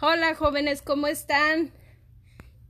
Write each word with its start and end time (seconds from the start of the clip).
Hola 0.00 0.34
jóvenes, 0.34 0.82
¿cómo 0.82 1.06
están? 1.06 1.70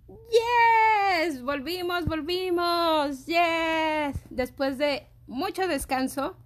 Yes, 0.09 1.43
volvimos, 1.43 2.05
volvimos. 2.05 3.25
Yes. 3.25 4.21
Después 4.29 4.77
de 4.77 5.07
mucho 5.27 5.67
descanso, 5.67 6.37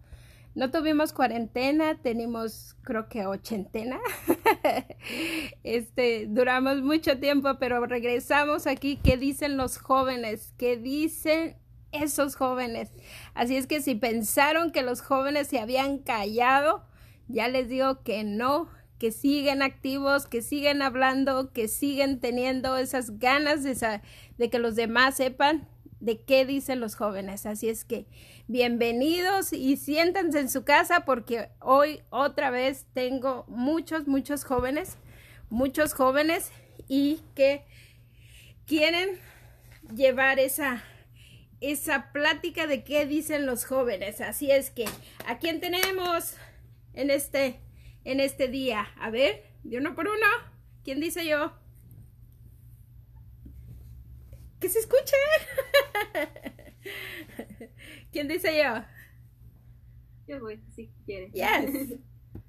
no 0.55 0.71
tuvimos 0.71 1.13
cuarentena, 1.13 2.01
tenemos 2.01 2.77
creo 2.83 3.09
que 3.09 3.27
ochentena. 3.27 3.99
este, 5.65 6.27
duramos 6.29 6.81
mucho 6.81 7.19
tiempo, 7.19 7.59
pero 7.59 7.85
regresamos 7.85 8.69
aquí. 8.69 9.01
¿Qué 9.03 9.17
dicen 9.17 9.57
los 9.57 9.79
jóvenes? 9.79 10.55
¿Qué 10.59 10.77
dicen 10.77 11.57
esos 11.91 12.37
jóvenes? 12.37 12.93
Así 13.35 13.57
es 13.57 13.67
que 13.67 13.83
si 13.83 13.97
pensaron 13.97 14.71
que 14.71 14.83
los 14.83 15.01
jóvenes 15.01 15.49
se 15.49 15.59
habían 15.59 15.99
callado, 15.99 16.85
ya 17.27 17.49
les 17.49 17.69
digo 17.69 18.05
que 18.05 18.23
no, 18.23 18.69
que 18.99 19.13
siguen 19.13 19.63
activos, 19.63 20.27
que 20.27 20.43
siguen 20.43 20.83
hablando, 20.83 21.53
que 21.53 21.69
siguen 21.69 22.21
teniendo 22.21 22.77
esas 22.77 23.19
ganas 23.19 23.63
de, 23.63 24.51
que 24.51 24.59
los 24.59 24.75
demás 24.75 25.17
sepan 25.17 25.69
de 26.01 26.21
qué 26.21 26.45
dicen 26.45 26.81
los 26.81 26.97
jóvenes. 26.97 27.47
Así 27.47 27.69
es 27.69 27.85
que 27.85 28.07
bienvenidos 28.49 29.53
y 29.53 29.77
siéntense 29.77 30.41
en 30.41 30.51
su 30.51 30.65
casa 30.65 31.05
porque 31.05 31.49
hoy 31.61 32.01
otra 32.11 32.51
vez 32.51 32.87
tengo 32.93 33.45
muchos, 33.49 34.07
muchos 34.07 34.45
jóvenes, 34.45 34.97
muchos 35.49 35.95
jóvenes 35.95 36.51
y 36.89 37.21
que 37.35 37.65
quieren 38.67 39.19
llevar 39.95 40.39
esa 40.39 40.83
esa 41.61 42.13
plática 42.13 42.69
de 42.69 42.85
qué 42.85 43.05
dicen 43.05 43.45
los 43.45 43.65
jóvenes. 43.65 44.21
Así 44.21 44.51
es 44.51 44.71
que, 44.71 44.85
¿a 45.27 45.39
quién 45.39 45.59
tenemos 45.59 46.35
en 46.95 47.11
este 47.11 47.59
en 48.11 48.21
este 48.21 48.49
día? 48.49 48.89
A 48.99 49.11
ver, 49.11 49.45
de 49.65 49.79
uno 49.79 49.95
por 49.95 50.09
uno. 50.09 50.27
¿Quién 50.83 51.01
dice 51.01 51.27
yo? 51.27 51.53
que 54.61 54.69
se 54.69 54.81
escuche. 54.81 55.17
¿Quién 58.13 58.29
dice 58.29 58.51
yo? 58.57 58.83
Yo 60.27 60.41
voy, 60.41 60.61
si 60.75 60.91
quieres. 61.07 61.33
Yes. 61.33 61.99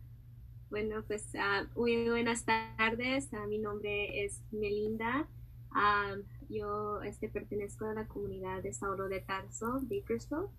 bueno, 0.70 1.04
pues 1.08 1.32
uh, 1.36 1.80
muy 1.80 2.10
buenas 2.10 2.46
tardes. 2.46 3.30
Uh, 3.32 3.48
mi 3.48 3.60
nombre 3.60 4.26
es 4.26 4.42
Melinda. 4.52 5.28
Uh, 5.72 6.24
yo 6.50 7.02
este, 7.04 7.30
pertenezco 7.30 7.86
a 7.86 7.94
la 7.94 8.08
comunidad 8.08 8.64
de 8.64 8.74
Sauro 8.74 9.08
de 9.08 9.22
Tarso, 9.22 9.80
Bakersfield, 9.84 10.50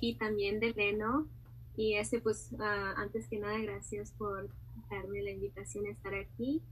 y 0.00 0.18
también 0.18 0.60
de 0.60 0.72
Leno. 0.72 1.28
Y 1.76 1.94
este, 1.94 2.20
pues, 2.20 2.54
antes 2.96 3.28
que 3.28 3.38
nada, 3.38 3.58
gracias 3.58 4.12
por 4.12 4.48
darme 4.90 5.22
la 5.22 5.30
invitación 5.30 5.86
a 5.86 5.90
estar 5.90 6.14
aquí 6.14 6.62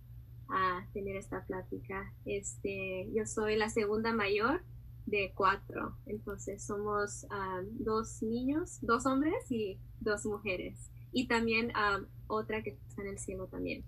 a 0.48 0.86
tener 0.92 1.16
esta 1.16 1.44
plática. 1.44 2.12
Este, 2.24 3.08
yo 3.14 3.26
soy 3.26 3.56
la 3.56 3.68
segunda 3.68 4.12
mayor 4.12 4.62
de 5.06 5.32
cuatro, 5.34 5.96
entonces 6.06 6.64
somos 6.64 7.24
um, 7.24 7.66
dos 7.84 8.22
niños, 8.22 8.78
dos 8.80 9.04
hombres 9.06 9.50
y 9.50 9.78
dos 10.00 10.24
mujeres. 10.24 10.90
Y 11.12 11.28
también 11.28 11.72
um, 11.76 12.06
otra 12.26 12.62
que 12.62 12.70
está 12.88 13.02
en 13.02 13.08
el 13.08 13.18
cielo 13.18 13.46
también. 13.46 13.84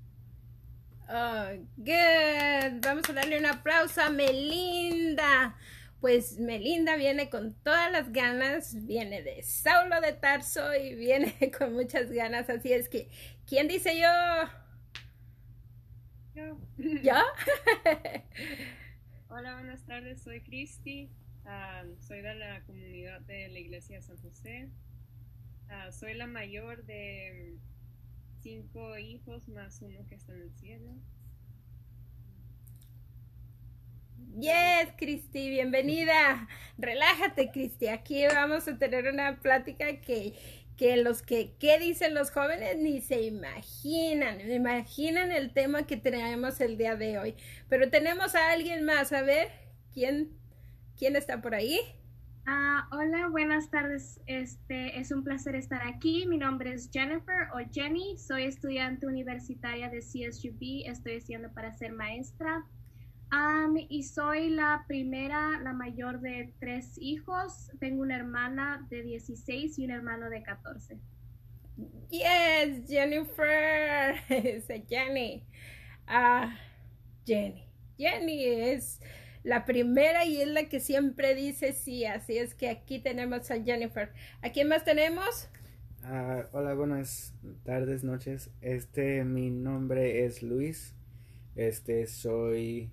Oh, 1.09 1.64
good. 1.77 2.81
Vamos 2.83 3.09
a 3.09 3.12
darle 3.12 3.39
un 3.39 3.47
aplauso 3.47 4.03
a 4.03 4.11
Melinda. 4.11 5.56
Pues 6.00 6.39
Melinda 6.39 6.97
viene 6.97 7.30
con 7.30 7.55
todas 7.62 7.91
las 7.91 8.12
ganas, 8.12 8.86
viene 8.86 9.22
de 9.22 9.42
Saulo 9.42 10.00
de 10.00 10.12
Tarso 10.12 10.75
y 10.75 10.94
viene 10.94 11.34
con 11.58 11.72
muchas 11.72 12.11
ganas. 12.11 12.48
Así 12.50 12.72
es 12.72 12.88
que, 12.88 13.08
¿quién 13.47 13.66
dice 13.66 13.98
yo? 13.98 14.08
¿Ya? 17.03 17.25
Hola, 19.28 19.55
buenas 19.55 19.84
tardes, 19.86 20.22
soy 20.22 20.41
Cristi, 20.42 21.11
soy 22.00 22.20
de 22.20 22.34
la 22.34 22.62
comunidad 22.64 23.21
de 23.22 23.48
la 23.48 23.59
Iglesia 23.59 23.97
de 23.97 24.03
San 24.03 24.19
José. 24.19 24.69
Ah, 25.69 25.91
soy 25.92 26.15
la 26.15 26.26
mayor 26.26 26.84
de 26.84 27.56
cinco 28.41 28.97
hijos 28.98 29.48
más 29.48 29.81
uno 29.82 30.06
que 30.06 30.15
está 30.15 30.32
en 30.34 30.42
el 30.42 30.53
cielo. 30.54 30.94
Yes, 34.38 34.93
Cristi, 34.99 35.49
bienvenida. 35.49 36.47
Relájate, 36.78 37.50
Cristi. 37.50 37.88
Aquí 37.88 38.27
vamos 38.27 38.69
a 38.69 38.78
tener 38.78 39.12
una 39.12 39.41
plática 39.41 40.00
que 40.00 40.34
que 40.77 40.97
los 40.99 41.22
que, 41.22 41.56
¿qué 41.59 41.78
dicen 41.78 42.15
los 42.15 42.31
jóvenes? 42.31 42.77
Ni 42.78 43.00
se 43.00 43.22
imaginan, 43.22 44.41
imaginan 44.50 45.32
el 45.32 45.53
tema 45.53 45.87
que 45.87 45.97
traemos 45.97 46.60
el 46.60 46.77
día 46.77 46.97
de 46.97 47.19
hoy. 47.19 47.34
Pero 47.69 47.91
tenemos 47.91 48.34
a 48.34 48.50
alguien 48.50 48.84
más, 48.84 49.12
a 49.12 49.22
ver, 49.22 49.49
¿quién, 49.93 50.31
quién 50.98 51.16
está 51.16 51.41
por 51.41 51.54
ahí? 51.54 51.81
Ah, 52.47 52.88
hola, 52.93 53.28
buenas 53.28 53.71
tardes. 53.71 54.21
Este 54.27 55.00
es 55.00 55.10
un 55.10 55.25
placer 55.25 55.56
estar 55.56 55.83
aquí. 55.83 56.27
Mi 56.27 56.37
nombre 56.37 56.75
es 56.75 56.91
Jennifer 56.93 57.48
o 57.54 57.59
Jenny. 57.72 58.16
Soy 58.19 58.44
estudiante 58.44 59.06
universitaria 59.06 59.88
de 59.88 59.98
CSUB. 59.98 60.88
Estoy 60.88 61.15
estudiando 61.15 61.53
para 61.53 61.72
ser 61.72 61.93
maestra 61.93 62.65
y 63.88 64.03
soy 64.03 64.50
la 64.50 64.84
primera, 64.87 65.60
la 65.60 65.72
mayor 65.72 66.20
de 66.20 66.53
tres 66.59 66.98
hijos. 67.00 67.70
Tengo 67.81 68.03
una 68.03 68.16
hermana 68.16 68.87
de 68.91 69.03
16 69.03 69.78
y 69.78 69.84
un 69.84 69.91
hermano 69.91 70.31
de 70.31 70.42
14. 70.42 70.98
Yes, 72.10 72.88
Jennifer. 72.88 74.16
Es 74.28 74.66
Jenny. 74.88 75.44
Ah, 76.06 76.56
Jenny. 77.26 77.65
Jenny 77.98 78.44
es 78.44 79.00
la 79.42 79.65
primera 79.65 80.25
y 80.25 80.41
es 80.41 80.48
la 80.48 80.69
que 80.69 80.81
siempre 80.81 81.34
dice 81.34 81.72
sí. 81.72 82.04
Así 82.04 82.38
es 82.38 82.54
que 82.54 82.70
aquí 82.70 83.00
tenemos 83.00 83.50
a 83.50 83.62
Jennifer. 83.62 84.12
¿A 84.42 84.50
quién 84.50 84.69
más 84.69 84.84
tenemos? 84.84 85.48
Ah, 86.03 86.44
hola, 86.53 86.75
buenas 86.75 87.34
tardes, 87.65 88.04
noches. 88.04 88.50
Este, 88.60 89.25
mi 89.25 89.50
nombre 89.50 90.25
es 90.25 90.42
Luis. 90.42 90.94
Este, 91.56 92.06
soy 92.06 92.92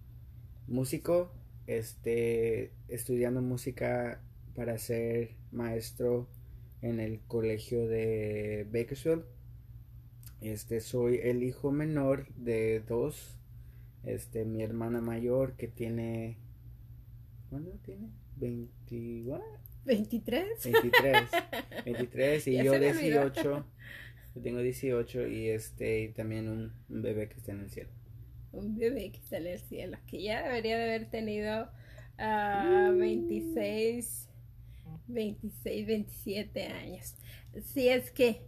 músico, 0.68 1.32
este, 1.68 2.72
estudiando 2.88 3.42
música 3.42 4.22
para 4.56 4.78
ser 4.78 5.36
maestro 5.52 6.28
en 6.82 7.00
el 7.00 7.20
colegio 7.22 7.88
de 7.88 8.68
Bakersfield. 8.72 9.24
Este, 10.42 10.82
soy 10.82 11.20
el 11.24 11.44
hijo 11.44 11.72
menor 11.72 12.28
de 12.36 12.82
dos. 12.82 13.38
Este, 14.04 14.44
mi 14.44 14.62
hermana 14.62 15.00
mayor 15.00 15.56
que 15.56 15.70
tiene, 15.70 16.38
¿cuándo 17.50 17.72
tiene? 17.84 18.10
20, 18.36 19.40
23. 19.86 20.64
23. 20.64 21.30
23 21.86 22.48
y 22.48 22.64
yo 22.64 22.78
18. 22.78 23.66
Yo 24.36 24.42
tengo 24.42 24.60
18 24.60 25.28
y 25.28 25.50
este, 25.50 26.02
y 26.02 26.10
también 26.10 26.50
un 26.50 26.74
bebé 26.90 27.30
que 27.30 27.36
está 27.36 27.54
en 27.54 27.62
el 27.62 27.70
cielo 27.70 27.92
un 28.54 28.78
bebé 28.78 29.12
que 29.12 29.20
está 29.20 29.38
en 29.38 29.48
el 29.48 29.60
cielo, 29.60 29.98
que 30.08 30.24
ya 30.24 30.44
debería 30.44 30.78
de 30.78 30.84
haber 30.86 31.10
tenido 31.10 31.70
26, 32.18 34.30
26, 35.08 35.88
27 35.88 36.68
años. 36.68 37.16
Si 37.74 37.90
es 37.90 38.12
que, 38.12 38.42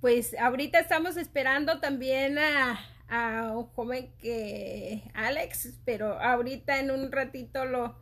pues 0.00 0.34
ahorita 0.38 0.78
estamos 0.78 1.16
esperando 1.16 1.80
también 1.80 2.38
a, 2.38 2.78
a 3.08 3.52
un 3.56 3.64
joven 3.66 4.10
que 4.18 5.02
Alex, 5.14 5.74
pero 5.84 6.18
ahorita 6.20 6.78
en 6.78 6.90
un 6.90 7.12
ratito 7.12 7.64
lo, 7.64 7.96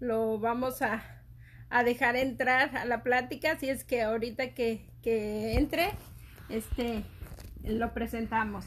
lo 0.00 0.38
vamos 0.38 0.82
a, 0.82 1.02
a 1.70 1.84
dejar 1.84 2.16
entrar 2.16 2.76
a 2.76 2.84
la 2.84 3.02
plática, 3.02 3.58
si 3.58 3.68
es 3.68 3.84
que 3.84 4.02
ahorita 4.02 4.54
que, 4.54 4.86
que 5.02 5.54
entre, 5.54 5.90
este, 6.48 7.02
lo 7.64 7.92
presentamos. 7.94 8.64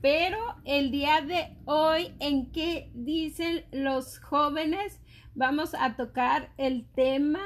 Pero 0.00 0.38
el 0.64 0.90
día 0.90 1.20
de 1.22 1.56
hoy, 1.64 2.14
¿en 2.20 2.52
qué 2.52 2.90
dicen 2.94 3.64
los 3.72 4.18
jóvenes? 4.18 5.00
Vamos 5.34 5.74
a 5.74 5.96
tocar 5.96 6.52
el 6.58 6.86
tema 6.92 7.42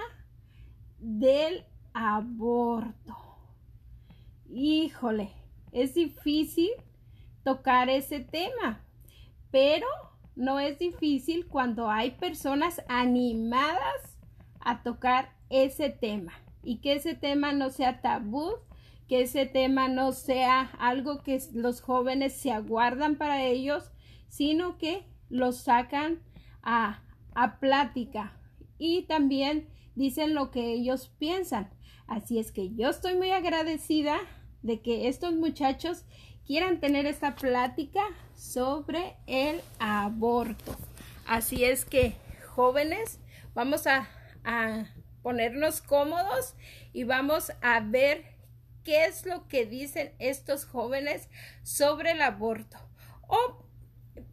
del 0.98 1.64
aborto. 1.94 3.16
Híjole, 4.48 5.32
es 5.72 5.94
difícil 5.94 6.70
tocar 7.44 7.88
ese 7.88 8.20
tema, 8.20 8.84
pero 9.50 9.86
no 10.36 10.58
es 10.58 10.78
difícil 10.78 11.46
cuando 11.46 11.90
hay 11.90 12.12
personas 12.12 12.82
animadas 12.88 14.18
a 14.60 14.82
tocar 14.82 15.34
ese 15.48 15.90
tema 15.90 16.32
y 16.62 16.80
que 16.80 16.94
ese 16.94 17.14
tema 17.14 17.52
no 17.52 17.70
sea 17.70 18.00
tabú, 18.00 18.52
que 19.10 19.22
ese 19.22 19.44
tema 19.44 19.88
no 19.88 20.12
sea 20.12 20.70
algo 20.78 21.24
que 21.24 21.42
los 21.52 21.80
jóvenes 21.80 22.32
se 22.32 22.52
aguardan 22.52 23.16
para 23.16 23.42
ellos, 23.42 23.90
sino 24.28 24.78
que 24.78 25.04
los 25.28 25.56
sacan 25.62 26.22
a, 26.62 27.02
a 27.34 27.58
plática 27.58 28.38
y 28.78 29.02
también 29.06 29.68
dicen 29.96 30.32
lo 30.32 30.52
que 30.52 30.74
ellos 30.74 31.10
piensan. 31.18 31.70
Así 32.06 32.38
es 32.38 32.52
que 32.52 32.72
yo 32.76 32.88
estoy 32.88 33.16
muy 33.16 33.32
agradecida 33.32 34.16
de 34.62 34.80
que 34.80 35.08
estos 35.08 35.34
muchachos 35.34 36.04
quieran 36.46 36.78
tener 36.78 37.04
esta 37.06 37.34
plática 37.34 38.02
sobre 38.36 39.16
el 39.26 39.60
aborto. 39.80 40.76
Así 41.26 41.64
es 41.64 41.84
que, 41.84 42.14
jóvenes, 42.54 43.18
vamos 43.54 43.88
a, 43.88 44.08
a 44.44 44.84
ponernos 45.20 45.82
cómodos 45.82 46.54
y 46.92 47.02
vamos 47.02 47.50
a 47.60 47.80
ver 47.80 48.38
qué 48.84 49.04
es 49.04 49.26
lo 49.26 49.48
que 49.48 49.66
dicen 49.66 50.12
estos 50.18 50.64
jóvenes 50.64 51.28
sobre 51.62 52.12
el 52.12 52.22
aborto. 52.22 52.78
O 53.28 53.66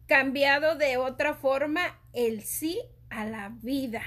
cambiado 0.06 0.76
de 0.76 0.96
otra 0.96 1.34
forma, 1.34 2.00
el 2.12 2.42
sí 2.42 2.80
a 3.10 3.24
la 3.26 3.50
vida. 3.62 4.02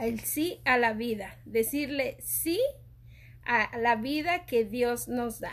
El 0.00 0.20
sí 0.20 0.60
a 0.64 0.78
la 0.78 0.92
vida. 0.92 1.38
Decirle 1.44 2.16
sí 2.20 2.60
a 3.44 3.76
la 3.78 3.96
vida 3.96 4.46
que 4.46 4.64
Dios 4.64 5.08
nos 5.08 5.40
da. 5.40 5.52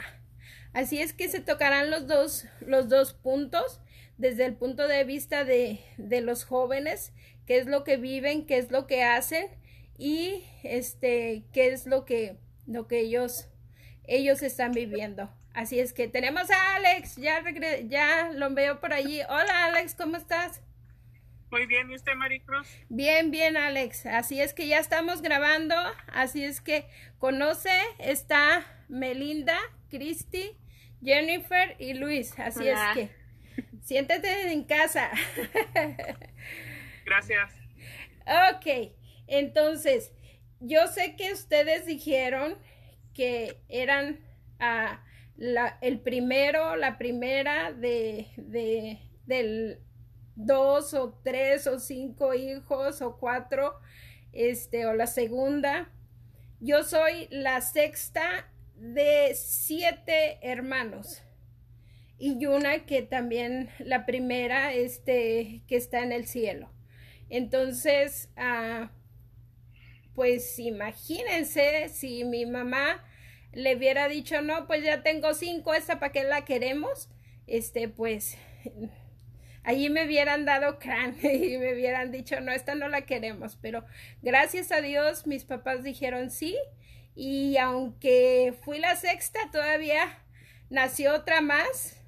Así 0.73 1.01
es 1.01 1.13
que 1.13 1.27
se 1.27 1.39
tocarán 1.39 1.89
los 1.89 2.07
dos, 2.07 2.45
los 2.61 2.87
dos 2.87 3.13
puntos 3.13 3.81
desde 4.17 4.45
el 4.45 4.55
punto 4.55 4.87
de 4.87 5.03
vista 5.03 5.43
de, 5.43 5.79
de 5.97 6.21
los 6.21 6.43
jóvenes, 6.43 7.13
qué 7.45 7.57
es 7.57 7.67
lo 7.67 7.83
que 7.83 7.97
viven, 7.97 8.45
qué 8.45 8.57
es 8.57 8.71
lo 8.71 8.87
que 8.87 9.03
hacen 9.03 9.47
y 9.97 10.43
este 10.63 11.45
qué 11.51 11.71
es 11.71 11.87
lo 11.87 12.05
que 12.05 12.37
lo 12.67 12.87
que 12.87 12.99
ellos 12.99 13.49
ellos 14.03 14.43
están 14.43 14.71
viviendo. 14.71 15.29
Así 15.53 15.79
es 15.79 15.91
que 15.91 16.07
tenemos 16.07 16.49
a 16.51 16.75
Alex, 16.75 17.15
ya 17.15 17.43
ya 17.87 18.31
lo 18.31 18.53
veo 18.53 18.79
por 18.79 18.93
allí. 18.93 19.21
Hola 19.27 19.65
Alex, 19.65 19.95
¿cómo 19.95 20.17
estás? 20.17 20.61
Muy 21.49 21.65
bien, 21.65 21.89
¿y 21.89 21.95
usted, 21.95 22.13
Maricruz? 22.15 22.67
Bien, 22.89 23.31
bien, 23.31 23.55
Alex. 23.55 24.05
Así 24.05 24.41
es 24.41 24.53
que 24.53 24.67
ya 24.67 24.79
estamos 24.79 25.21
grabando. 25.21 25.75
Así 26.07 26.43
es 26.43 26.59
que 26.59 26.85
conoce, 27.19 27.71
está 27.99 28.65
Melinda, 28.89 29.57
Cristi, 29.89 30.57
Jennifer 31.01 31.75
y 31.79 31.93
Luis. 31.93 32.37
Así 32.37 32.67
es 32.67 32.79
que 32.93 33.09
siéntate 33.83 34.51
en 34.51 34.63
casa. 34.63 35.11
Gracias. 37.05 37.53
Ok, 38.51 38.91
entonces, 39.27 40.11
yo 40.59 40.87
sé 40.87 41.15
que 41.15 41.33
ustedes 41.33 41.85
dijeron 41.85 42.57
que 43.13 43.61
eran 43.69 44.19
la, 45.35 45.77
el 45.81 45.99
primero, 45.99 46.75
la 46.75 46.97
primera 46.97 47.71
de, 47.71 48.27
de, 48.37 48.99
del 49.25 49.79
dos 50.35 50.93
o 50.93 51.19
tres 51.23 51.67
o 51.67 51.79
cinco 51.79 52.33
hijos 52.33 53.01
o 53.01 53.17
cuatro, 53.17 53.79
este, 54.31 54.85
o 54.85 54.93
la 54.93 55.07
segunda. 55.07 55.91
Yo 56.59 56.83
soy 56.83 57.27
la 57.29 57.61
sexta 57.61 58.51
de 58.75 59.33
siete 59.35 60.39
hermanos 60.41 61.23
y 62.19 62.45
una 62.45 62.85
que 62.85 63.01
también 63.01 63.69
la 63.79 64.05
primera 64.05 64.73
este 64.73 65.63
que 65.67 65.75
está 65.75 66.01
en 66.01 66.11
el 66.11 66.25
cielo 66.27 66.71
entonces 67.29 68.29
ah, 68.37 68.91
pues 70.17 70.57
imagínense 70.57 71.89
si 71.89 72.23
mi 72.23 72.47
mamá 72.47 73.05
le 73.53 73.75
hubiera 73.75 74.07
dicho 74.07 74.41
no 74.41 74.65
pues 74.65 74.83
ya 74.83 75.03
tengo 75.03 75.35
cinco 75.35 75.75
esa 75.75 75.99
para 75.99 76.11
qué 76.11 76.23
la 76.23 76.43
queremos 76.43 77.07
este 77.45 77.87
pues 77.87 78.35
allí 79.63 79.91
me 79.91 80.05
hubieran 80.05 80.45
dado 80.45 80.79
crán 80.79 81.15
y 81.23 81.57
me 81.59 81.73
hubieran 81.75 82.11
dicho 82.11 82.41
no 82.41 82.51
esta 82.51 82.73
no 82.73 82.89
la 82.89 83.03
queremos 83.03 83.59
pero 83.61 83.85
gracias 84.23 84.71
a 84.71 84.81
Dios 84.81 85.27
mis 85.27 85.45
papás 85.45 85.83
dijeron 85.83 86.31
sí 86.31 86.57
y 87.19 87.57
aunque 87.57 88.53
fui 88.63 88.77
la 88.77 88.95
sexta, 88.95 89.39
todavía 89.51 90.23
nació 90.69 91.15
otra 91.15 91.41
más 91.41 91.99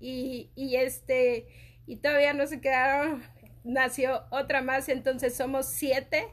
y, 0.00 0.50
y 0.56 0.74
este, 0.74 1.46
y 1.86 1.96
todavía 1.96 2.32
no 2.32 2.44
se 2.48 2.60
quedaron, 2.60 3.22
nació 3.62 4.24
otra 4.30 4.60
más, 4.60 4.88
entonces 4.88 5.36
somos 5.36 5.66
siete 5.66 6.26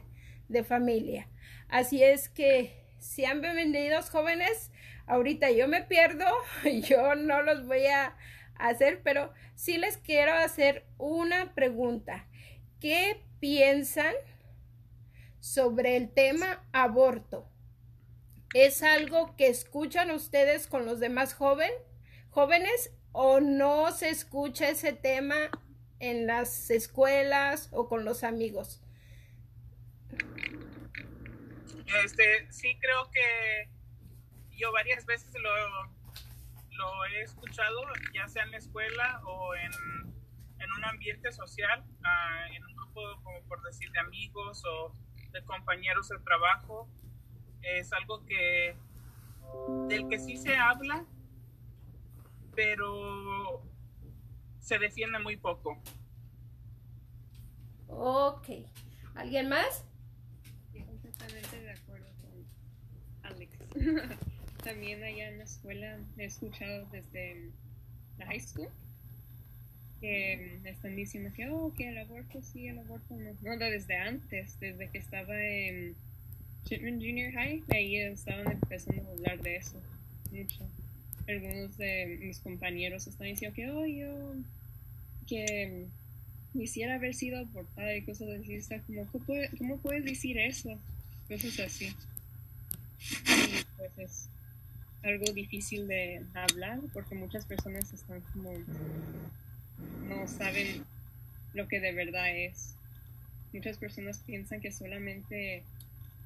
de 0.48 0.64
familia. 0.64 1.28
Así 1.68 2.02
es 2.02 2.28
que 2.28 2.84
sean 2.98 3.40
bienvenidos 3.40 4.10
jóvenes. 4.10 4.70
Ahorita 5.06 5.50
yo 5.50 5.68
me 5.68 5.82
pierdo, 5.82 6.26
yo 6.82 7.14
no 7.14 7.42
los 7.42 7.66
voy 7.66 7.86
a 7.86 8.16
hacer, 8.56 9.02
pero 9.02 9.32
sí 9.54 9.76
les 9.78 9.96
quiero 9.98 10.32
hacer 10.34 10.86
una 10.98 11.54
pregunta. 11.54 12.26
¿Qué 12.80 13.22
piensan 13.40 14.14
sobre 15.40 15.96
el 15.96 16.10
tema 16.10 16.64
aborto? 16.72 17.48
¿Es 18.54 18.82
algo 18.82 19.36
que 19.36 19.48
escuchan 19.48 20.10
ustedes 20.10 20.66
con 20.66 20.86
los 20.86 21.00
demás 21.00 21.34
joven, 21.34 21.70
jóvenes 22.30 22.90
o 23.12 23.40
no 23.40 23.92
se 23.92 24.08
escucha 24.08 24.68
ese 24.68 24.92
tema 24.92 25.36
en 26.00 26.26
las 26.26 26.70
escuelas 26.70 27.68
o 27.72 27.88
con 27.88 28.04
los 28.04 28.24
amigos? 28.24 28.80
Este, 32.04 32.50
sí 32.52 32.78
creo 32.80 33.10
que 33.10 33.68
yo 34.56 34.72
varias 34.72 35.06
veces 35.06 35.32
lo, 35.40 35.50
lo 36.70 37.04
he 37.06 37.22
escuchado, 37.22 37.82
ya 38.14 38.28
sea 38.28 38.44
en 38.44 38.50
la 38.52 38.58
escuela 38.58 39.20
o 39.24 39.54
en, 39.54 39.72
en 40.60 40.72
un 40.76 40.84
ambiente 40.84 41.32
social, 41.32 41.84
uh, 42.00 42.54
en 42.54 42.64
un 42.64 42.74
grupo, 42.74 43.00
como 43.22 43.42
por 43.48 43.62
decir, 43.62 43.90
de 43.92 43.98
amigos 44.00 44.62
o 44.64 44.94
de 45.32 45.44
compañeros 45.44 46.08
de 46.08 46.18
trabajo 46.20 46.88
es 47.62 47.92
algo 47.92 48.24
que 48.24 48.76
del 49.88 50.08
que 50.08 50.18
sí 50.18 50.36
se 50.36 50.56
habla, 50.56 51.04
pero 52.54 53.62
se 54.60 54.78
defiende 54.78 55.18
muy 55.18 55.36
poco. 55.36 55.80
Ok. 57.88 58.48
¿Alguien 59.14 59.48
más? 59.48 59.86
completamente 61.16 61.60
de 61.60 61.70
acuerdo 61.70 62.06
con 62.20 62.46
Alex. 63.22 63.65
También 64.64 65.02
allá 65.02 65.28
en 65.28 65.38
la 65.38 65.44
escuela 65.44 65.98
he 66.18 66.24
escuchado 66.24 66.86
desde 66.90 67.50
la 68.18 68.26
high 68.26 68.40
school 68.40 68.68
que 70.00 70.60
están 70.64 70.96
diciendo 70.96 71.30
que, 71.34 71.48
oh, 71.48 71.72
que 71.74 71.88
el 71.88 71.98
aborto 71.98 72.42
sí, 72.42 72.66
el 72.66 72.78
aborto 72.78 73.16
no. 73.16 73.32
No, 73.42 73.56
desde 73.56 73.96
antes, 73.96 74.58
desde 74.60 74.90
que 74.90 74.98
estaba 74.98 75.40
en 75.40 75.94
Chipman 76.64 76.94
Junior 77.00 77.32
High, 77.32 77.62
ahí 77.70 77.96
estaban 77.96 78.50
empezando 78.50 79.08
a 79.08 79.12
hablar 79.12 79.40
de 79.40 79.56
eso 79.56 79.80
mucho. 80.30 80.68
Algunos 81.28 81.76
de 81.76 82.18
mis 82.20 82.38
compañeros 82.40 83.06
están 83.06 83.28
diciendo 83.28 83.54
que, 83.54 83.70
oh, 83.70 83.86
yo, 83.86 84.34
que 85.26 85.86
quisiera 86.52 86.94
haber 86.94 87.14
sido 87.14 87.38
abortada 87.38 87.94
y 87.96 88.02
cosas 88.02 88.28
así. 88.40 88.54
Está 88.54 88.80
como, 88.80 89.06
¿cómo, 89.58 89.78
puedes 89.78 90.04
decir 90.04 90.38
eso? 90.38 90.78
Cosas 91.28 91.58
así. 91.60 91.92
Y 93.00 93.64
pues 93.76 93.92
es 93.98 94.28
algo 95.02 95.32
difícil 95.32 95.86
de 95.86 96.24
hablar 96.34 96.80
porque 96.92 97.14
muchas 97.14 97.44
personas 97.44 97.92
están 97.92 98.20
como, 98.32 98.52
no 100.08 100.26
saben 100.28 100.84
lo 101.54 101.68
que 101.68 101.80
de 101.80 101.92
verdad 101.92 102.36
es. 102.36 102.74
Muchas 103.52 103.78
personas 103.78 104.18
piensan 104.18 104.60
que 104.60 104.72
solamente 104.72 105.62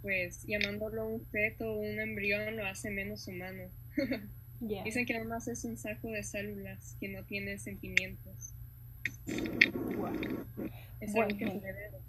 pues 0.03 0.45
llamándolo 0.47 1.07
un 1.07 1.21
feto 1.27 1.73
o 1.73 1.79
un 1.79 2.01
embrión 2.01 2.57
lo 2.57 2.67
hace 2.67 2.91
menos 2.91 3.27
humano. 3.29 3.65
Dicen 4.61 5.07
que 5.07 5.23
más 5.25 5.49
es 5.49 5.65
un 5.65 5.77
saco 5.79 6.09
de 6.09 6.23
células 6.23 6.97
que 7.01 7.09
no 7.09 7.23
tiene 7.25 7.59
sentimientos. 7.59 8.53
Es 11.01 11.15
algo 11.15 11.37
que 11.39 11.47
se 11.47 11.73
debe 11.73 12.01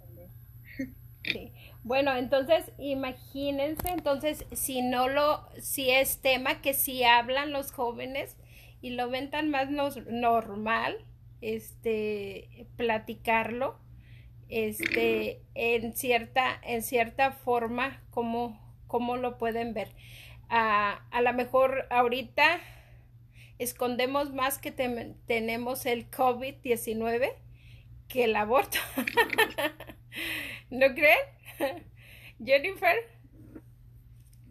Sí. 1.24 1.52
Bueno, 1.84 2.14
entonces 2.16 2.70
imagínense, 2.78 3.88
entonces 3.90 4.46
si 4.52 4.82
no 4.82 5.08
lo, 5.08 5.44
si 5.60 5.90
es 5.90 6.20
tema 6.20 6.60
que 6.60 6.74
si 6.74 7.02
hablan 7.02 7.52
los 7.52 7.72
jóvenes 7.72 8.36
y 8.80 8.90
lo 8.90 9.10
ven 9.10 9.30
tan 9.30 9.50
más 9.50 9.68
normal, 9.70 11.04
este, 11.40 12.66
platicarlo, 12.76 13.78
este, 14.48 15.42
en 15.54 15.94
cierta, 15.94 16.60
en 16.62 16.82
cierta 16.82 17.32
forma, 17.32 18.00
como, 18.10 18.60
como 18.86 19.16
lo 19.16 19.38
pueden 19.38 19.74
ver. 19.74 19.88
a 20.48 21.20
lo 21.22 21.32
mejor 21.32 21.86
ahorita 21.90 22.60
escondemos 23.58 24.32
más 24.32 24.58
que 24.58 24.70
tenemos 24.72 25.86
el 25.86 26.10
COVID-19 26.10 27.32
que 28.08 28.24
el 28.24 28.36
aborto. 28.36 28.78
¿No 30.70 30.94
creen? 30.94 31.18
Jennifer. 32.44 32.96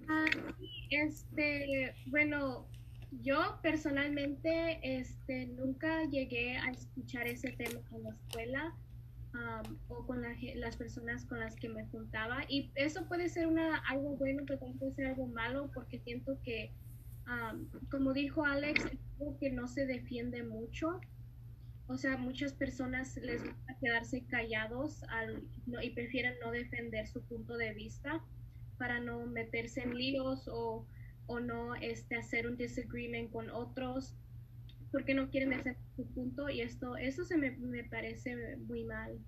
Ah, 0.08 0.26
este, 0.90 1.94
bueno, 2.08 2.68
yo 3.22 3.60
personalmente 3.62 4.80
este, 4.84 5.48
nunca 5.48 6.04
llegué 6.06 6.58
a 6.58 6.72
escuchar 6.72 7.28
ese 7.28 7.52
tema 7.52 7.82
en 7.92 8.04
la 8.04 8.10
escuela 8.10 8.76
o 9.88 10.06
con 10.06 10.22
las 10.22 10.76
personas 10.76 11.26
con 11.26 11.40
las 11.40 11.56
que 11.56 11.70
me 11.70 11.86
juntaba. 11.88 12.42
Y 12.50 12.72
eso 12.76 13.08
puede 13.08 13.30
ser 13.30 13.48
una, 13.48 13.78
algo 13.88 14.18
bueno, 14.18 14.44
pero 14.46 14.60
también 14.60 14.80
puede 14.80 14.92
ser 14.92 15.06
algo 15.08 15.28
malo 15.28 15.72
porque 15.74 16.00
siento 16.00 16.38
que 16.44 16.72
como 17.90 18.14
dijo 18.14 18.46
Alex, 18.46 18.86
es 18.86 19.00
algo 19.20 19.38
que 19.38 19.52
no 19.52 19.68
se 19.68 19.86
defiende 19.86 20.44
mucho. 20.44 21.00
O 21.92 21.98
sea, 21.98 22.16
muchas 22.16 22.54
personas 22.54 23.18
les 23.18 23.44
gusta 23.44 23.78
quedarse 23.82 24.26
callados 24.28 25.04
al, 25.10 25.44
y 25.84 25.90
prefieren 25.90 26.36
no 26.40 26.52
defender 26.52 27.06
su 27.06 27.22
punto 27.28 27.58
de 27.58 27.74
vista 27.74 28.24
para 28.78 29.02
no 29.02 29.26
meterse 29.26 29.82
en 29.82 29.96
líos 29.96 30.48
o, 30.48 30.88
o 31.28 31.40
no 31.42 31.76
este, 31.76 32.16
hacer 32.16 32.48
un 32.48 32.56
disagreement 32.56 33.30
con 33.32 33.50
otros 33.50 34.16
porque 34.92 35.14
no 35.14 35.30
quieren 35.30 35.54
hacer 35.54 35.76
su 35.98 36.06
punto 36.14 36.50
y 36.50 36.62
esto 36.62 36.96
eso 36.96 37.26
se 37.26 37.38
me, 37.38 37.52
me 37.52 37.84
parece 37.84 38.56
muy 38.58 38.86
mal. 38.86 39.20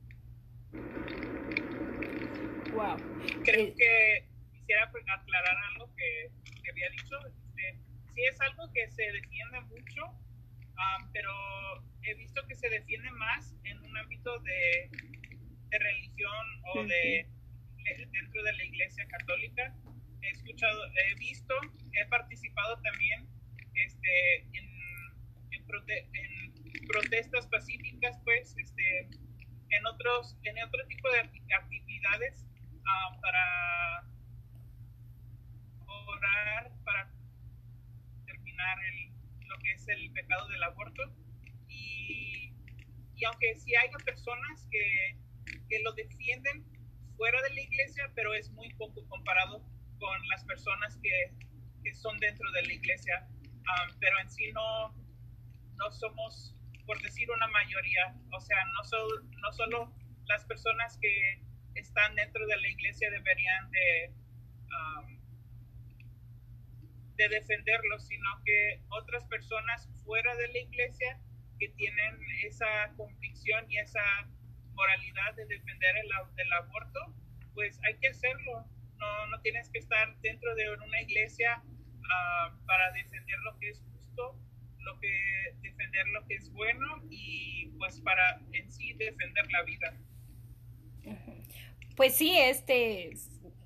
Wow. 2.71 2.95
Creo 3.43 3.67
eh, 3.67 3.75
que 3.77 4.27
quisiera 4.53 4.83
aclarar 4.85 5.55
algo 5.73 5.93
que, 5.97 6.31
que 6.63 6.71
había 6.71 6.89
dicho. 6.91 7.15
Este, 7.27 7.77
sí 8.15 8.21
es 8.23 8.39
algo 8.41 8.71
que 8.73 8.89
se 8.89 9.03
defiende 9.03 9.61
mucho, 9.69 10.22
um, 10.77 11.11
pero 11.11 11.31
he 12.03 12.13
visto 12.15 12.45
que 12.47 12.55
se 12.55 12.69
defiende 12.69 13.09
más 13.11 13.55
en 13.63 13.79
un 13.79 13.97
ámbito 13.97 14.39
de, 14.39 14.89
de 15.69 15.79
religión 15.79 16.45
o 16.75 16.83
de, 16.83 17.27
dentro 18.11 18.43
de 18.43 18.53
la 18.53 18.63
iglesia 18.63 19.07
católica. 19.07 19.75
He 20.21 20.29
escuchado, 20.29 20.79
he 20.85 21.15
visto, 21.15 21.55
he 21.93 22.05
participado 22.07 22.81
también 22.81 23.27
este, 23.73 24.37
en, 24.53 24.65
en, 25.51 25.63
en 26.13 26.87
protestas 26.87 27.47
pacíficas, 27.47 28.19
pues, 28.23 28.55
este, 28.57 29.09
en 29.69 29.85
otros, 29.85 30.37
en 30.43 30.63
otro 30.63 30.85
tipo 30.87 31.09
de 31.11 31.19
actividades 31.19 32.45
um, 32.71 33.21
para 33.21 34.05
orar, 35.85 36.71
para 36.85 37.11
lo 39.53 39.59
que 39.59 39.71
es 39.73 39.87
el 39.87 40.11
pecado 40.11 40.47
del 40.49 40.63
aborto. 40.63 41.03
Y, 41.67 42.53
y 43.15 43.25
aunque 43.25 43.55
sí 43.55 43.75
hay 43.75 43.89
personas 44.05 44.67
que, 44.71 45.17
que, 45.69 45.79
lo 45.83 45.93
defienden 45.93 46.65
fuera 47.17 47.41
de 47.43 47.53
la 47.53 47.61
iglesia, 47.61 48.11
pero 48.15 48.33
es 48.33 48.49
muy 48.51 48.73
poco 48.73 49.07
comparado 49.07 49.63
con 49.99 50.27
las 50.29 50.43
personas 50.45 50.97
que, 51.01 51.31
que 51.83 51.93
son 51.93 52.17
dentro 52.19 52.49
de 52.51 52.63
la 52.63 52.73
iglesia. 52.73 53.27
Um, 53.29 53.97
pero 53.99 54.19
en 54.19 54.29
sí 54.29 54.51
no, 54.51 54.93
no 55.75 55.91
somos, 55.91 56.55
por 56.85 57.01
decir 57.01 57.29
una 57.31 57.47
mayoría, 57.47 58.15
o 58.31 58.41
sea, 58.41 58.57
no, 58.65 58.83
so, 58.83 58.97
no 59.41 59.51
solo 59.53 59.93
las 60.25 60.43
personas 60.45 60.97
que 61.01 61.41
están 61.75 62.15
dentro 62.15 62.45
de 62.45 62.57
la 62.57 62.67
iglesia 62.67 63.09
deberían 63.09 63.71
de 63.71 64.13
um, 64.67 65.22
de 67.15 67.29
defenderlo, 67.29 67.99
sino 67.99 68.29
que 68.45 68.81
otras 68.89 69.23
personas 69.25 69.87
fuera 70.03 70.35
de 70.35 70.47
la 70.47 70.59
iglesia 70.59 71.19
que 71.59 71.69
tienen 71.69 72.17
esa 72.43 72.91
convicción 72.97 73.65
y 73.69 73.77
esa 73.77 74.03
moralidad 74.73 75.35
de 75.35 75.45
defender 75.45 75.95
el 75.97 76.35
del 76.35 76.53
aborto, 76.53 77.13
pues 77.53 77.79
hay 77.83 77.95
que 77.99 78.09
hacerlo. 78.09 78.65
No, 78.97 79.27
no 79.27 79.41
tienes 79.41 79.69
que 79.69 79.79
estar 79.79 80.15
dentro 80.21 80.55
de 80.55 80.71
una 80.71 81.01
iglesia 81.01 81.61
uh, 81.63 82.65
para 82.65 82.91
defender 82.91 83.37
lo 83.43 83.59
que 83.59 83.69
es 83.69 83.81
justo, 83.81 84.39
lo 84.79 84.99
que 84.99 85.55
defender 85.61 86.07
lo 86.07 86.25
que 86.25 86.35
es 86.35 86.51
bueno 86.51 87.03
y 87.09 87.71
pues 87.77 87.99
para 88.01 88.39
en 88.53 88.71
sí 88.71 88.93
defender 88.93 89.51
la 89.51 89.63
vida. 89.63 89.97
Pues 91.95 92.15
sí, 92.15 92.35
este 92.37 93.11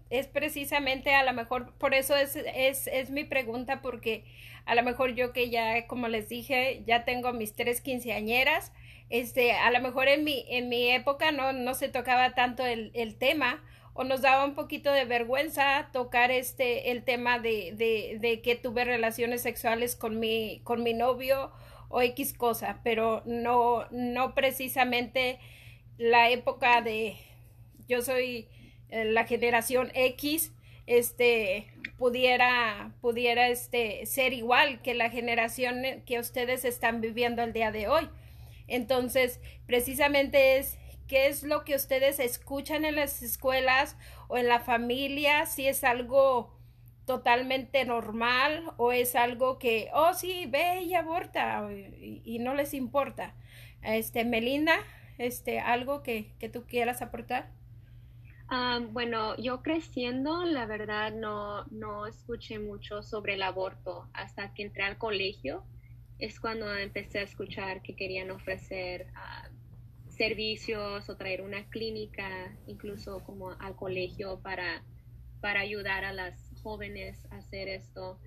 es 0.09 0.27
precisamente 0.27 1.13
a 1.13 1.23
lo 1.23 1.33
mejor, 1.33 1.73
por 1.77 1.93
eso 1.93 2.15
es, 2.15 2.35
es, 2.35 2.87
es, 2.87 3.09
mi 3.09 3.23
pregunta, 3.23 3.81
porque 3.81 4.23
a 4.65 4.75
lo 4.75 4.83
mejor 4.83 5.15
yo 5.15 5.33
que 5.33 5.49
ya, 5.49 5.87
como 5.87 6.07
les 6.07 6.29
dije, 6.29 6.83
ya 6.85 7.05
tengo 7.05 7.33
mis 7.33 7.53
tres 7.53 7.81
quinceañeras, 7.81 8.71
este, 9.09 9.53
a 9.53 9.71
lo 9.71 9.81
mejor 9.81 10.07
en 10.07 10.23
mi, 10.23 10.45
en 10.49 10.69
mi 10.69 10.89
época 10.89 11.31
no, 11.31 11.53
no 11.53 11.73
se 11.73 11.89
tocaba 11.89 12.35
tanto 12.35 12.65
el, 12.65 12.91
el 12.93 13.15
tema, 13.15 13.63
o 13.93 14.03
nos 14.03 14.21
daba 14.21 14.45
un 14.45 14.53
poquito 14.53 14.91
de 14.91 15.05
vergüenza 15.05 15.89
tocar 15.91 16.29
este, 16.29 16.91
el 16.91 17.03
tema 17.03 17.39
de, 17.39 17.73
de, 17.75 18.17
de 18.19 18.41
que 18.43 18.55
tuve 18.55 18.85
relaciones 18.85 19.41
sexuales 19.41 19.95
con 19.95 20.19
mi, 20.19 20.61
con 20.63 20.83
mi 20.83 20.93
novio 20.93 21.51
o 21.89 22.01
X 22.01 22.33
cosa, 22.33 22.79
pero 22.83 23.23
no, 23.25 23.87
no 23.89 24.35
precisamente 24.35 25.39
la 25.97 26.29
época 26.29 26.81
de, 26.81 27.17
yo 27.87 28.03
soy 28.03 28.47
la 28.89 29.25
generación 29.25 29.91
X 29.93 30.53
este 30.87 31.67
pudiera 31.97 32.93
pudiera 33.01 33.49
este 33.49 34.05
ser 34.05 34.33
igual 34.33 34.81
que 34.81 34.93
la 34.93 35.09
generación 35.09 35.83
que 36.05 36.19
ustedes 36.19 36.63
están 36.63 37.01
viviendo 37.01 37.43
el 37.43 37.53
día 37.53 37.71
de 37.71 37.87
hoy. 37.87 38.09
Entonces, 38.67 39.39
precisamente 39.65 40.57
es 40.57 40.77
qué 41.07 41.27
es 41.27 41.43
lo 41.43 41.63
que 41.63 41.75
ustedes 41.75 42.19
escuchan 42.19 42.85
en 42.85 42.95
las 42.95 43.21
escuelas 43.21 43.97
o 44.27 44.37
en 44.37 44.47
la 44.47 44.59
familia, 44.59 45.45
si 45.45 45.67
es 45.67 45.83
algo 45.83 46.53
totalmente 47.05 47.85
normal 47.85 48.73
o 48.75 48.91
es 48.91 49.15
algo 49.15 49.57
que, 49.57 49.89
oh 49.93 50.13
sí, 50.13 50.45
ve 50.47 50.81
y 50.81 50.93
aborta 50.93 51.69
y, 51.71 52.21
y 52.25 52.39
no 52.39 52.53
les 52.53 52.73
importa. 52.73 53.33
Este, 53.81 54.25
Melinda, 54.25 54.75
este, 55.17 55.59
algo 55.59 56.03
que, 56.03 56.33
que 56.39 56.49
tú 56.49 56.65
quieras 56.65 57.01
aportar 57.01 57.56
bueno, 58.91 59.35
yo 59.37 59.61
creciendo, 59.61 60.45
la 60.45 60.65
verdad 60.65 61.13
no, 61.13 61.65
no 61.65 62.05
escuché 62.05 62.59
mucho 62.59 63.03
sobre 63.03 63.33
el 63.33 63.43
aborto 63.43 64.07
hasta 64.13 64.53
que 64.53 64.63
entré 64.63 64.83
al 64.83 64.97
colegio. 64.97 65.63
Es 66.19 66.39
cuando 66.39 66.73
empecé 66.73 67.19
a 67.19 67.23
escuchar 67.23 67.81
que 67.81 67.95
querían 67.95 68.31
ofrecer 68.31 69.07
ah, 69.15 69.49
servicios 70.09 71.09
o 71.09 71.15
traer 71.15 71.41
una 71.41 71.69
clínica, 71.69 72.57
incluso 72.65 73.23
como 73.23 73.51
al 73.51 73.75
colegio 73.75 74.39
para, 74.41 74.83
para 75.41 75.59
ayudar 75.59 76.05
a 76.05 76.13
las 76.13 76.51
jóvenes 76.63 77.25
a 77.31 77.37
hacer 77.37 77.67
esto. 77.67 78.19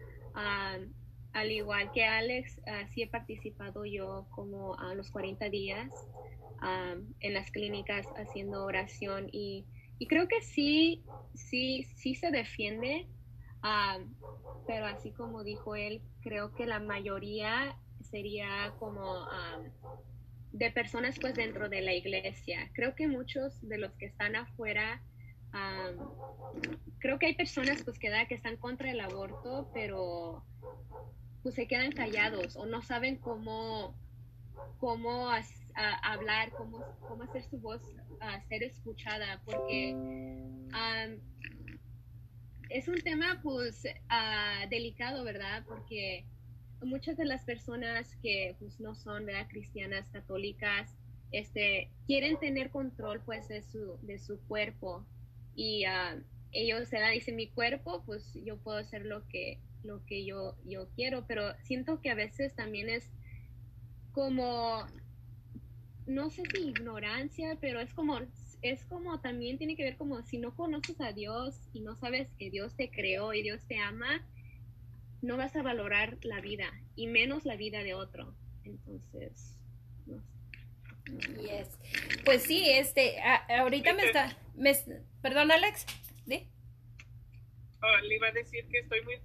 al 1.32 1.50
igual 1.50 1.92
que 1.92 2.04
Alex, 2.04 2.58
uh, 2.58 2.86
sí 2.92 3.02
he 3.02 3.06
participado 3.06 3.84
yo 3.84 4.26
como 4.30 4.76
a 4.78 4.94
los 4.94 5.10
40 5.10 5.48
días 5.48 5.92
en 7.20 7.34
las 7.34 7.50
clínicas 7.50 8.06
haciendo 8.16 8.64
oración 8.64 9.28
y 9.32 9.64
y 10.00 10.06
creo 10.06 10.26
que 10.28 10.40
sí, 10.40 11.04
sí, 11.34 11.84
sí 11.94 12.14
se 12.14 12.30
defiende, 12.30 13.06
pero 14.66 14.86
así 14.86 15.12
como 15.12 15.44
dijo 15.44 15.76
él, 15.76 16.00
creo 16.22 16.54
que 16.54 16.64
la 16.64 16.80
mayoría 16.80 17.76
sería 18.10 18.74
como 18.78 19.26
de 20.52 20.70
personas 20.70 21.18
pues 21.20 21.34
dentro 21.34 21.68
de 21.68 21.82
la 21.82 21.92
iglesia. 21.92 22.70
Creo 22.72 22.94
que 22.94 23.08
muchos 23.08 23.60
de 23.60 23.76
los 23.76 23.92
que 23.92 24.06
están 24.06 24.36
afuera, 24.36 25.02
creo 26.98 27.18
que 27.18 27.26
hay 27.26 27.34
personas 27.34 27.82
pues 27.84 27.98
que, 27.98 28.08
da, 28.08 28.26
que 28.26 28.34
están 28.34 28.56
contra 28.56 28.90
el 28.90 29.00
aborto, 29.00 29.68
pero 29.74 30.42
pues 31.42 31.54
se 31.54 31.66
quedan 31.66 31.92
callados 31.92 32.56
o 32.56 32.64
no 32.64 32.80
saben 32.80 33.16
cómo, 33.16 33.94
cómo 34.78 35.28
hablar, 36.02 36.50
cómo, 36.52 36.84
cómo 37.08 37.24
hacer 37.24 37.44
su 37.44 37.58
voz 37.58 37.82
ser 38.48 38.62
escuchada, 38.62 39.40
porque 39.44 39.96
es 42.68 42.88
un 42.88 43.00
tema 43.00 43.40
pues 43.42 43.86
ah, 44.08 44.66
delicado, 44.70 45.24
¿verdad? 45.24 45.64
Porque 45.66 46.24
muchas 46.82 47.16
de 47.16 47.24
las 47.24 47.44
personas 47.44 48.16
que 48.22 48.56
pues 48.58 48.80
no 48.80 48.94
son 48.94 49.26
¿verdad? 49.26 49.46
cristianas 49.48 50.08
católicas 50.10 50.94
este 51.32 51.90
quieren 52.06 52.38
tener 52.38 52.70
control 52.70 53.20
pues 53.24 53.48
de 53.48 53.62
su 53.62 53.98
de 54.02 54.18
su 54.18 54.40
cuerpo 54.48 55.04
y 55.54 55.84
uh, 55.86 56.22
ellos 56.52 56.88
se 56.88 56.98
dicen 57.12 57.36
mi 57.36 57.48
cuerpo 57.48 58.02
pues 58.06 58.32
yo 58.44 58.56
puedo 58.58 58.78
hacer 58.78 59.04
lo 59.04 59.26
que 59.28 59.60
lo 59.84 60.04
que 60.06 60.24
yo 60.24 60.56
yo 60.64 60.88
quiero 60.96 61.26
pero 61.26 61.54
siento 61.62 62.00
que 62.00 62.10
a 62.10 62.14
veces 62.14 62.54
también 62.54 62.88
es 62.88 63.12
como 64.12 64.86
no 66.10 66.30
sé 66.30 66.42
si 66.52 66.68
ignorancia, 66.68 67.56
pero 67.60 67.80
es 67.80 67.94
como, 67.94 68.18
es 68.62 68.84
como 68.86 69.20
también 69.20 69.58
tiene 69.58 69.76
que 69.76 69.84
ver 69.84 69.96
como 69.96 70.22
si 70.22 70.38
no 70.38 70.54
conoces 70.54 71.00
a 71.00 71.12
Dios 71.12 71.56
y 71.72 71.80
no 71.80 71.94
sabes 71.96 72.28
que 72.38 72.50
Dios 72.50 72.76
te 72.76 72.90
creó 72.90 73.32
y 73.32 73.42
Dios 73.42 73.64
te 73.66 73.78
ama, 73.78 74.26
no 75.22 75.36
vas 75.36 75.54
a 75.54 75.62
valorar 75.62 76.18
la 76.22 76.40
vida 76.40 76.70
y 76.96 77.06
menos 77.06 77.44
la 77.44 77.56
vida 77.56 77.82
de 77.82 77.94
otro. 77.94 78.34
Entonces, 78.64 79.56
no 80.06 80.22
Yes. 81.40 81.78
Pues 82.24 82.42
sí, 82.42 82.68
este, 82.68 83.16
ahorita 83.48 83.94
me 83.94 84.04
está, 84.04 84.36
me, 84.54 84.76
perdón 85.22 85.50
Alex, 85.50 85.86
¿sí? 86.26 86.48
Oh, 87.82 88.04
le 88.04 88.14
iba 88.16 88.28
a 88.28 88.32
decir 88.32 88.66
que 88.68 88.78
estoy 88.78 89.02
muy 89.04 89.16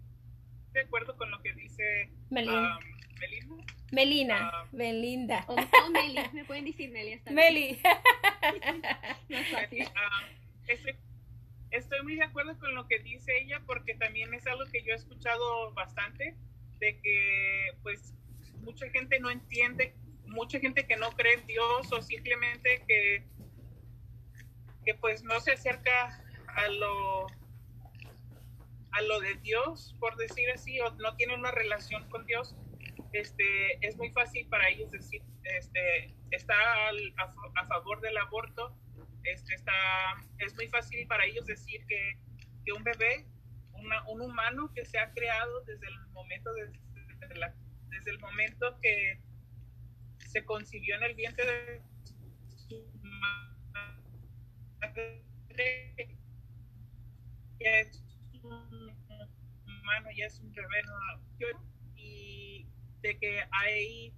de 0.73 0.81
acuerdo 0.81 1.15
con 1.17 1.29
lo 1.29 1.41
que 1.41 1.53
dice 1.53 2.09
Melina. 2.29 2.77
Um, 2.77 2.83
Melina, 3.19 3.65
ah. 3.91 4.67
Melinda. 4.71 5.45
O, 5.47 5.55
Meli, 5.89 6.19
me 6.33 6.45
pueden 6.45 6.65
decir 6.65 6.89
Meli. 6.91 7.13
Está 7.13 7.31
Meli. 7.31 7.79
Ah, 9.95 10.29
estoy, 11.71 12.01
muy 12.03 12.15
de 12.15 12.23
acuerdo 12.23 12.57
con 12.59 12.73
lo 12.75 12.87
que 12.87 12.99
dice 12.99 13.31
ella 13.41 13.61
porque 13.65 13.95
también 13.95 14.33
es 14.33 14.45
algo 14.47 14.63
que 14.71 14.83
yo 14.83 14.93
he 14.93 14.95
escuchado 14.95 15.73
bastante 15.73 16.35
de 16.79 16.99
que 17.01 17.71
pues 17.83 18.13
mucha 18.61 18.89
gente 18.89 19.19
no 19.19 19.29
entiende, 19.29 19.95
mucha 20.27 20.59
gente 20.59 20.85
que 20.85 20.95
no 20.95 21.11
cree 21.11 21.33
en 21.33 21.47
Dios 21.47 21.91
o 21.91 22.01
simplemente 22.01 22.83
que, 22.87 23.23
que 24.85 24.95
pues 24.95 25.23
no 25.23 25.39
se 25.39 25.53
acerca 25.53 26.23
a 26.47 26.67
lo 26.69 27.27
a 28.95 29.01
lo 29.01 29.19
de 29.19 29.35
Dios, 29.35 29.93
por 29.99 30.15
decir 30.15 30.49
así, 30.51 30.79
o 30.79 30.89
no 30.91 31.15
tiene 31.17 31.35
una 31.35 31.51
relación 31.51 32.07
con 32.09 32.25
Dios, 32.25 32.55
este, 33.13 33.85
es 33.85 33.95
muy 33.97 34.11
fácil 34.11 34.47
para 34.47 34.69
ellos 34.69 34.91
decir, 34.91 35.21
este, 35.43 36.13
está 36.31 36.55
a, 36.55 37.65
favor 37.67 38.01
del 38.01 38.17
aborto, 38.17 38.77
este, 39.23 39.55
está, 39.55 39.73
es 40.39 40.53
muy 40.55 40.67
fácil 40.67 41.07
para 41.07 41.25
ellos 41.25 41.45
decir 41.45 41.85
que, 41.87 42.17
que 42.65 42.71
un 42.71 42.83
bebé, 42.83 43.25
un 44.07 44.21
humano 44.21 44.71
que 44.73 44.85
se 44.85 44.97
ha 44.97 45.11
creado 45.11 45.61
desde 45.61 45.87
el 45.87 45.99
momento 46.07 46.51
de, 46.53 46.71
desde 47.89 48.11
el 48.11 48.19
momento 48.19 48.79
que 48.81 49.19
se 50.17 50.43
concibió 50.43 50.95
en 50.95 51.03
el 51.03 51.15
vientre 51.15 51.45
de 51.45 51.81
su 52.49 52.91
madre, 54.81 55.23
es 57.59 58.03
un 58.43 58.53
humano, 59.65 60.09
ya 60.15 60.25
es 60.25 60.39
un 60.39 60.51
bebé 60.51 60.81
y 61.39 61.74
de 63.05 63.17
que 63.19 63.43
hay, 63.51 64.13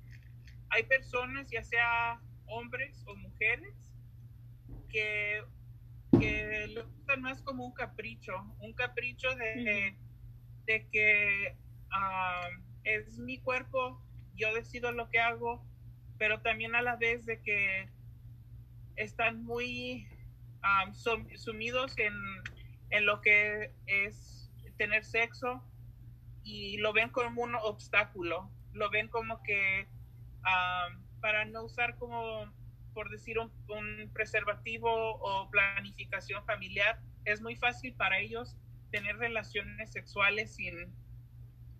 hay 0.69 0.83
personas, 0.83 1.49
ya 1.51 1.61
sea 1.63 2.21
hombres 2.45 3.03
o 3.05 3.15
mujeres, 3.17 3.75
que, 4.89 5.43
que 6.17 6.67
lo 6.73 6.87
usan 7.01 7.21
más 7.21 7.41
como 7.41 7.65
un 7.65 7.73
capricho, 7.73 8.33
un 8.61 8.73
capricho 8.73 9.27
de, 9.35 9.97
de 10.65 10.87
que 10.89 11.57
um, 11.91 12.63
es 12.85 13.17
mi 13.17 13.39
cuerpo, 13.39 14.01
yo 14.35 14.53
decido 14.53 14.93
lo 14.93 15.09
que 15.09 15.19
hago, 15.19 15.65
pero 16.17 16.39
también 16.41 16.73
a 16.73 16.81
la 16.81 16.95
vez 16.95 17.25
de 17.25 17.41
que 17.41 17.89
están 18.95 19.43
muy 19.43 20.07
um, 20.63 20.93
sumidos 21.35 21.97
en, 21.97 22.13
en 22.91 23.05
lo 23.05 23.19
que 23.21 23.73
es 23.85 24.49
tener 24.77 25.03
sexo 25.03 25.61
y 26.43 26.77
lo 26.77 26.93
ven 26.93 27.09
como 27.09 27.41
un 27.41 27.55
obstáculo, 27.55 28.49
lo 28.77 28.89
ven 28.89 29.07
como 29.07 29.41
que 29.43 29.87
para 31.19 31.45
no 31.45 31.63
usar 31.63 31.97
como, 31.97 32.51
por 32.93 33.09
decir, 33.09 33.37
un, 33.39 33.51
preservativo 34.13 34.89
o 34.89 35.49
planificación 35.49 36.45
familiar, 36.45 36.99
es 37.25 37.41
muy 37.41 37.55
fácil 37.55 37.93
para 37.95 38.19
ellos 38.19 38.55
tener 38.91 39.17
relaciones 39.17 39.91
sexuales 39.91 40.55
sin, 40.55 40.93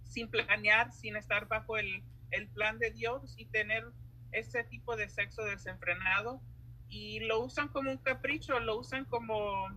sin 0.04 0.30
planear, 0.30 0.92
sin 0.92 1.16
estar 1.16 1.48
bajo 1.48 1.78
el, 1.78 2.04
el 2.32 2.48
plan 2.50 2.80
de 2.80 2.92
Dios 2.92 3.36
y 3.38 3.46
tener 3.46 3.86
ese 4.32 4.64
tipo 4.66 4.98
de 4.98 5.08
sexo 5.08 5.44
desenfrenado 5.44 6.42
y 6.90 7.22
lo 7.22 7.40
usan 7.40 7.70
como 7.70 7.92
un 7.92 7.98
capricho, 7.98 8.60
lo 8.60 8.78
usan 8.78 9.06
como 9.06 9.68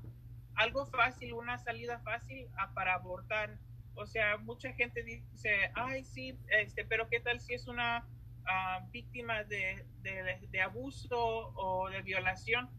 algo 0.55 0.87
fácil, 0.87 1.33
una 1.35 1.59
salida 1.59 2.01
fácil 2.01 2.49
para 2.75 2.95
abortar. 2.95 3.59
O 3.95 4.07
sea, 4.07 4.39
mucha 4.39 4.73
gente 4.73 5.03
dice, 5.03 5.71
ay, 5.75 6.05
sí, 6.05 6.39
este, 6.49 6.85
pero 6.85 7.09
¿qué 7.09 7.21
tal 7.21 7.41
si 7.41 7.55
es 7.55 7.67
una 7.67 8.07
uh, 8.43 8.91
víctima 8.91 9.45
de, 9.45 9.85
de, 10.03 10.39
de, 10.51 10.61
abuso 10.61 11.19
o 11.19 11.91
de 11.91 12.03
violación? 12.03 12.71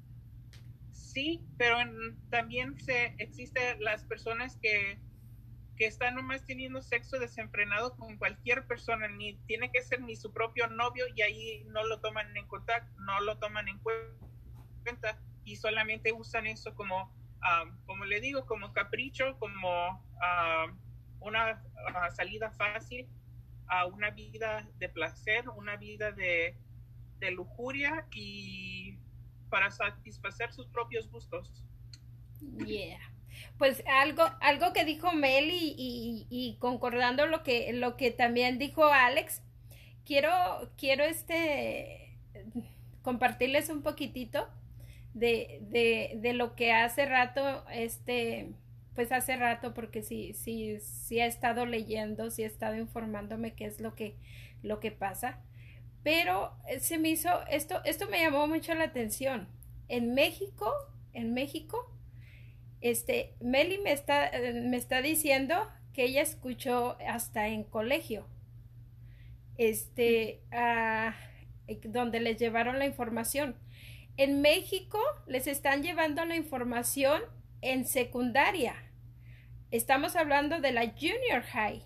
Sí, 0.91 1.43
pero 1.57 1.77
también 2.29 2.77
se, 2.79 3.15
existen 3.17 3.83
las 3.83 4.03
personas 4.05 4.57
que 4.61 4.99
que 5.81 5.87
está 5.87 6.11
nomás 6.11 6.45
teniendo 6.45 6.79
sexo 6.83 7.17
desenfrenado 7.17 7.95
con 7.95 8.15
cualquier 8.17 8.67
persona, 8.67 9.07
ni 9.07 9.37
tiene 9.47 9.71
que 9.71 9.81
ser 9.81 9.99
ni 10.01 10.15
su 10.15 10.31
propio 10.31 10.67
novio 10.67 11.05
y 11.15 11.23
ahí 11.23 11.63
no 11.69 11.83
lo 11.83 11.99
toman 12.01 12.37
en 12.37 12.45
contacto, 12.45 12.93
no 13.01 13.19
lo 13.21 13.39
toman 13.39 13.67
en 13.67 13.79
cuenta 13.79 15.19
y 15.43 15.55
solamente 15.55 16.13
usan 16.13 16.45
eso 16.45 16.75
como, 16.75 17.11
como 17.87 18.05
le 18.05 18.21
digo, 18.21 18.45
como 18.45 18.74
capricho, 18.74 19.39
como 19.39 20.05
una 21.22 21.62
salida 22.16 22.51
fácil 22.51 23.07
a 23.68 23.86
una 23.86 24.10
vida 24.12 24.68
de 24.79 24.90
placer, 24.90 25.48
una 25.50 25.77
vida 25.77 26.12
de, 26.12 26.57
de 27.20 27.31
lujuria 27.31 28.05
y 28.12 28.98
para 29.50 29.72
satisfacer 29.72 30.51
sus 30.51 30.68
propios 30.68 31.10
gustos. 31.10 31.64
Yeah 32.66 33.00
pues 33.57 33.84
algo, 33.88 34.24
algo 34.40 34.74
que 34.74 34.86
dijo 34.86 35.12
Meli 35.14 35.75
y, 35.77 36.27
y, 36.29 36.57
concordando 36.60 37.25
lo 37.27 37.44
que, 37.44 37.74
lo 37.74 37.96
que 37.96 38.12
también 38.12 38.57
dijo 38.57 38.86
Alex, 38.86 39.42
quiero, 40.05 40.31
quiero 40.77 41.03
este 41.03 42.18
compartirles 43.01 43.70
un 43.70 43.81
poquitito 43.81 44.48
de, 45.14 45.60
de, 45.64 46.14
de 46.18 46.34
lo 46.34 46.55
que 46.55 46.72
hace 46.72 47.05
rato, 47.05 47.66
este, 47.72 48.53
pues 48.95 49.11
hace 49.11 49.37
rato, 49.37 49.73
porque 49.73 50.01
sí, 50.01 50.33
sí, 50.33 50.79
sí 50.79 51.19
he 51.19 51.25
estado 51.25 51.65
leyendo, 51.65 52.29
sí 52.29 52.43
he 52.43 52.45
estado 52.45 52.75
informándome 52.75 53.53
qué 53.53 53.65
es 53.65 53.79
lo 53.79 53.95
que, 53.95 54.15
lo 54.63 54.79
que 54.79 54.91
pasa. 54.91 55.39
Pero 56.03 56.53
se 56.79 56.97
me 56.97 57.09
hizo, 57.09 57.29
esto, 57.49 57.81
esto 57.85 58.09
me 58.09 58.19
llamó 58.19 58.47
mucho 58.47 58.73
la 58.73 58.85
atención. 58.85 59.47
En 59.87 60.13
México, 60.13 60.73
en 61.13 61.33
México, 61.33 61.91
este, 62.81 63.35
Meli 63.39 63.77
me 63.77 63.91
está, 63.91 64.27
eh, 64.27 64.53
me 64.53 64.77
está 64.77 65.01
diciendo 65.01 65.55
que 65.93 66.05
ella 66.05 66.21
escuchó 66.21 66.97
hasta 67.07 67.47
en 67.47 67.63
colegio, 67.63 68.25
este, 69.57 70.41
eh, 70.51 71.11
donde 71.83 72.19
les 72.19 72.37
llevaron 72.37 72.79
la 72.79 72.85
información. 72.85 73.55
En 74.17 74.41
México 74.41 74.99
les 75.27 75.47
están 75.47 75.83
llevando 75.83 76.25
la 76.25 76.35
información 76.35 77.21
en 77.61 77.85
secundaria. 77.85 78.75
Estamos 79.71 80.15
hablando 80.15 80.59
de 80.59 80.71
la 80.71 80.87
junior 80.89 81.43
high. 81.43 81.83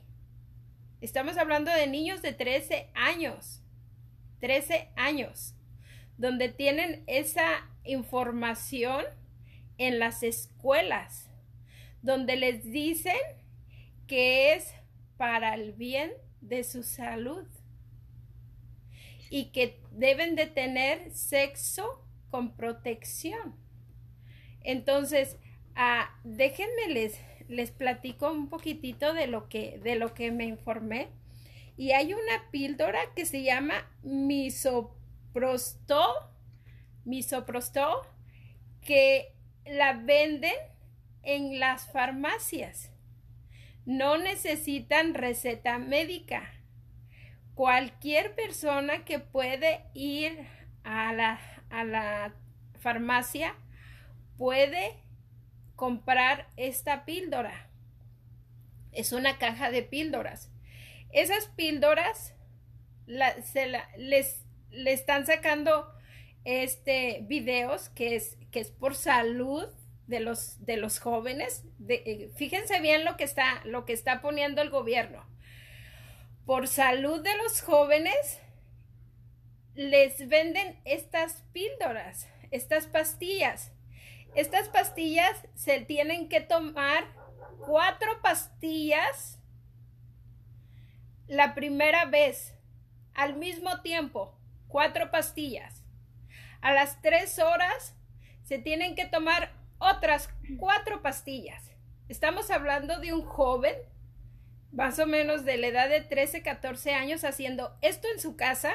Estamos 1.02 1.38
hablando 1.38 1.72
de 1.72 1.88
niños 1.88 2.22
de 2.22 2.34
13 2.34 2.90
años. 2.96 3.62
13 4.40 4.90
años. 4.96 5.54
Donde 6.18 6.50
tienen 6.50 7.04
esa 7.08 7.70
información 7.84 9.06
en 9.78 10.00
las 10.00 10.24
escuelas, 10.24 11.30
donde 12.02 12.38
les 12.38 12.64
dicen 12.64 13.18
que 14.08 14.54
es 14.54 14.74
para 15.18 15.54
el 15.56 15.74
bien 15.74 16.12
de 16.42 16.64
su 16.64 16.84
salud 16.84 17.46
y 19.30 19.52
que 19.52 19.82
deben 19.92 20.36
de 20.36 20.46
tener 20.46 21.12
sexo 21.12 22.06
con 22.30 22.56
protección. 22.56 23.56
Entonces, 24.62 25.38
ah, 25.76 26.10
déjenme 26.24 26.90
les, 26.90 27.20
les 27.48 27.72
platico 27.72 28.32
un 28.32 28.50
poquitito 28.50 29.14
de 29.14 29.28
lo 29.28 29.48
que, 29.50 29.80
de 29.84 29.96
lo 29.96 30.14
que 30.14 30.32
me 30.32 30.46
informé. 30.46 31.10
Y 31.78 31.92
hay 31.92 32.14
una 32.14 32.50
píldora 32.52 33.00
que 33.16 33.26
se 33.26 33.44
llama 33.44 33.86
misoprostol, 34.02 36.16
misoprostol, 37.04 37.98
que 38.82 39.34
la 39.66 39.94
venden 39.94 40.56
en 41.24 41.60
las 41.60 41.92
farmacias. 41.92 42.92
No 43.86 44.18
necesitan 44.18 45.14
receta 45.14 45.78
médica. 45.78 46.50
Cualquier 47.56 48.36
persona 48.36 49.06
que 49.06 49.20
puede 49.20 49.86
ir 49.94 50.48
a 50.84 51.14
la, 51.14 51.40
a 51.70 51.84
la 51.84 52.34
farmacia 52.80 53.56
puede 54.38 55.05
comprar 55.76 56.48
esta 56.58 57.06
píldora. 57.06 57.70
Es 58.92 59.12
una 59.12 59.38
caja 59.38 59.72
de 59.72 59.84
píldoras. 59.84 60.52
Esas 61.12 61.48
píldoras 61.48 62.34
se 63.44 63.68
les, 63.98 64.46
le 64.72 64.94
están 64.94 65.26
sacando 65.26 65.92
este 66.44 67.22
videos 67.24 67.90
que 67.90 68.16
es 68.16 68.38
que 68.52 68.60
es 68.60 68.72
por 68.72 68.96
salud 68.96 69.68
de 70.08 70.20
los 70.20 70.64
de 70.66 70.78
los 70.78 71.00
jóvenes 71.00 71.64
eh, 71.88 72.30
fíjense 72.36 72.80
bien 72.82 73.04
lo 73.04 73.18
que 73.18 73.24
está 73.24 73.62
lo 73.66 73.86
que 73.86 73.94
está 73.94 74.22
poniendo 74.22 74.62
el 74.62 74.70
gobierno 74.70 75.26
por 76.46 76.68
salud 76.68 77.22
de 77.24 77.36
los 77.38 77.62
jóvenes 77.62 78.40
les 79.74 80.28
venden 80.28 80.80
estas 80.86 81.44
píldoras 81.52 82.28
estas 82.52 82.86
pastillas 82.86 83.72
estas 84.36 84.70
pastillas 84.70 85.48
se 85.56 85.82
tienen 85.82 86.30
que 86.30 86.42
tomar 86.42 87.06
cuatro 87.66 88.22
pastillas 88.22 89.40
la 91.28 91.56
primera 91.56 92.06
vez 92.06 92.54
al 93.14 93.36
mismo 93.36 93.82
tiempo 93.82 94.38
cuatro 94.68 95.10
pastillas 95.12 95.84
a 96.62 96.74
las 96.74 97.02
tres 97.02 97.40
horas 97.40 97.96
se 98.44 98.58
tienen 98.60 98.96
que 98.96 99.06
tomar 99.06 99.52
otras 99.78 100.30
cuatro 100.58 101.02
pastillas. 101.02 101.72
Estamos 102.08 102.52
hablando 102.52 103.00
de 103.00 103.14
un 103.14 103.22
joven 103.22 103.76
más 104.72 105.00
o 105.00 105.08
menos 105.08 105.46
de 105.46 105.58
la 105.58 105.68
edad 105.68 105.90
de 105.90 106.02
13, 106.02 106.42
14 106.42 106.94
años 106.94 107.24
haciendo 107.24 107.78
esto 107.82 108.08
en 108.14 108.20
su 108.20 108.36
casa, 108.36 108.74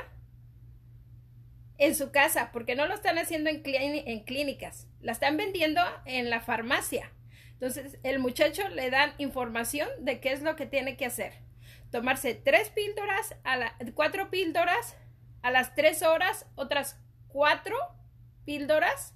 en 1.79 1.95
su 1.95 2.11
casa, 2.11 2.51
porque 2.53 2.75
no 2.75 2.87
lo 2.87 2.95
están 2.95 3.19
haciendo 3.19 3.51
en, 3.51 3.63
en 3.65 4.25
clínicas, 4.25 4.87
la 5.01 5.13
están 5.13 5.37
vendiendo 5.37 5.81
en 6.05 6.31
la 6.31 6.41
farmacia. 6.41 7.13
Entonces, 7.53 7.99
el 8.03 8.19
muchacho 8.19 8.69
le 8.69 8.91
dan 8.91 9.13
información 9.19 9.89
de 10.01 10.21
qué 10.21 10.33
es 10.33 10.43
lo 10.43 10.57
que 10.57 10.67
tiene 10.67 10.97
que 10.97 11.07
hacer. 11.07 11.33
Tomarse 11.91 12.35
tres 12.35 12.71
píldoras, 12.71 13.35
a 13.45 13.57
la, 13.57 13.75
cuatro 13.95 14.31
píldoras, 14.31 14.97
a 15.43 15.51
las 15.51 15.75
tres 15.75 16.03
horas, 16.03 16.47
otras 16.55 16.99
cuatro 17.29 17.77
píldoras, 18.45 19.15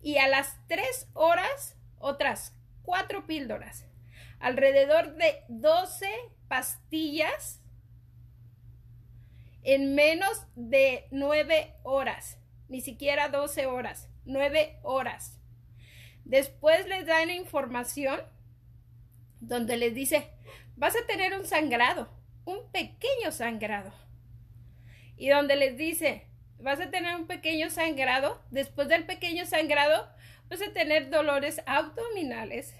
y 0.00 0.18
a 0.18 0.28
las 0.28 0.56
tres 0.68 1.08
horas, 1.14 1.76
otras 1.98 2.54
cuatro 2.82 3.26
píldoras 3.26 3.88
alrededor 4.40 5.14
de 5.14 5.42
12 5.48 6.06
pastillas 6.48 7.60
en 9.62 9.94
menos 9.94 10.46
de 10.54 11.06
9 11.10 11.74
horas, 11.82 12.38
ni 12.68 12.80
siquiera 12.80 13.28
12 13.28 13.66
horas, 13.66 14.07
9 14.28 14.78
horas. 14.82 15.36
Después 16.24 16.86
les 16.86 17.06
dan 17.06 17.30
información 17.30 18.20
donde 19.40 19.76
les 19.76 19.94
dice, 19.94 20.30
vas 20.76 20.94
a 20.94 21.06
tener 21.06 21.34
un 21.38 21.46
sangrado, 21.46 22.08
un 22.44 22.70
pequeño 22.70 23.32
sangrado. 23.32 23.92
Y 25.16 25.30
donde 25.30 25.56
les 25.56 25.76
dice, 25.76 26.26
vas 26.58 26.80
a 26.80 26.90
tener 26.90 27.16
un 27.16 27.26
pequeño 27.26 27.70
sangrado, 27.70 28.40
después 28.50 28.88
del 28.88 29.06
pequeño 29.06 29.46
sangrado 29.46 30.08
vas 30.48 30.62
a 30.62 30.72
tener 30.72 31.10
dolores 31.10 31.62
abdominales, 31.66 32.74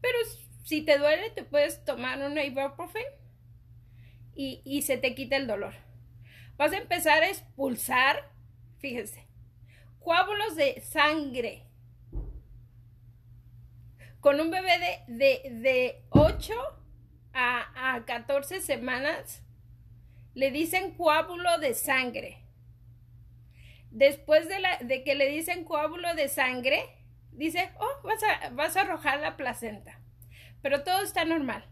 pero 0.00 0.18
si 0.64 0.82
te 0.82 0.98
duele, 0.98 1.30
te 1.30 1.44
puedes 1.44 1.84
tomar 1.84 2.18
un 2.18 2.38
ibuprofen 2.38 3.04
y, 4.34 4.62
y 4.64 4.82
se 4.82 4.98
te 4.98 5.14
quita 5.14 5.36
el 5.36 5.46
dolor. 5.46 5.74
Vas 6.56 6.72
a 6.72 6.78
empezar 6.78 7.22
a 7.22 7.28
expulsar, 7.28 8.30
fíjense, 8.78 9.25
coágulos 10.06 10.54
de 10.54 10.80
sangre. 10.82 11.64
Con 14.20 14.40
un 14.40 14.52
bebé 14.52 15.02
de, 15.08 15.50
de, 15.50 16.04
8 16.10 16.54
a, 17.32 17.94
a 17.94 18.04
14 18.04 18.60
semanas, 18.60 19.42
le 20.34 20.52
dicen 20.52 20.94
coágulo 20.94 21.58
de 21.58 21.74
sangre. 21.74 22.38
Después 23.90 24.48
de, 24.48 24.60
la, 24.60 24.78
de 24.78 25.02
que 25.02 25.16
le 25.16 25.28
dicen 25.28 25.64
coágulo 25.64 26.14
de 26.14 26.28
sangre, 26.28 26.84
dice, 27.32 27.72
oh, 27.80 28.06
vas 28.06 28.22
a, 28.22 28.50
vas 28.50 28.76
a 28.76 28.82
arrojar 28.82 29.18
la 29.18 29.36
placenta. 29.36 29.98
Pero 30.62 30.84
todo 30.84 31.02
está 31.02 31.24
normal, 31.24 31.64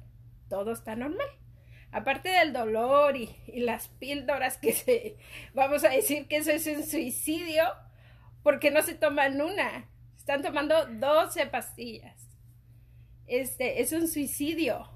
todo 0.48 0.72
está 0.72 0.96
normal. 0.96 1.28
Aparte 1.92 2.30
del 2.30 2.52
dolor 2.52 3.16
y, 3.16 3.30
las 3.60 3.86
píldoras 3.86 4.58
que 4.58 4.72
se, 4.72 5.18
vamos 5.54 5.84
a 5.84 5.90
decir 5.90 6.26
que 6.26 6.38
eso 6.38 6.50
es 6.50 6.66
un 6.66 6.82
suicidio, 6.82 7.62
porque 8.44 8.70
no 8.70 8.82
se 8.82 8.94
toman 8.94 9.40
una, 9.40 9.88
están 10.16 10.42
tomando 10.42 10.86
12 10.86 11.46
pastillas. 11.46 12.28
Este 13.26 13.80
es 13.80 13.92
un 13.92 14.06
suicidio. 14.06 14.86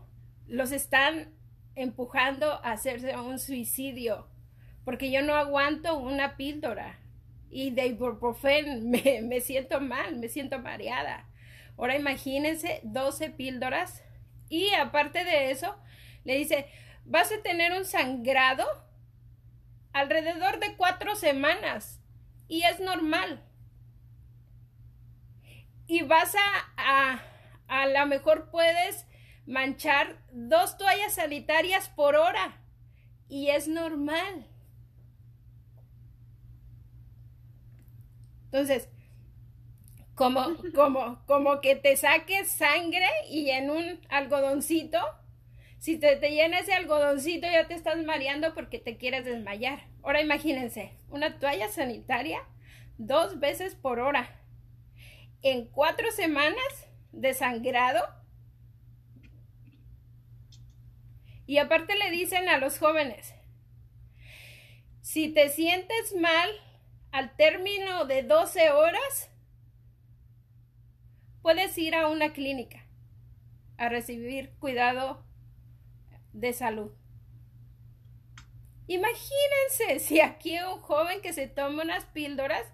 Los 0.47 0.71
están 0.71 1.35
empujando 1.75 2.53
a 2.53 2.73
hacerse 2.73 3.17
un 3.17 3.39
suicidio, 3.39 4.29
porque 4.85 5.11
yo 5.11 5.23
no 5.23 5.35
aguanto 5.35 5.97
una 5.97 6.37
píldora 6.37 6.99
y 7.51 7.71
de 7.71 7.87
ibuprofen 7.87 8.91
me, 8.91 9.23
me 9.23 9.41
siento 9.41 9.81
mal, 9.81 10.19
me 10.19 10.29
siento 10.29 10.59
mareada. 10.59 11.27
Ahora 11.79 11.97
imagínense 11.97 12.81
12 12.83 13.31
píldoras 13.31 14.03
y 14.51 14.75
aparte 14.75 15.25
de 15.25 15.51
eso, 15.51 15.75
le 16.25 16.37
dice, 16.37 16.67
vas 17.07 17.33
a 17.33 17.43
tener 17.43 17.73
un 17.73 17.87
sangrado 17.87 18.67
alrededor 19.95 20.61
de 20.61 20.77
cuatro 20.77 21.17
semanas 21.17 21.99
y 22.49 22.63
es 22.63 22.81
normal. 22.81 23.43
Y 25.87 26.03
vas 26.03 26.35
a, 26.35 26.39
a, 26.77 27.23
a 27.69 27.87
lo 27.87 28.07
mejor 28.07 28.51
puedes 28.51 29.07
manchar 29.47 30.19
dos 30.31 30.77
toallas 30.77 31.15
sanitarias 31.15 31.89
por 31.89 32.15
hora 32.17 32.61
y 33.29 33.49
es 33.51 33.69
normal. 33.69 34.47
Entonces, 38.51 38.89
como, 40.15 40.57
como, 40.75 41.25
como 41.27 41.61
que 41.61 41.77
te 41.77 41.97
saques 41.97 42.51
sangre 42.51 43.07
y 43.31 43.51
en 43.51 43.71
un 43.71 44.01
algodoncito, 44.09 44.99
si 45.79 45.99
te, 45.99 46.17
te 46.17 46.31
llena 46.31 46.61
ese 46.61 46.75
algodoncito 46.75 47.47
ya 47.51 47.67
te 47.69 47.75
estás 47.75 48.03
mareando 48.05 48.55
porque 48.55 48.79
te 48.79 48.97
quieres 48.97 49.25
desmayar. 49.25 49.89
Ahora 50.09 50.23
imagínense, 50.23 50.97
una 51.11 51.39
toalla 51.39 51.69
sanitaria 51.69 52.41
dos 52.97 53.41
veces 53.41 53.75
por 53.75 54.01
hora. 54.01 54.41
En 55.43 55.67
cuatro 55.67 56.11
semanas 56.13 56.89
de 57.13 57.35
sangrado. 57.35 58.03
Y 61.45 61.59
aparte 61.59 61.95
le 61.95 62.11
dicen 62.11 62.49
a 62.49 62.57
los 62.57 62.79
jóvenes, 62.79 63.35
si 65.03 65.29
te 65.29 65.51
sientes 65.51 66.17
mal 66.19 66.49
al 67.13 67.37
término 67.37 68.07
de 68.07 68.23
12 68.23 68.71
horas, 68.71 69.31
puedes 71.43 71.77
ir 71.77 71.95
a 71.95 72.09
una 72.09 72.33
clínica 72.33 72.83
a 73.77 73.91
recibir 73.91 74.55
cuidado 74.59 75.23
de 76.33 76.55
salud. 76.55 76.93
Imagínense 78.89 80.01
si 80.01 80.21
aquí 80.21 80.59
un 80.59 80.81
joven 80.81 81.21
que 81.21 81.35
se 81.35 81.47
toma 81.47 81.83
unas 81.83 82.07
píldoras 82.07 82.65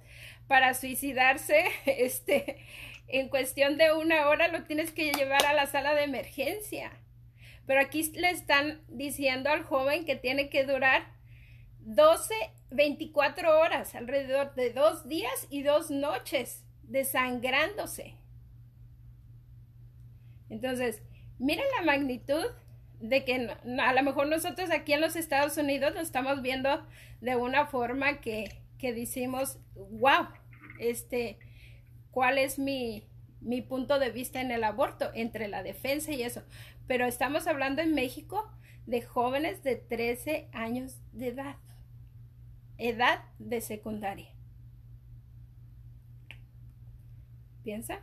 para 0.46 0.72
suicidarse, 0.74 1.64
este, 1.86 2.64
en 3.08 3.28
cuestión 3.28 3.76
de 3.76 3.92
una 3.92 4.28
hora 4.28 4.48
lo 4.48 4.62
tienes 4.62 4.92
que 4.92 5.12
llevar 5.12 5.44
a 5.44 5.52
la 5.52 5.66
sala 5.66 5.94
de 5.94 6.04
emergencia. 6.04 6.92
Pero 7.66 7.80
aquí 7.80 8.02
le 8.12 8.30
están 8.30 8.82
diciendo 8.88 9.50
al 9.50 9.64
joven 9.64 10.04
que 10.04 10.16
tiene 10.16 10.50
que 10.50 10.64
durar 10.64 11.12
12, 11.80 12.34
24 12.70 13.58
horas, 13.58 13.94
alrededor 13.94 14.54
de 14.54 14.70
dos 14.70 15.08
días 15.08 15.46
y 15.50 15.62
dos 15.62 15.90
noches, 15.90 16.62
desangrándose. 16.84 18.14
Entonces, 20.48 21.02
miren 21.38 21.66
la 21.78 21.84
magnitud 21.84 22.44
de 23.08 23.22
que 23.22 23.50
a 23.80 23.92
lo 23.92 24.02
mejor 24.02 24.28
nosotros 24.28 24.70
aquí 24.70 24.94
en 24.94 25.02
los 25.02 25.14
Estados 25.14 25.58
Unidos 25.58 25.92
lo 25.92 26.00
estamos 26.00 26.40
viendo 26.40 26.86
de 27.20 27.36
una 27.36 27.66
forma 27.66 28.22
que, 28.22 28.62
que 28.78 28.94
decimos, 28.94 29.58
wow, 29.74 30.28
este, 30.80 31.38
¿cuál 32.10 32.38
es 32.38 32.58
mi, 32.58 33.06
mi 33.42 33.60
punto 33.60 33.98
de 33.98 34.10
vista 34.10 34.40
en 34.40 34.50
el 34.50 34.64
aborto 34.64 35.10
entre 35.12 35.48
la 35.48 35.62
defensa 35.62 36.12
y 36.12 36.22
eso? 36.22 36.44
Pero 36.86 37.04
estamos 37.04 37.46
hablando 37.46 37.82
en 37.82 37.94
México 37.94 38.50
de 38.86 39.02
jóvenes 39.02 39.62
de 39.62 39.76
13 39.76 40.48
años 40.52 40.96
de 41.12 41.28
edad, 41.28 41.56
edad 42.78 43.22
de 43.38 43.60
secundaria. 43.60 44.30
¿Piensa? 47.62 48.00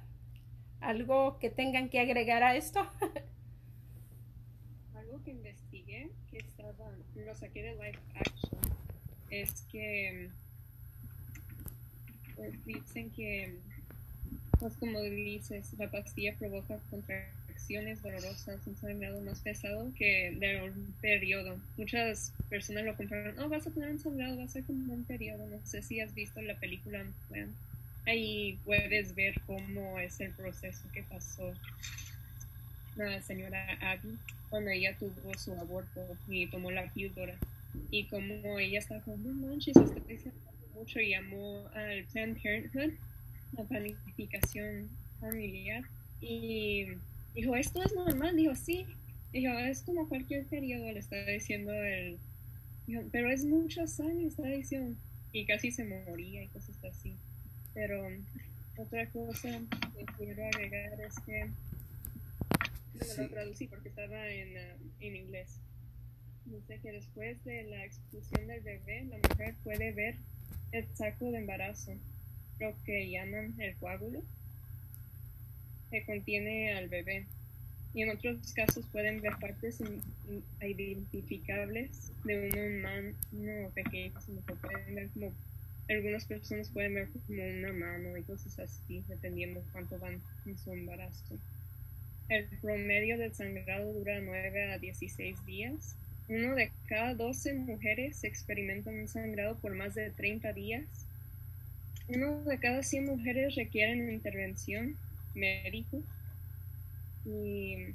¿Algo 0.79 1.39
que 1.39 1.49
tengan 1.49 1.89
que 1.89 1.99
agregar 1.99 2.43
a 2.43 2.55
esto? 2.55 2.87
Que 5.23 5.31
investigué, 5.31 6.09
que 6.29 6.37
estaba, 6.37 6.91
lo 7.15 7.35
saqué 7.35 7.63
de 7.63 7.75
Life 7.75 7.99
Action, 8.15 8.59
es 9.29 9.51
que 9.71 10.29
pues, 12.35 12.65
dicen 12.65 13.11
que, 13.11 13.55
pues 14.59 14.73
como 14.77 14.99
dices, 15.01 15.73
la 15.77 15.89
pastilla 15.91 16.35
provoca 16.37 16.79
contracciones 16.89 18.01
dolorosas, 18.01 18.65
un 18.65 18.75
sangrado 18.77 19.21
más 19.21 19.41
pesado 19.41 19.91
que 19.95 20.35
de 20.39 20.63
un 20.63 20.93
periodo. 21.01 21.59
Muchas 21.77 22.33
personas 22.49 22.85
lo 22.85 22.97
compraron, 22.97 23.37
oh, 23.39 23.49
vas 23.49 23.67
a 23.67 23.71
tener 23.71 23.91
un 23.91 23.99
sangrado, 23.99 24.37
va 24.37 24.43
a 24.45 24.47
ser 24.47 24.63
como 24.63 24.93
un 24.93 25.03
periodo. 25.03 25.45
No 25.47 25.59
sé 25.65 25.83
si 25.83 25.99
has 25.99 26.13
visto 26.15 26.41
la 26.41 26.55
película 26.55 27.05
ahí 28.05 28.59
puedes 28.65 29.15
ver 29.15 29.39
cómo 29.45 29.99
es 29.99 30.19
el 30.19 30.31
proceso 30.31 30.81
que 30.93 31.03
pasó 31.03 31.53
la 32.95 33.21
señora 33.21 33.77
Abby 33.81 34.17
cuando 34.51 34.69
ella 34.69 34.95
tuvo 34.99 35.35
su 35.39 35.53
aborto 35.53 36.05
y 36.27 36.45
tomó 36.45 36.69
la 36.69 36.87
píldora. 36.93 37.35
Y 37.89 38.05
como 38.05 38.59
ella 38.59 38.77
estaba 38.77 39.01
como 39.01 39.17
no 39.17 39.47
manches 39.47 39.75
estoy 39.77 40.31
mucho 40.75 40.99
llamó 40.99 41.67
al 41.73 42.03
Planned 42.05 42.37
Parenthood 42.41 42.93
la 43.57 43.63
planificación 43.63 44.89
familiar 45.19 45.83
y 46.21 46.85
dijo 47.33 47.55
esto 47.55 47.83
es 47.83 47.93
normal 47.93 48.35
dijo 48.35 48.55
sí 48.55 48.85
dijo 49.33 49.51
es 49.59 49.81
como 49.81 50.07
cualquier 50.07 50.45
periodo 50.45 50.91
le 50.91 50.99
está 50.99 51.23
diciendo 51.25 51.71
el 51.73 52.17
dijo, 52.87 53.03
pero 53.11 53.29
es 53.29 53.43
mucha 53.45 53.85
sangre 53.87 54.27
está 54.27 54.43
diciendo 54.43 54.95
y 55.33 55.45
casi 55.45 55.71
se 55.71 55.85
moría 55.85 56.43
y 56.43 56.47
cosas 56.47 56.75
así. 56.83 57.15
Pero 57.73 58.01
otra 58.77 59.05
cosa 59.07 59.61
que 59.95 60.05
quiero 60.17 60.45
agregar 60.45 60.99
es 61.01 61.15
que 61.25 61.49
lo 63.17 63.29
traducí 63.29 63.67
porque 63.67 63.89
estaba 63.89 64.27
en, 64.27 64.57
ah, 64.57 64.77
en 64.99 65.15
inglés. 65.15 65.59
Dice 66.45 66.79
que 66.81 66.91
después 66.91 67.43
de 67.43 67.63
la 67.63 67.85
expulsión 67.85 68.47
del 68.47 68.61
bebé, 68.61 69.05
la 69.05 69.17
mujer 69.17 69.55
puede 69.63 69.91
ver 69.91 70.15
el 70.71 70.87
saco 70.95 71.31
de 71.31 71.39
embarazo, 71.39 71.93
lo 72.59 72.73
que 72.83 73.09
llaman 73.09 73.55
el 73.59 73.75
coágulo, 73.75 74.21
que 75.89 76.05
contiene 76.05 76.73
al 76.73 76.89
bebé. 76.89 77.25
Y 77.93 78.03
en 78.03 78.09
otros 78.09 78.53
casos 78.53 78.85
pueden 78.91 79.21
ver 79.21 79.33
partes 79.39 79.79
identificables 80.61 82.11
de 82.23 82.49
un 82.49 83.15
humano 83.35 83.69
pequeño, 83.73 84.13
pueden 84.61 84.95
ver 84.95 85.09
como 85.09 85.33
algunas 85.89 86.25
personas 86.25 86.69
pueden 86.69 86.93
ver 86.93 87.09
como 87.09 87.43
una 87.43 87.73
mano 87.73 88.15
y 88.15 88.23
cosas 88.23 88.57
así, 88.59 89.03
dependiendo 89.07 89.61
cuánto 89.71 89.99
van 89.99 90.21
en 90.45 90.57
su 90.57 90.71
embarazo. 90.71 91.37
El 92.29 92.45
promedio 92.61 93.17
del 93.17 93.33
sangrado 93.33 93.93
dura 93.93 94.19
9 94.21 94.73
a 94.73 94.77
16 94.77 95.45
días. 95.45 95.95
Uno 96.29 96.55
de 96.55 96.71
cada 96.87 97.13
12 97.13 97.53
mujeres 97.53 98.23
experimentan 98.23 98.99
un 98.99 99.07
sangrado 99.07 99.57
por 99.57 99.75
más 99.75 99.95
de 99.95 100.11
30 100.11 100.53
días. 100.53 100.85
Uno 102.07 102.41
de 102.43 102.57
cada 102.59 102.83
100 102.83 103.05
mujeres 103.05 103.55
requieren 103.55 104.11
intervención 104.11 104.95
médica 105.35 105.97
y 107.25 107.87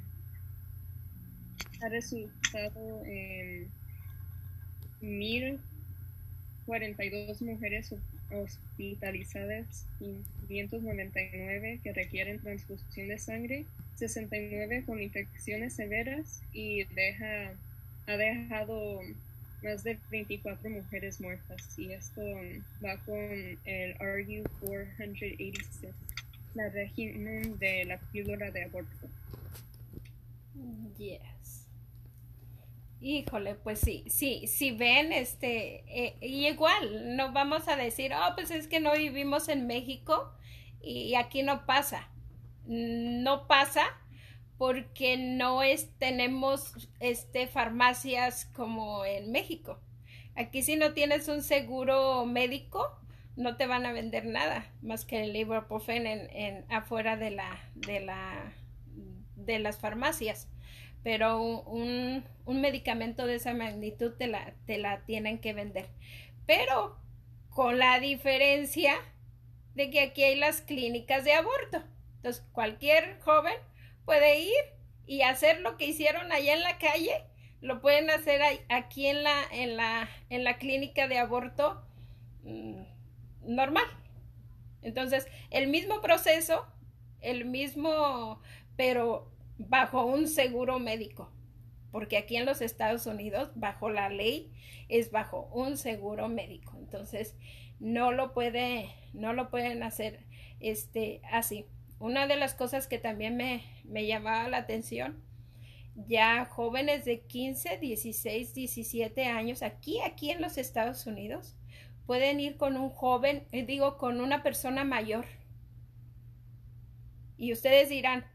ha 1.81 1.89
resultado 1.89 3.03
en 3.05 3.67
1042 5.01 7.41
mujeres 7.41 7.93
hospitalizadas 8.31 9.85
y 9.99 10.15
599 10.47 11.79
que 11.83 11.93
requieren 11.93 12.39
transfusión 12.39 13.07
de 13.07 13.17
sangre, 13.17 13.65
69 13.95 14.83
con 14.85 15.01
infecciones 15.01 15.73
severas 15.73 16.41
y 16.53 16.83
deja, 16.85 17.53
ha 18.07 18.17
dejado 18.17 19.01
más 19.63 19.83
de 19.83 19.97
24 20.11 20.69
mujeres 20.69 21.19
muertas 21.19 21.77
y 21.77 21.91
esto 21.91 22.21
va 22.83 22.97
con 23.05 23.17
el 23.65 23.95
RU 23.99 24.43
486 24.61 25.93
la 26.57 26.69
régimen 26.69 27.57
de 27.59 27.85
la 27.85 27.97
píldora 27.97 28.49
de 28.51 28.63
aborto. 28.63 29.07
Yes. 30.97 31.36
Híjole, 32.99 33.53
pues 33.53 33.79
sí, 33.79 34.05
sí, 34.07 34.47
si 34.47 34.71
ven, 34.71 35.13
este, 35.13 35.83
eh, 35.87 36.17
y 36.19 36.47
igual, 36.47 37.15
no 37.15 37.31
vamos 37.31 37.67
a 37.67 37.75
decir, 37.75 38.11
oh, 38.13 38.33
pues 38.33 38.49
es 38.49 38.67
que 38.67 38.79
no 38.79 38.93
vivimos 38.93 39.49
en 39.49 39.67
México 39.67 40.33
y, 40.81 41.13
aquí 41.15 41.43
no 41.43 41.65
pasa. 41.65 42.09
No 42.65 43.47
pasa 43.47 43.83
porque 44.57 45.15
no 45.17 45.61
es, 45.61 45.95
tenemos, 45.99 46.89
este, 46.99 47.47
farmacias 47.47 48.45
como 48.45 49.05
en 49.05 49.31
México. 49.31 49.79
Aquí 50.35 50.63
si 50.63 50.75
no 50.75 50.93
tienes 50.93 51.27
un 51.27 51.43
seguro 51.43 52.25
médico, 52.25 52.99
no 53.35 53.57
te 53.57 53.67
van 53.67 53.85
a 53.85 53.91
vender 53.91 54.25
nada 54.25 54.71
más 54.81 55.05
que 55.05 55.23
el 55.23 55.35
ibuprofen 55.35 56.07
en, 56.07 56.29
en 56.31 56.71
afuera 56.71 57.15
de 57.17 57.31
la 57.31 57.59
de 57.75 57.99
la 57.99 58.53
de 59.35 59.59
las 59.59 59.77
farmacias 59.77 60.49
pero 61.07 61.41
un, 61.41 62.25
un, 62.43 62.59
medicamento 62.59 63.25
de 63.25 63.35
esa 63.35 63.53
magnitud 63.53 64.11
te 64.17 64.27
la, 64.27 64.55
te 64.65 64.77
la 64.77 65.05
tienen 65.05 65.39
que 65.39 65.53
vender 65.53 65.87
pero 66.45 66.99
con 67.49 67.79
la 67.79 68.01
diferencia 68.01 68.93
de 69.73 69.89
que 69.89 70.01
aquí 70.01 70.23
hay 70.23 70.35
las 70.35 70.59
clínicas 70.59 71.23
de 71.23 71.31
aborto 71.31 71.81
entonces 72.17 72.43
cualquier 72.51 73.21
joven 73.21 73.55
puede 74.03 74.41
ir 74.41 74.63
y 75.05 75.21
hacer 75.21 75.61
lo 75.61 75.77
que 75.77 75.85
hicieron 75.85 76.29
allá 76.33 76.55
en 76.55 76.63
la 76.63 76.77
calle 76.77 77.23
lo 77.61 77.79
pueden 77.79 78.09
hacer 78.09 78.41
aquí 78.67 79.07
en 79.07 79.23
la 79.23 79.43
en 79.53 79.77
la 79.77 80.09
en 80.29 80.43
la 80.43 80.57
clínica 80.57 81.07
de 81.07 81.19
aborto 81.19 81.87
mm, 82.43 82.81
normal. 83.47 83.85
Entonces, 84.81 85.25
el 85.51 85.67
mismo 85.67 86.01
proceso, 86.01 86.67
el 87.21 87.45
mismo, 87.45 88.41
pero 88.75 89.31
bajo 89.57 90.05
un 90.05 90.27
seguro 90.27 90.79
médico. 90.79 91.31
Porque 91.91 92.17
aquí 92.17 92.35
en 92.35 92.45
los 92.45 92.61
Estados 92.61 93.05
Unidos, 93.05 93.51
bajo 93.55 93.89
la 93.89 94.09
ley, 94.09 94.51
es 94.89 95.11
bajo 95.11 95.49
un 95.53 95.77
seguro 95.77 96.27
médico. 96.27 96.75
Entonces, 96.77 97.35
no 97.79 98.11
lo 98.11 98.33
puede, 98.33 98.89
no 99.13 99.33
lo 99.33 99.49
pueden 99.49 99.83
hacer 99.83 100.25
este 100.59 101.21
así. 101.31 101.65
Una 101.99 102.27
de 102.27 102.35
las 102.35 102.53
cosas 102.53 102.87
que 102.87 102.99
también 102.99 103.37
me, 103.37 103.63
me 103.83 104.05
llamaba 104.05 104.47
la 104.49 104.57
atención, 104.57 105.23
ya 105.95 106.45
jóvenes 106.45 107.05
de 107.05 107.21
15, 107.21 107.77
16, 107.79 108.53
17 108.53 109.25
años, 109.25 109.63
aquí, 109.63 109.99
aquí 110.01 110.29
en 110.29 110.41
los 110.41 110.57
Estados 110.57 111.07
Unidos, 111.07 111.55
pueden 112.05 112.39
ir 112.39 112.57
con 112.57 112.77
un 112.77 112.89
joven, 112.89 113.47
eh, 113.51 113.65
digo, 113.65 113.97
con 113.97 114.21
una 114.21 114.43
persona 114.43 114.83
mayor. 114.83 115.25
Y 117.37 117.51
ustedes 117.51 117.89
dirán, 117.89 118.25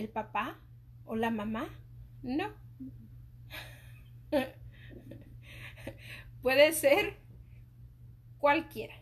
¿el 0.00 0.08
papá 0.08 0.58
o 1.04 1.14
la 1.14 1.30
mamá? 1.30 1.68
No. 2.22 2.52
Puede 6.42 6.72
ser 6.72 7.18
cualquiera. 8.38 8.94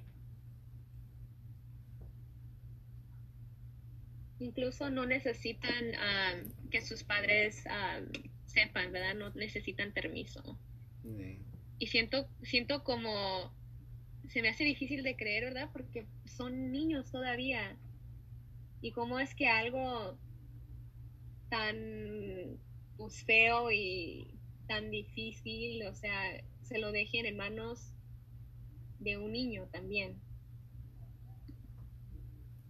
Incluso 4.40 4.90
no 4.90 5.06
necesitan 5.06 5.92
que 6.70 6.80
sus 6.80 7.04
padres 7.04 7.64
sepan, 8.46 8.92
¿verdad? 8.92 9.14
No 9.14 9.30
necesitan 9.30 9.92
permiso. 9.92 10.58
Y 11.78 11.86
siento, 11.86 12.28
siento 12.42 12.82
como 12.84 13.56
se 14.28 14.42
me 14.42 14.48
hace 14.48 14.64
difícil 14.64 15.02
de 15.04 15.16
creer, 15.16 15.44
¿verdad? 15.44 15.70
Porque 15.72 16.06
son 16.26 16.70
niños 16.70 17.10
todavía. 17.10 17.76
Y 18.80 18.92
cómo 18.92 19.18
es 19.18 19.34
que 19.34 19.48
algo 19.48 20.18
tan 21.48 22.58
pues, 22.96 23.24
feo 23.24 23.70
y 23.70 24.34
tan 24.66 24.90
difícil, 24.90 25.86
o 25.86 25.94
sea, 25.94 26.12
se 26.62 26.78
lo 26.78 26.92
dejen 26.92 27.26
en 27.26 27.36
manos 27.36 27.94
de 28.98 29.16
un 29.16 29.32
niño 29.32 29.66
también. 29.72 30.20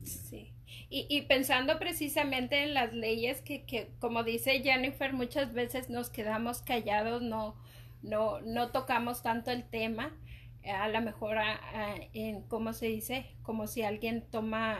Sí. 0.04 0.52
Y, 0.90 1.06
y 1.08 1.22
pensando 1.22 1.78
precisamente 1.78 2.62
en 2.62 2.74
las 2.74 2.92
leyes 2.92 3.42
que, 3.42 3.64
que, 3.64 3.90
como 3.98 4.22
dice 4.22 4.62
Jennifer, 4.62 5.12
muchas 5.12 5.52
veces 5.52 5.90
nos 5.90 6.08
quedamos 6.08 6.62
callados, 6.62 7.20
no, 7.22 7.56
no, 8.02 8.40
no 8.40 8.70
tocamos 8.70 9.22
tanto 9.22 9.50
el 9.50 9.68
tema 9.68 10.16
a 10.64 10.88
lo 10.88 11.00
mejor 11.00 11.38
en 12.12 12.42
cómo 12.42 12.72
se 12.72 12.86
dice 12.86 13.26
como 13.42 13.66
si 13.66 13.82
alguien 13.82 14.24
toma 14.30 14.78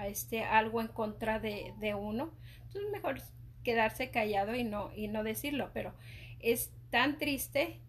a, 0.00 0.08
este 0.08 0.42
algo 0.44 0.80
en 0.80 0.88
contra 0.88 1.38
de, 1.38 1.74
de, 1.78 1.94
uno 1.94 2.32
entonces 2.66 2.90
mejor 2.92 3.20
quedarse 3.64 4.10
callado 4.10 4.54
y 4.54 4.64
no 4.64 4.90
y 4.94 5.08
no 5.08 5.22
decirlo 5.22 5.70
pero 5.72 5.94
es 6.40 6.72
tan 6.90 7.18
triste 7.18 7.80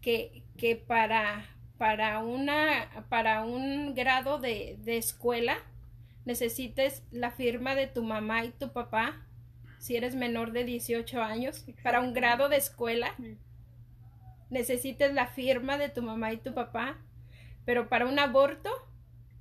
que, 0.00 0.42
que 0.56 0.76
para 0.76 1.44
para 1.78 2.20
una 2.20 3.06
para 3.08 3.44
un 3.44 3.94
grado 3.94 4.38
de, 4.38 4.78
de 4.80 4.96
escuela 4.96 5.56
necesites 6.24 7.02
la 7.10 7.30
firma 7.30 7.74
de 7.74 7.86
tu 7.86 8.02
mamá 8.02 8.44
y 8.44 8.50
tu 8.50 8.72
papá 8.72 9.26
si 9.78 9.96
eres 9.96 10.14
menor 10.14 10.52
de 10.52 10.64
18 10.64 11.22
años 11.22 11.64
para 11.82 12.00
un 12.00 12.14
grado 12.14 12.48
de 12.48 12.56
escuela 12.56 13.14
necesites 14.50 15.12
la 15.12 15.26
firma 15.26 15.78
de 15.78 15.88
tu 15.88 16.02
mamá 16.02 16.32
y 16.32 16.38
tu 16.38 16.54
papá, 16.54 16.98
pero 17.64 17.88
para 17.88 18.06
un 18.06 18.18
aborto 18.18 18.70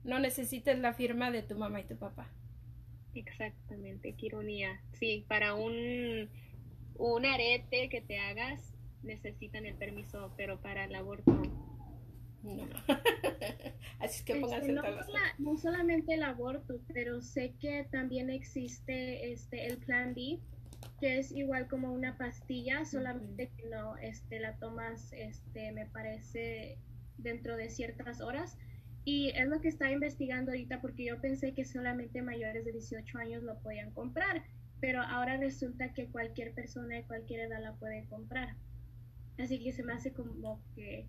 no 0.05 0.19
necesites 0.19 0.79
la 0.79 0.93
firma 0.93 1.31
de 1.31 1.43
tu 1.43 1.57
mamá 1.57 1.81
y 1.81 1.83
tu 1.85 1.97
papá. 1.97 2.31
Exactamente, 3.13 4.15
qué 4.17 4.27
ironía. 4.27 4.81
Sí, 4.93 5.25
para 5.27 5.55
un, 5.55 6.29
un 6.97 7.25
arete 7.25 7.89
que 7.89 8.01
te 8.01 8.19
hagas 8.19 8.73
necesitan 9.03 9.65
el 9.65 9.75
permiso, 9.75 10.33
pero 10.35 10.59
para 10.61 10.85
el 10.85 10.95
aborto 10.95 11.31
no. 12.45 12.67
Así 13.99 14.19
es 14.19 14.23
que 14.23 14.33
este, 14.33 14.41
pónganse 14.41 14.71
no, 14.71 14.83
no, 15.39 15.57
solamente 15.57 16.13
el 16.13 16.23
aborto, 16.23 16.79
pero 16.93 17.21
sé 17.21 17.55
que 17.59 17.87
también 17.91 18.29
existe 18.29 19.31
este 19.31 19.65
el 19.65 19.77
plan 19.77 20.13
B, 20.13 20.39
que 20.99 21.17
es 21.17 21.31
igual 21.31 21.67
como 21.67 21.91
una 21.91 22.17
pastilla, 22.17 22.85
solamente 22.85 23.51
que 23.57 23.67
no 23.69 23.97
este, 23.97 24.39
la 24.39 24.57
tomas, 24.57 25.11
este, 25.13 25.71
me 25.71 25.87
parece, 25.87 26.77
dentro 27.17 27.57
de 27.57 27.69
ciertas 27.69 28.21
horas. 28.21 28.57
Y 29.05 29.29
es 29.29 29.47
lo 29.47 29.61
que 29.61 29.67
está 29.67 29.91
investigando 29.91 30.51
ahorita 30.51 30.81
porque 30.81 31.05
yo 31.05 31.21
pensé 31.21 31.53
que 31.53 31.63
solamente 31.63 32.21
mayores 32.21 32.65
de 32.65 32.71
18 32.71 33.17
años 33.19 33.43
lo 33.43 33.59
podían 33.59 33.91
comprar, 33.91 34.43
pero 34.81 35.01
ahora 35.01 35.37
resulta 35.37 35.93
que 35.93 36.07
cualquier 36.07 36.53
persona 36.53 36.95
de 36.95 37.03
cualquier 37.03 37.41
edad 37.41 37.61
la 37.61 37.73
puede 37.75 38.05
comprar. 38.07 38.55
Así 39.37 39.63
que 39.63 39.71
se 39.73 39.83
me 39.83 39.93
hace 39.93 40.11
como 40.11 40.59
que 40.75 41.07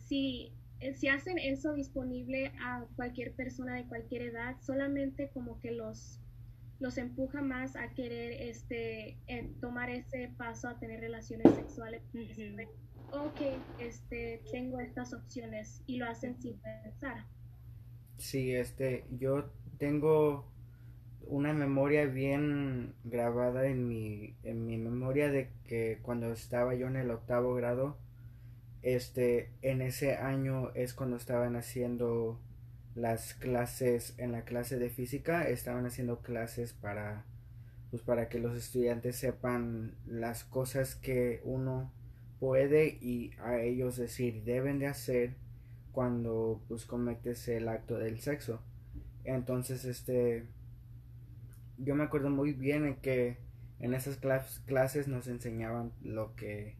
si, 0.00 0.52
si 0.94 1.08
hacen 1.08 1.38
eso 1.38 1.72
disponible 1.74 2.52
a 2.60 2.84
cualquier 2.96 3.32
persona 3.32 3.76
de 3.76 3.86
cualquier 3.86 4.22
edad, 4.22 4.56
solamente 4.60 5.30
como 5.32 5.60
que 5.60 5.70
los 5.70 6.20
los 6.80 6.98
empuja 6.98 7.40
más 7.40 7.76
a 7.76 7.94
querer 7.94 8.32
este, 8.42 9.16
tomar 9.60 9.90
ese 9.90 10.34
paso 10.36 10.68
a 10.68 10.78
tener 10.78 11.00
relaciones 11.00 11.54
sexuales. 11.54 12.02
Ok, 13.16 13.40
este, 13.78 14.42
tengo 14.50 14.80
estas 14.80 15.12
opciones 15.12 15.82
y 15.86 15.98
lo 15.98 16.06
hacen 16.06 16.40
sin 16.42 16.58
pensar. 16.58 17.24
Sí, 18.18 18.52
este, 18.52 19.04
yo 19.10 19.50
tengo 19.78 20.50
una 21.26 21.52
memoria 21.52 22.06
bien 22.06 22.94
grabada 23.04 23.66
en 23.66 23.86
mi, 23.86 24.34
en 24.42 24.66
mi 24.66 24.78
memoria 24.78 25.30
de 25.30 25.50
que 25.64 26.00
cuando 26.02 26.32
estaba 26.32 26.74
yo 26.74 26.88
en 26.88 26.96
el 26.96 27.10
octavo 27.12 27.54
grado, 27.54 27.96
este, 28.82 29.50
en 29.62 29.80
ese 29.80 30.16
año 30.16 30.72
es 30.74 30.92
cuando 30.92 31.16
estaban 31.16 31.54
haciendo 31.54 32.40
las 32.96 33.34
clases, 33.34 34.14
en 34.18 34.32
la 34.32 34.42
clase 34.42 34.76
de 34.76 34.90
física, 34.90 35.48
estaban 35.48 35.86
haciendo 35.86 36.20
clases 36.20 36.72
para, 36.72 37.24
pues 37.90 38.02
para 38.02 38.28
que 38.28 38.40
los 38.40 38.56
estudiantes 38.56 39.16
sepan 39.16 39.94
las 40.04 40.42
cosas 40.42 40.96
que 40.96 41.40
uno 41.44 41.92
puede 42.44 42.98
y 43.00 43.30
a 43.42 43.58
ellos 43.58 43.96
decir 43.96 44.44
deben 44.44 44.78
de 44.78 44.86
hacer 44.86 45.34
cuando 45.92 46.60
pues 46.68 46.84
cometes 46.84 47.48
el 47.48 47.68
acto 47.68 47.96
del 47.96 48.20
sexo. 48.20 48.60
Entonces, 49.24 49.86
este, 49.86 50.44
yo 51.78 51.94
me 51.94 52.04
acuerdo 52.04 52.28
muy 52.28 52.52
bien 52.52 52.96
que 52.96 53.38
en 53.80 53.94
esas 53.94 54.18
clases 54.66 55.08
nos 55.08 55.26
enseñaban 55.26 55.92
lo 56.02 56.36
que 56.36 56.76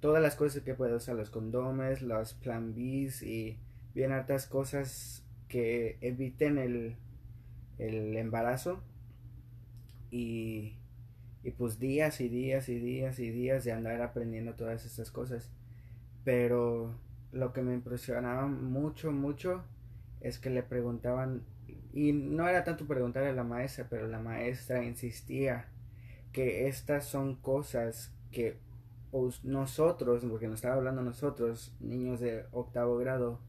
todas 0.00 0.20
las 0.20 0.34
cosas 0.34 0.64
que 0.64 0.74
puedo 0.74 0.96
usar 0.96 1.14
los 1.14 1.30
condones 1.30 2.02
los 2.02 2.34
plan 2.34 2.74
Bs 2.74 3.22
y 3.22 3.56
bien 3.94 4.10
hartas 4.10 4.46
cosas 4.46 5.24
que 5.46 5.96
eviten 6.00 6.58
el, 6.58 6.96
el 7.78 8.16
embarazo 8.16 8.82
y, 10.10 10.74
y 11.42 11.50
pues 11.52 11.78
días 11.78 12.20
y 12.20 12.28
días 12.28 12.68
y 12.68 12.78
días 12.78 13.18
y 13.18 13.30
días 13.30 13.64
de 13.64 13.72
andar 13.72 14.02
aprendiendo 14.02 14.54
todas 14.54 14.84
estas 14.84 15.10
cosas. 15.10 15.50
Pero 16.24 16.94
lo 17.32 17.52
que 17.52 17.62
me 17.62 17.74
impresionaba 17.74 18.46
mucho 18.46 19.12
mucho 19.12 19.64
es 20.20 20.38
que 20.38 20.50
le 20.50 20.62
preguntaban 20.62 21.42
y 21.92 22.12
no 22.12 22.48
era 22.48 22.64
tanto 22.64 22.86
preguntarle 22.86 23.30
a 23.30 23.34
la 23.34 23.44
maestra, 23.44 23.86
pero 23.88 24.06
la 24.06 24.20
maestra 24.20 24.84
insistía 24.84 25.68
que 26.32 26.68
estas 26.68 27.04
son 27.04 27.36
cosas 27.36 28.12
que 28.30 28.58
nosotros, 29.42 30.24
porque 30.28 30.48
nos 30.48 30.56
estaba 30.56 30.76
hablando 30.76 31.02
nosotros, 31.02 31.74
niños 31.80 32.20
de 32.20 32.44
octavo 32.52 32.98
grado, 32.98 33.40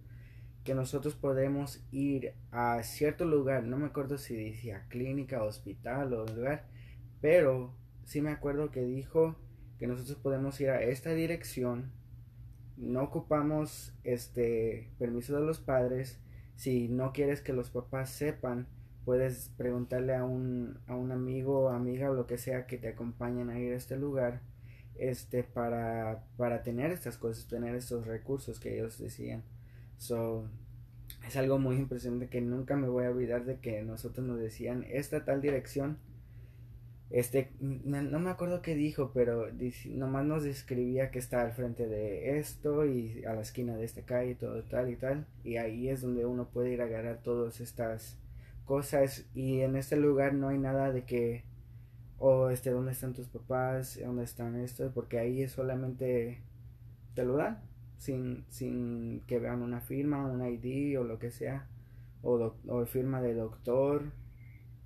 que 0.64 0.74
nosotros 0.74 1.16
podemos 1.16 1.84
ir 1.92 2.34
a 2.52 2.82
cierto 2.84 3.26
lugar, 3.26 3.64
no 3.64 3.78
me 3.78 3.88
acuerdo 3.88 4.18
si 4.18 4.36
decía 4.36 4.86
clínica, 4.90 5.44
hospital 5.44 6.14
o 6.14 6.26
lugar, 6.26 6.66
pero 7.22 7.74
sí 8.10 8.24
me 8.24 8.32
acuerdo 8.32 8.72
que 8.72 8.82
dijo 8.82 9.36
que 9.78 9.86
nosotros 9.86 10.18
podemos 10.18 10.60
ir 10.60 10.72
a 10.72 10.82
esta 10.82 11.12
dirección, 11.14 11.92
no 12.76 13.04
ocupamos 13.04 13.94
este 14.04 14.90
permiso 14.98 15.40
de 15.40 15.46
los 15.46 15.60
padres, 15.60 16.20
si 16.56 16.88
no 16.88 17.14
quieres 17.14 17.42
que 17.42 17.54
los 17.54 17.70
papás 17.70 18.10
sepan, 18.10 18.68
puedes 19.06 19.50
preguntarle 19.58 20.16
a 20.16 20.26
un, 20.26 20.80
a 20.88 20.96
un 20.96 21.12
amigo, 21.12 21.70
amiga 21.70 22.10
o 22.10 22.16
lo 22.16 22.26
que 22.26 22.40
sea 22.40 22.66
que 22.66 22.80
te 22.80 22.88
acompañen 22.88 23.52
a 23.52 23.60
ir 23.60 23.74
a 23.74 23.78
este 23.78 23.96
lugar 23.96 24.42
este 24.96 25.44
para, 25.44 26.26
para 26.36 26.64
tener 26.64 26.92
estas 26.92 27.16
cosas, 27.16 27.48
tener 27.48 27.76
estos 27.76 28.08
recursos 28.08 28.60
que 28.60 28.74
ellos 28.74 28.98
decían. 28.98 29.44
So, 30.00 30.50
es 31.28 31.38
algo 31.38 31.60
muy 31.60 31.76
impresionante 31.76 32.28
que 32.28 32.42
nunca 32.42 32.76
me 32.76 32.90
voy 32.90 33.06
a 33.06 33.12
olvidar 33.12 33.46
de 33.46 33.60
que 33.60 33.84
nosotros 33.84 34.26
nos 34.26 34.40
decían 34.40 34.84
esta 34.90 35.26
tal 35.26 35.42
dirección 35.42 36.00
este, 37.10 37.52
no 37.60 38.20
me 38.20 38.30
acuerdo 38.30 38.62
qué 38.62 38.76
dijo, 38.76 39.12
pero 39.14 39.48
nomás 39.88 40.26
nos 40.26 40.44
describía 40.44 41.10
que 41.10 41.18
está 41.18 41.42
al 41.42 41.54
frente 41.54 41.88
de 41.88 42.38
esto 42.40 42.86
y 42.86 43.24
a 43.26 43.34
la 43.34 43.42
esquina 43.42 43.76
de 43.76 43.86
esta 43.86 44.04
calle 44.04 44.36
todo 44.36 44.64
tal 44.64 44.92
y 44.92 44.96
tal. 44.96 45.26
Y 45.44 45.58
ahí 45.58 45.90
es 45.90 46.02
donde 46.02 46.26
uno 46.26 46.50
puede 46.50 46.72
ir 46.72 46.82
a 46.82 46.86
agarrar 46.86 47.24
todas 47.24 47.62
estas 47.62 48.20
cosas. 48.66 49.26
Y 49.34 49.62
en 49.62 49.76
este 49.76 49.96
lugar 49.98 50.34
no 50.36 50.50
hay 50.50 50.60
nada 50.60 50.92
de 50.92 51.04
que, 51.06 51.46
oh, 52.20 52.50
este, 52.52 52.70
¿dónde 52.72 52.92
están 52.92 53.14
tus 53.14 53.28
papás? 53.28 54.00
¿Dónde 54.00 54.24
están 54.24 54.56
estos? 54.56 54.94
Porque 54.94 55.18
ahí 55.20 55.42
es 55.42 55.54
solamente 55.54 56.44
te 57.16 57.26
lo 57.26 57.38
dan, 57.38 57.60
sin, 57.98 58.46
sin 58.50 59.22
que 59.28 59.40
vean 59.40 59.62
una 59.64 59.82
firma, 59.82 60.26
un 60.28 60.46
ID 60.46 61.00
o 61.00 61.04
lo 61.04 61.20
que 61.20 61.32
sea, 61.32 61.68
o, 62.22 62.54
o 62.68 62.86
firma 62.86 63.22
de 63.22 63.34
doctor 63.34 64.04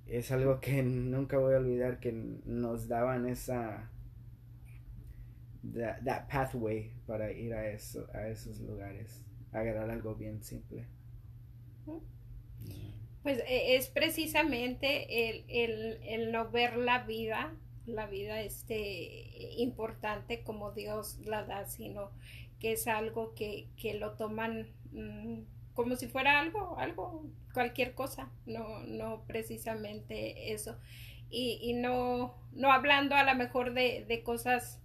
es 0.06 0.30
algo 0.30 0.60
que 0.60 0.82
nunca 0.82 1.38
voy 1.38 1.54
a 1.54 1.58
olvidar 1.58 2.00
que 2.00 2.12
nos 2.12 2.88
daban 2.88 3.26
esa 3.26 3.90
that, 5.72 6.28
pathway 6.28 6.92
para 7.06 7.32
ir 7.32 7.54
a 7.54 7.68
eso 7.68 8.06
a 8.12 8.28
esos 8.28 8.60
lugares 8.60 9.22
agarrar 9.52 9.90
algo 9.90 10.14
bien 10.14 10.42
simple. 10.42 10.86
Pues 13.22 13.38
e, 13.46 13.76
es 13.76 13.88
precisamente 13.88 15.30
el, 15.30 15.44
el, 15.48 16.00
el, 16.02 16.32
no 16.32 16.50
ver 16.50 16.76
la 16.76 17.04
vida 17.04 17.54
la 17.86 18.06
vida 18.06 18.40
este 18.40 19.52
importante 19.58 20.42
como 20.42 20.72
Dios 20.72 21.18
la 21.26 21.44
da 21.44 21.66
sino 21.66 22.10
que 22.58 22.72
es 22.72 22.86
algo 22.86 23.34
que, 23.34 23.68
que 23.76 23.94
lo 23.94 24.12
toman 24.12 24.68
mm, 24.92 25.42
como 25.74 25.96
si 25.96 26.08
fuera 26.08 26.40
algo, 26.40 26.78
algo, 26.78 27.26
cualquier 27.52 27.94
cosa, 27.94 28.30
no, 28.46 28.80
no 28.80 29.24
precisamente 29.26 30.52
eso. 30.52 30.78
Y, 31.30 31.58
y 31.62 31.74
no, 31.74 32.34
no 32.52 32.72
hablando 32.72 33.14
a 33.16 33.24
lo 33.24 33.34
mejor 33.34 33.74
de, 33.74 34.04
de 34.06 34.22
cosas 34.22 34.80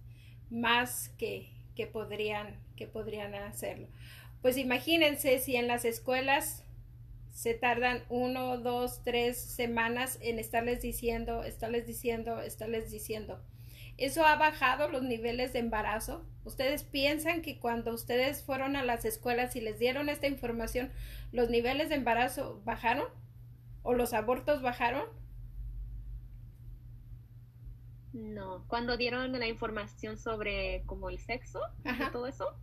más 0.50 1.10
que, 1.18 1.50
que, 1.76 1.86
podrían, 1.86 2.58
que 2.76 2.86
podrían 2.86 3.34
hacerlo. 3.34 3.88
Pues 4.42 4.56
imagínense 4.56 5.38
si 5.38 5.56
en 5.56 5.68
las 5.68 5.84
escuelas 5.84 6.64
se 7.32 7.54
tardan 7.54 8.04
uno, 8.08 8.58
dos, 8.58 9.02
tres 9.04 9.38
semanas 9.40 10.18
en 10.20 10.38
estarles 10.38 10.82
diciendo, 10.82 11.44
estarles 11.44 11.86
diciendo, 11.86 12.40
estarles 12.40 12.90
diciendo. 12.90 13.40
¿Eso 13.96 14.24
ha 14.24 14.36
bajado 14.36 14.88
los 14.88 15.02
niveles 15.02 15.52
de 15.52 15.58
embarazo? 15.58 16.24
¿Ustedes 16.44 16.84
piensan 16.84 17.42
que 17.42 17.58
cuando 17.58 17.92
ustedes 17.92 18.42
fueron 18.42 18.76
a 18.76 18.84
las 18.84 19.04
escuelas 19.04 19.56
y 19.56 19.60
les 19.60 19.78
dieron 19.78 20.08
esta 20.08 20.26
información, 20.26 20.90
los 21.32 21.50
niveles 21.50 21.88
de 21.88 21.96
embarazo 21.96 22.62
bajaron? 22.64 23.06
¿O 23.82 23.94
los 23.94 24.12
abortos 24.12 24.62
bajaron? 24.62 25.04
No, 28.12 28.64
cuando 28.66 28.96
dieron 28.96 29.32
la 29.38 29.46
información 29.46 30.18
sobre 30.18 30.82
como 30.86 31.10
el 31.10 31.18
sexo 31.18 31.60
y 31.84 32.10
todo 32.10 32.26
eso, 32.26 32.56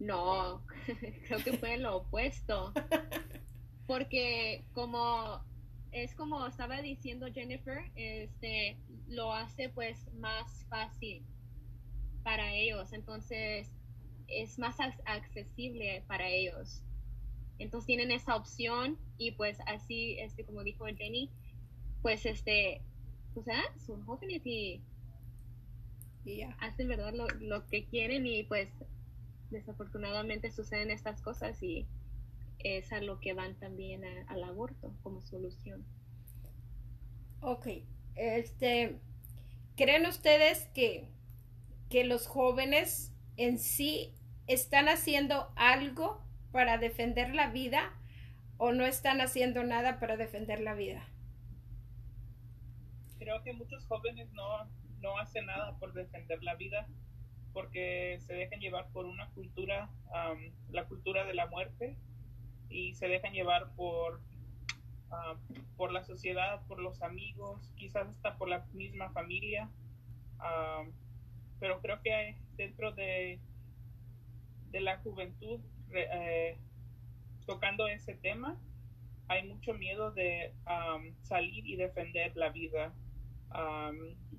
no, 0.00 0.62
creo 1.26 1.38
que 1.44 1.56
fue 1.58 1.76
lo 1.76 1.98
opuesto. 1.98 2.72
Porque 3.86 4.64
como 4.74 5.44
es 6.02 6.14
como 6.14 6.46
estaba 6.46 6.82
diciendo 6.82 7.26
Jennifer, 7.32 7.90
este 7.94 8.76
lo 9.08 9.32
hace 9.32 9.70
pues 9.70 10.12
más 10.14 10.66
fácil 10.68 11.24
para 12.22 12.52
ellos, 12.52 12.92
entonces 12.92 13.70
es 14.28 14.58
más 14.58 14.76
accesible 15.06 16.04
para 16.06 16.28
ellos. 16.28 16.82
Entonces 17.58 17.86
tienen 17.86 18.10
esa 18.10 18.36
opción 18.36 18.98
y 19.16 19.30
pues 19.32 19.58
así, 19.66 20.18
este, 20.18 20.44
como 20.44 20.62
dijo 20.62 20.84
Jenny, 20.84 21.30
pues 22.02 22.26
este, 22.26 22.82
pues 23.32 23.46
ah, 23.48 23.64
son 23.86 24.04
jóvenes 24.04 24.44
y 24.44 24.82
hacen 26.58 26.88
verdad 26.88 27.14
lo, 27.14 27.26
lo, 27.40 27.66
que 27.68 27.86
quieren 27.86 28.26
y 28.26 28.42
pues 28.42 28.68
desafortunadamente 29.50 30.50
suceden 30.50 30.90
estas 30.90 31.22
cosas 31.22 31.62
y 31.62 31.86
es 32.58 32.92
a 32.92 33.00
lo 33.00 33.20
que 33.20 33.32
van 33.32 33.58
también 33.58 34.04
al 34.28 34.44
aborto 34.44 34.94
como 35.02 35.22
solución. 35.22 35.84
Ok, 37.40 37.68
este, 38.14 38.98
¿creen 39.76 40.06
ustedes 40.06 40.66
que, 40.74 41.08
que 41.90 42.04
los 42.04 42.26
jóvenes 42.26 43.14
en 43.36 43.58
sí 43.58 44.14
están 44.46 44.88
haciendo 44.88 45.52
algo 45.56 46.24
para 46.52 46.78
defender 46.78 47.34
la 47.34 47.50
vida 47.50 47.92
o 48.56 48.72
no 48.72 48.86
están 48.86 49.20
haciendo 49.20 49.62
nada 49.64 50.00
para 50.00 50.16
defender 50.16 50.60
la 50.60 50.74
vida? 50.74 51.06
Creo 53.18 53.42
que 53.42 53.52
muchos 53.52 53.86
jóvenes 53.86 54.32
no, 54.32 54.64
no 55.00 55.18
hacen 55.18 55.46
nada 55.46 55.78
por 55.78 55.92
defender 55.92 56.42
la 56.42 56.54
vida 56.54 56.88
porque 57.52 58.18
se 58.20 58.34
dejan 58.34 58.60
llevar 58.60 58.90
por 58.92 59.06
una 59.06 59.30
cultura, 59.30 59.88
la 60.68 60.84
cultura 60.84 61.24
de 61.24 61.32
la 61.32 61.46
muerte, 61.46 61.96
y 62.68 62.94
se 62.94 63.08
dejan 63.08 63.32
llevar 63.32 63.74
por 63.76 64.20
Ah, 65.10 65.36
por 65.76 65.92
la 65.92 66.02
sociedad, 66.02 66.66
por 66.66 66.80
los 66.80 67.02
amigos, 67.02 67.70
quizás 67.76 68.08
hasta 68.08 68.36
por 68.36 68.48
la 68.48 68.64
misma 68.72 69.10
familia. 69.10 69.70
Ah, 70.38 70.84
pero 71.60 71.80
creo 71.80 72.00
que 72.02 72.36
dentro 72.56 72.92
de, 72.92 73.38
de 74.70 74.80
la 74.80 74.98
juventud, 74.98 75.60
eh, 75.92 76.58
tocando 77.46 77.86
ese 77.86 78.14
tema, 78.14 78.58
hay 79.28 79.46
mucho 79.48 79.74
miedo 79.74 80.10
de 80.10 80.52
salir 81.22 81.66
y 81.66 81.76
defender 81.76 82.36
la 82.36 82.50
vida. 82.50 82.92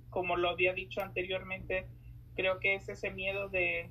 como 0.09 0.35
lo 0.35 0.49
había 0.49 0.73
dicho 0.73 1.01
anteriormente, 1.01 1.87
creo 2.35 2.59
que 2.59 2.75
es 2.75 2.89
ese 2.89 3.11
miedo 3.11 3.49
de, 3.49 3.89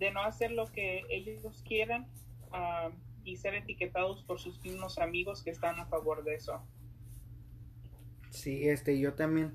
de 0.00 0.10
no 0.10 0.22
hacer 0.22 0.50
lo 0.50 0.66
que 0.72 1.04
ellos 1.10 1.62
quieran 1.66 2.08
y 3.22 3.36
ser 3.36 3.54
etiquetados 3.54 4.24
por 4.24 4.40
sus 4.40 4.60
mismos 4.64 4.98
amigos 4.98 5.42
que 5.42 5.50
están 5.50 5.78
a 5.78 5.86
favor 5.86 6.24
de 6.24 6.34
eso. 6.34 6.60
Sí, 8.30 8.68
este, 8.68 8.98
yo 8.98 9.12
también 9.12 9.52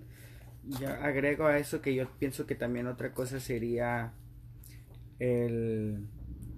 ya 0.63 1.03
agrego 1.03 1.47
a 1.47 1.57
eso 1.57 1.81
que 1.81 1.93
yo 1.95 2.09
pienso 2.19 2.45
que 2.45 2.55
también 2.55 2.87
otra 2.87 3.13
cosa 3.13 3.39
sería 3.39 4.13
el 5.19 6.07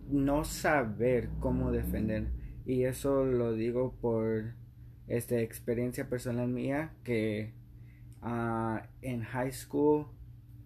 no 0.09 0.43
saber 0.43 1.29
cómo 1.39 1.71
defender 1.71 2.27
y 2.65 2.83
eso 2.83 3.25
lo 3.25 3.53
digo 3.53 3.93
por 4.01 4.53
esta 5.07 5.39
experiencia 5.39 6.09
personal 6.09 6.47
mía 6.47 6.93
que 7.03 7.53
ah, 8.21 8.87
en 9.01 9.23
high 9.23 9.51
school 9.51 10.07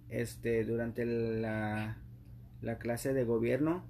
este 0.09 0.63
durante 0.63 1.05
la, 1.05 1.97
la 2.61 2.77
clase 2.77 3.13
de 3.13 3.23
gobierno 3.23 3.83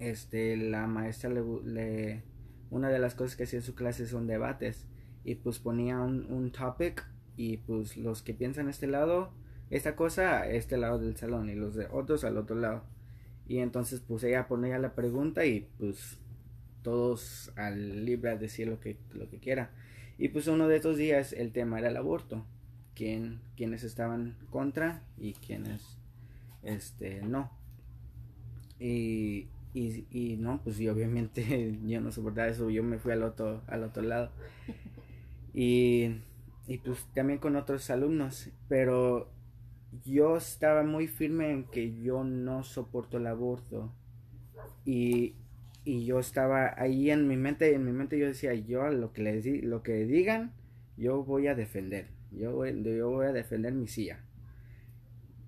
este 0.00 0.56
la 0.56 0.86
maestra 0.86 1.30
le, 1.30 2.22
una 2.70 2.88
de 2.88 2.98
las 2.98 3.14
cosas 3.14 3.36
que 3.36 3.44
hacía 3.44 3.58
en 3.58 3.64
su 3.64 3.74
clase 3.74 4.06
son 4.06 4.26
debates 4.26 4.86
y 5.24 5.36
pues 5.36 5.58
ponía 5.58 6.00
un, 6.00 6.26
un 6.32 6.50
topic 6.50 7.06
y 7.36 7.58
pues 7.58 7.96
los 7.96 8.22
que 8.22 8.34
piensan 8.34 8.68
este 8.68 8.86
lado 8.86 9.32
esta 9.68 9.94
cosa 9.94 10.48
este 10.48 10.78
lado 10.78 10.98
del 10.98 11.16
salón 11.16 11.50
y 11.50 11.54
los 11.54 11.74
de 11.74 11.86
otros 11.90 12.24
al 12.24 12.36
otro 12.38 12.56
lado. 12.56 12.82
Y 13.46 13.58
entonces 13.58 14.00
pues 14.00 14.24
ella 14.24 14.48
ponía 14.48 14.78
la 14.78 14.94
pregunta 14.94 15.44
y 15.44 15.68
pues 15.78 16.18
todos 16.82 17.52
al 17.56 18.04
libre 18.04 18.30
a 18.30 18.36
decir 18.36 18.68
lo 18.68 18.80
que 18.80 18.96
lo 19.12 19.28
que 19.28 19.38
quiera. 19.38 19.70
Y 20.18 20.28
pues 20.28 20.46
uno 20.48 20.66
de 20.66 20.76
estos 20.76 20.96
días 20.96 21.32
el 21.32 21.52
tema 21.52 21.78
era 21.78 21.88
el 21.88 21.96
aborto 21.96 22.44
quién 22.94 23.40
quienes 23.56 23.84
estaban 23.84 24.36
contra 24.50 25.02
y 25.18 25.34
quienes 25.34 25.98
este 26.62 27.22
no 27.22 27.59
y, 28.80 29.48
y, 29.74 30.06
y 30.10 30.36
no 30.38 30.62
pues 30.64 30.80
y 30.80 30.88
obviamente 30.88 31.78
yo 31.86 32.00
no 32.00 32.12
soportaba 32.12 32.48
eso 32.48 32.70
yo 32.70 32.82
me 32.82 32.98
fui 32.98 33.12
al 33.12 33.22
otro 33.24 33.62
al 33.68 33.84
otro 33.84 34.02
lado 34.02 34.32
y, 35.54 36.16
y 36.66 36.78
pues 36.78 37.04
también 37.14 37.38
con 37.38 37.56
otros 37.56 37.90
alumnos, 37.90 38.50
pero 38.68 39.30
yo 40.04 40.36
estaba 40.36 40.82
muy 40.84 41.08
firme 41.08 41.50
en 41.52 41.64
que 41.64 42.00
yo 42.02 42.24
no 42.24 42.62
soporto 42.64 43.18
el 43.18 43.26
aborto 43.26 43.92
y, 44.84 45.34
y 45.84 46.04
yo 46.06 46.18
estaba 46.20 46.74
ahí 46.80 47.10
en 47.10 47.28
mi 47.28 47.36
mente, 47.36 47.74
en 47.74 47.84
mi 47.84 47.92
mente 47.92 48.18
yo 48.18 48.26
decía, 48.26 48.54
yo 48.54 48.88
lo 48.90 49.12
que 49.12 49.22
les 49.22 49.46
lo 49.64 49.82
que 49.82 50.04
digan, 50.06 50.52
yo 50.96 51.24
voy 51.24 51.46
a 51.48 51.54
defender, 51.54 52.08
yo 52.32 52.52
voy, 52.54 52.82
yo 52.84 53.10
voy 53.10 53.26
a 53.26 53.32
defender 53.32 53.72
mi 53.72 53.88
silla. 53.88 54.20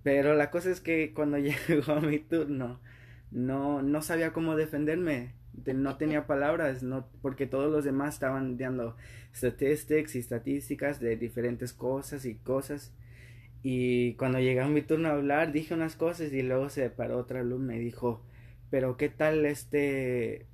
Pero 0.02 0.34
la 0.34 0.50
cosa 0.50 0.70
es 0.70 0.80
que 0.80 1.12
cuando 1.14 1.38
llegó 1.38 2.00
mi 2.00 2.18
turno, 2.18 2.80
no, 3.32 3.82
no 3.82 4.02
sabía 4.02 4.32
cómo 4.32 4.56
defenderme 4.56 5.34
no 5.74 5.96
tenía 5.96 6.26
palabras, 6.26 6.82
no, 6.82 7.06
porque 7.20 7.46
todos 7.46 7.70
los 7.70 7.84
demás 7.84 8.14
estaban 8.14 8.56
dando 8.56 8.96
statistics 9.34 10.14
y 10.16 10.20
estadísticas 10.20 11.00
de 11.00 11.16
diferentes 11.16 11.72
cosas 11.72 12.24
y 12.24 12.36
cosas. 12.36 12.92
Y 13.62 14.14
cuando 14.14 14.40
llegó 14.40 14.66
mi 14.68 14.82
turno 14.82 15.08
a 15.08 15.12
hablar, 15.12 15.52
dije 15.52 15.74
unas 15.74 15.96
cosas 15.96 16.32
y 16.32 16.42
luego 16.42 16.68
se 16.68 16.90
paró 16.90 17.18
otra 17.18 17.40
alumna 17.40 17.76
y 17.76 17.80
dijo, 17.80 18.22
pero 18.70 18.96
qué 18.96 19.08
tal 19.08 19.46
este... 19.46 20.46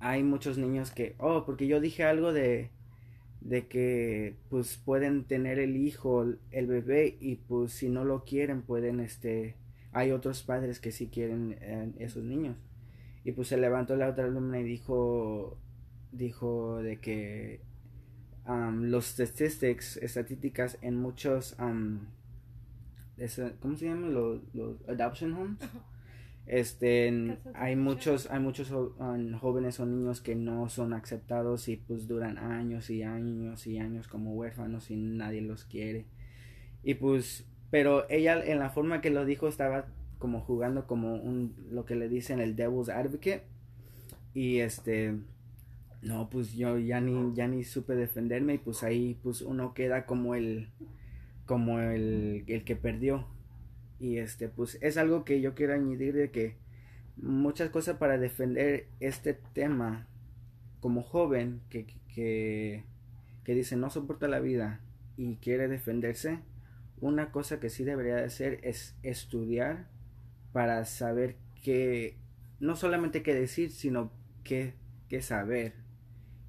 Hay 0.00 0.22
muchos 0.22 0.58
niños 0.58 0.90
que, 0.90 1.14
oh, 1.18 1.46
porque 1.46 1.66
yo 1.66 1.80
dije 1.80 2.04
algo 2.04 2.32
de, 2.34 2.70
de 3.40 3.68
que 3.68 4.36
pues 4.50 4.76
pueden 4.76 5.24
tener 5.24 5.58
el 5.58 5.76
hijo, 5.76 6.26
el 6.50 6.66
bebé 6.66 7.16
y 7.20 7.36
pues 7.36 7.72
si 7.72 7.88
no 7.88 8.04
lo 8.04 8.24
quieren 8.24 8.62
pueden, 8.62 9.00
este, 9.00 9.56
hay 9.94 10.10
otros 10.10 10.42
padres 10.42 10.80
que 10.80 10.92
sí 10.92 11.08
quieren 11.08 11.56
eh, 11.60 11.92
esos 11.98 12.22
niños. 12.24 12.56
Y 13.24 13.32
pues 13.32 13.48
se 13.48 13.56
levantó 13.56 13.96
la 13.96 14.10
otra 14.10 14.24
alumna 14.24 14.60
y 14.60 14.64
dijo, 14.64 15.56
dijo 16.12 16.82
de 16.82 17.00
que 17.00 17.62
los 18.46 19.06
statistics, 19.06 19.96
estadísticas 19.96 20.78
en 20.82 20.96
muchos, 20.96 21.54
¿cómo 21.54 22.06
se 23.76 23.86
llaman? 23.86 24.12
Los, 24.12 24.42
adoption 24.88 25.32
homes. 25.32 25.58
Este, 26.46 27.38
hay 27.54 27.74
muchos, 27.74 28.30
hay 28.30 28.38
muchos 28.38 28.70
jóvenes 29.40 29.80
o 29.80 29.86
niños 29.86 30.20
que 30.20 30.34
no 30.34 30.68
son 30.68 30.92
aceptados 30.92 31.68
y 31.68 31.78
pues 31.78 32.06
duran 32.06 32.36
años 32.36 32.90
y 32.90 33.02
años 33.02 33.66
y 33.66 33.78
años 33.78 34.08
como 34.08 34.34
huérfanos 34.34 34.90
y 34.90 34.96
nadie 34.96 35.40
los 35.40 35.64
quiere. 35.64 36.04
Y 36.82 36.94
pues, 36.96 37.46
pero 37.74 38.08
ella 38.08 38.40
en 38.40 38.60
la 38.60 38.70
forma 38.70 39.00
que 39.00 39.10
lo 39.10 39.24
dijo 39.24 39.48
estaba 39.48 39.86
como 40.20 40.42
jugando 40.42 40.86
como 40.86 41.16
un 41.16 41.56
lo 41.72 41.84
que 41.84 41.96
le 41.96 42.08
dicen 42.08 42.38
el 42.38 42.54
devil's 42.54 42.88
advocate. 42.88 43.42
Y 44.32 44.58
este 44.58 45.18
no 46.00 46.30
pues 46.30 46.52
yo 46.52 46.78
ya 46.78 47.00
ni 47.00 47.34
ya 47.34 47.48
ni 47.48 47.64
supe 47.64 47.96
defenderme 47.96 48.54
y 48.54 48.58
pues 48.58 48.84
ahí 48.84 49.18
pues 49.24 49.42
uno 49.42 49.74
queda 49.74 50.06
como 50.06 50.36
el 50.36 50.68
como 51.46 51.80
el, 51.80 52.44
el 52.46 52.62
que 52.62 52.76
perdió. 52.76 53.26
Y 53.98 54.18
este 54.18 54.48
pues 54.48 54.78
es 54.80 54.96
algo 54.96 55.24
que 55.24 55.40
yo 55.40 55.56
quiero 55.56 55.74
añadir 55.74 56.14
de 56.14 56.30
que 56.30 56.54
muchas 57.16 57.70
cosas 57.70 57.96
para 57.96 58.18
defender 58.18 58.86
este 59.00 59.34
tema 59.52 60.06
como 60.78 61.02
joven 61.02 61.60
que, 61.70 61.86
que, 62.14 62.84
que 63.42 63.54
dice 63.56 63.74
no 63.74 63.90
soporta 63.90 64.28
la 64.28 64.38
vida 64.38 64.80
y 65.16 65.38
quiere 65.38 65.66
defenderse 65.66 66.38
una 67.00 67.32
cosa 67.32 67.60
que 67.60 67.70
sí 67.70 67.84
debería 67.84 68.16
de 68.16 68.24
hacer 68.24 68.60
es 68.62 68.96
estudiar 69.02 69.88
para 70.52 70.84
saber 70.84 71.36
qué, 71.62 72.16
no 72.60 72.76
solamente 72.76 73.22
qué 73.22 73.34
decir, 73.34 73.70
sino 73.70 74.12
qué, 74.44 74.74
qué 75.08 75.22
saber. 75.22 75.74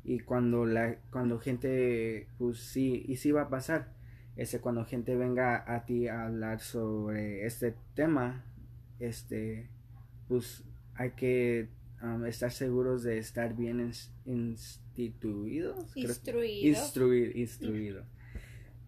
Y 0.03 0.19
cuando 0.19 0.65
la, 0.65 0.97
cuando 1.09 1.39
gente, 1.39 2.27
pues 2.37 2.59
sí, 2.59 3.03
y 3.07 3.17
sí 3.17 3.31
va 3.31 3.43
a 3.43 3.49
pasar, 3.49 3.95
ese 4.35 4.59
cuando 4.59 4.85
gente 4.85 5.15
venga 5.15 5.63
a 5.73 5.85
ti 5.85 6.07
a 6.07 6.25
hablar 6.25 6.59
sobre 6.59 7.45
este 7.45 7.75
tema, 7.95 8.45
este, 8.99 9.69
pues 10.27 10.63
hay 10.93 11.11
que 11.11 11.69
um, 12.01 12.25
estar 12.25 12.51
seguros 12.51 13.03
de 13.03 13.17
estar 13.17 13.55
bien 13.55 13.91
instituidos. 14.25 15.95
Instruido. 15.95 17.31
instruido. 17.35 18.05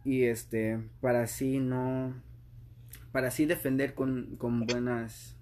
Y 0.03 0.23
este, 0.23 0.79
para 1.01 1.23
así 1.23 1.59
no, 1.59 2.21
para 3.11 3.27
así 3.27 3.45
defender 3.45 3.93
con, 3.93 4.37
con 4.37 4.65
buenas, 4.65 5.35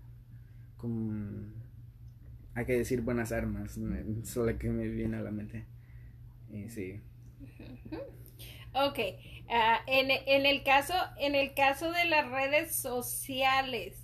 con, 0.78 1.54
hay 2.56 2.66
que 2.66 2.78
decir 2.78 3.02
buenas 3.02 3.32
armas, 3.32 3.80
solo 4.24 4.58
que 4.58 4.70
me 4.70 4.88
viene 4.88 5.18
a 5.18 5.22
la 5.22 5.32
mente. 5.32 5.66
Y 6.52 6.70
sí. 6.70 7.02
Ok, 8.74 9.00
ah, 9.50 9.80
en, 9.88 10.12
en, 10.12 10.46
el 10.46 10.64
caso, 10.64 10.94
en 11.18 11.36
el 11.36 11.54
caso 11.54 11.92
de 11.92 12.06
las 12.06 12.30
redes 12.30 12.76
sociales, 12.76 13.98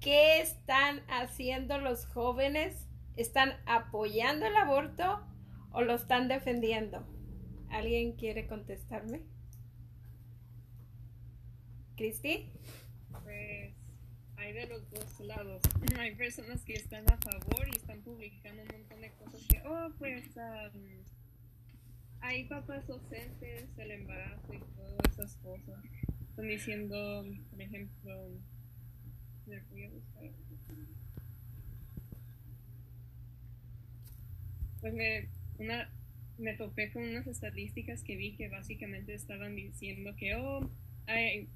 ¿qué 0.00 0.40
están 0.40 1.00
haciendo 1.08 1.78
los 1.78 2.06
jóvenes? 2.06 2.88
¿Están 3.16 3.54
apoyando 3.66 4.46
el 4.46 4.54
aborto 4.56 5.26
o 5.72 5.82
lo 5.82 5.94
están 5.94 6.28
defendiendo? 6.28 7.04
¿Alguien 7.70 8.12
quiere 8.12 8.46
contestarme? 8.46 9.22
¿Cristi? 11.96 12.50
Pues 13.22 13.74
hay 14.36 14.52
de 14.52 14.66
los 14.66 14.90
dos 14.90 15.20
lados. 15.20 15.62
Hay 15.98 16.14
personas 16.16 16.64
que 16.64 16.74
están 16.74 17.04
a 17.10 17.16
favor 17.18 17.68
y 17.68 17.76
están 17.76 18.00
publicando 18.02 18.62
un 18.62 18.68
montón 18.68 19.00
de 19.00 19.12
cosas 19.12 19.40
que, 19.48 19.62
oh, 19.64 19.90
pues 19.98 20.24
hay 22.22 22.44
papás 22.44 22.88
ausentes, 22.88 23.68
el 23.76 23.90
embarazo 23.90 24.54
y 24.54 24.60
todas 24.76 24.98
esas 25.10 25.36
cosas. 25.38 25.84
Están 26.30 26.48
diciendo, 26.48 27.26
por 27.50 27.60
ejemplo, 27.60 28.28
voy 29.70 29.84
a 29.84 29.90
buscar. 29.90 30.30
Pues 34.80 34.94
me, 34.94 35.28
una, 35.58 35.92
me 36.38 36.54
topé 36.54 36.92
con 36.92 37.02
unas 37.02 37.26
estadísticas 37.26 38.02
que 38.02 38.16
vi 38.16 38.36
que 38.36 38.48
básicamente 38.48 39.14
estaban 39.14 39.54
diciendo 39.56 40.14
que, 40.16 40.36
oh, 40.36 40.70
hay 41.06 41.48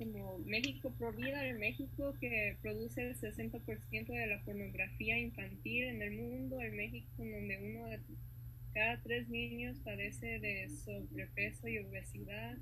como 0.00 0.38
México 0.38 0.94
Provida 0.98 1.46
en 1.46 1.58
México 1.58 2.14
que 2.18 2.56
produce 2.62 3.02
el 3.02 3.16
60% 3.16 4.06
de 4.06 4.26
la 4.26 4.42
pornografía 4.44 5.18
infantil 5.18 5.84
en 5.84 6.00
el 6.00 6.12
mundo, 6.12 6.58
en 6.62 6.74
México 6.74 7.06
donde 7.18 7.58
uno 7.58 7.86
de 7.86 8.00
cada 8.72 9.02
tres 9.02 9.28
niños 9.28 9.76
padece 9.84 10.40
de 10.40 10.70
sobrepeso 10.70 11.68
y 11.68 11.78
obesidad. 11.80 12.56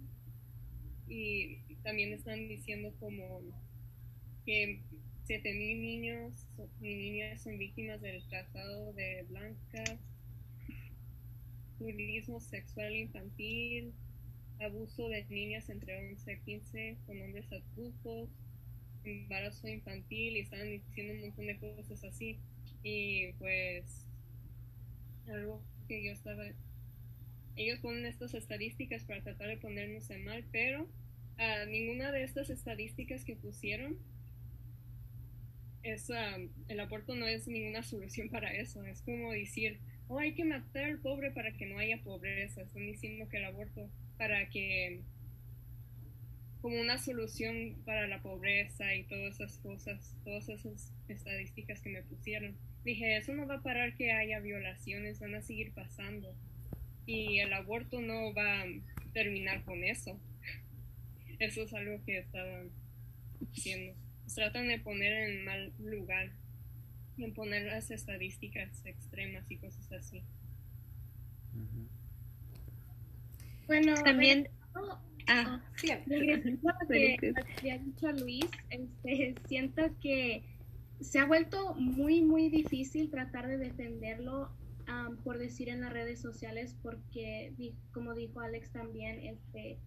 Y 1.07 1.59
también 1.84 2.12
están 2.12 2.49
diciendo 2.49 2.93
como 2.99 3.41
que 4.45 4.80
7.000 5.28 5.80
niños 5.80 6.34
y 6.82 6.95
niñas 6.97 7.41
son 7.41 7.57
víctimas 7.57 8.01
del 8.01 8.26
tratado 8.28 8.93
de 8.95 9.24
blancas, 9.28 9.97
turismo 11.78 12.41
sexual 12.41 12.97
infantil, 12.97 13.93
abuso 14.61 15.09
de 15.09 15.24
niñas 15.26 15.68
entre 15.68 16.11
11 16.11 16.32
y 16.32 16.38
15 16.40 16.96
con 17.06 17.20
hombres 17.20 17.46
adultos, 17.52 18.30
embarazo 19.04 19.68
infantil 19.68 20.36
y 20.36 20.40
estaban 20.40 20.68
diciendo 20.68 21.14
un 21.14 21.20
montón 21.20 21.46
de 21.46 21.59
cosas 21.59 22.04
así. 22.04 22.38
Y 22.82 23.32
pues 23.34 24.06
algo 25.28 25.62
que 25.86 26.04
yo 26.04 26.12
estaba... 26.12 26.44
Ellos 27.56 27.80
ponen 27.80 28.06
estas 28.06 28.34
estadísticas 28.34 29.04
para 29.04 29.22
tratar 29.22 29.48
de 29.48 29.56
ponernos 29.56 30.11
en 30.11 30.24
mal, 30.24 30.44
pero 30.52 30.84
uh, 30.84 31.68
ninguna 31.68 32.12
de 32.12 32.22
estas 32.22 32.50
estadísticas 32.50 33.24
que 33.24 33.34
pusieron 33.34 33.98
es, 35.82 36.11
el 36.68 36.80
aborto 36.80 37.14
no 37.14 37.26
es 37.26 37.48
ninguna 37.48 37.82
solución 37.82 38.28
para 38.28 38.52
eso. 38.52 38.84
Es 38.84 39.02
como 39.02 39.32
decir, 39.32 39.78
oh, 40.09 40.18
hay 40.18 40.34
que 40.34 40.44
matar 40.44 40.84
al 40.84 40.98
pobre 40.98 41.30
para 41.30 41.52
que 41.52 41.66
no 41.66 41.78
haya 41.78 42.02
pobreza. 42.02 42.62
Están 42.62 42.86
diciendo 42.86 43.28
que 43.28 43.38
el 43.38 43.44
aborto 43.44 43.90
para 44.19 44.49
que 44.51 45.01
como 46.61 46.81
una 46.81 46.99
solución 46.99 47.77
para 47.85 48.09
la 48.09 48.21
pobreza 48.21 48.95
y 48.95 49.05
todas 49.05 49.35
esas 49.35 49.59
cosas, 49.59 50.16
todas 50.25 50.49
esas 50.49 50.93
estadísticas 51.09 51.81
que 51.81 51.91
me 51.91 52.03
pusieron. 52.03 52.57
Dije, 52.85 53.16
eso 53.16 53.33
no 53.33 53.47
va 53.47 53.57
a 53.57 53.62
parar 53.62 53.97
que 53.97 54.12
haya 54.12 54.41
violaciones, 54.41 55.21
van 55.21 55.35
a 55.35 55.43
seguir 55.43 55.73
pasando. 55.73 56.35
Y 57.07 57.39
el 57.39 57.53
aborto 57.53 58.01
no 58.01 58.35
va 58.35 58.62
a 58.62 58.66
terminar 59.12 59.64
con 59.64 59.83
eso. 59.85 60.21
Eso 61.39 61.62
es 61.62 61.73
algo 61.73 62.05
que 62.05 62.19
estaban 62.19 62.71
diciendo. 63.41 63.95
Tratan 64.35 64.69
de 64.69 64.79
poner 64.79 65.12
en 65.12 65.45
mal 65.45 65.73
lugar, 65.79 66.33
en 67.16 67.33
poner 67.33 67.62
las 67.62 67.91
estadísticas 67.91 68.85
extremas 68.85 69.51
y 69.51 69.57
cosas 69.57 69.91
así. 69.93 70.23
Bueno, 73.69 73.95
también 74.03 74.49
Ah, 75.29 75.61
sí, 75.77 75.89
regresando 76.07 76.71
a 76.71 76.73
lo 76.83 76.89
que 76.89 77.35
había 77.59 77.79
dicho 77.79 78.11
Luis, 78.12 78.47
este, 78.71 79.35
siento 79.49 79.83
que 80.01 80.43
se 81.01 81.19
ha 81.19 81.27
vuelto 81.27 81.75
muy, 81.75 82.23
muy 82.23 82.49
difícil 82.49 83.11
tratar 83.11 83.47
de 83.47 83.59
defenderlo, 83.59 84.51
por 85.23 85.37
decir 85.37 85.69
en 85.69 85.83
las 85.83 85.93
redes 85.93 86.19
sociales, 86.19 86.75
porque, 86.83 87.53
como 87.93 88.14
dijo 88.14 88.41
Alex 88.41 88.73
también, 88.73 89.21
este, 89.21 89.79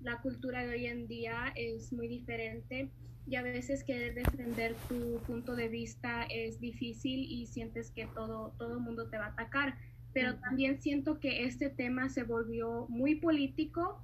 la 0.00 0.20
cultura 0.20 0.64
de 0.64 0.74
hoy 0.74 0.86
en 0.86 1.08
día 1.08 1.52
es 1.56 1.92
muy 1.92 2.06
diferente 2.06 2.88
y 3.26 3.34
a 3.34 3.42
veces 3.42 3.82
querer 3.82 4.14
defender 4.14 4.76
tu 4.88 5.20
punto 5.26 5.56
de 5.56 5.66
vista 5.66 6.22
es 6.30 6.60
difícil 6.60 7.24
y 7.28 7.46
sientes 7.46 7.90
que 7.90 8.06
todo 8.06 8.54
todo 8.56 8.74
el 8.74 8.80
mundo 8.80 9.08
te 9.08 9.18
va 9.18 9.26
a 9.26 9.30
atacar. 9.30 9.76
Pero 10.16 10.38
también 10.38 10.80
siento 10.80 11.20
que 11.20 11.44
este 11.44 11.68
tema 11.68 12.08
se 12.08 12.22
volvió 12.22 12.86
muy 12.88 13.16
político 13.16 14.02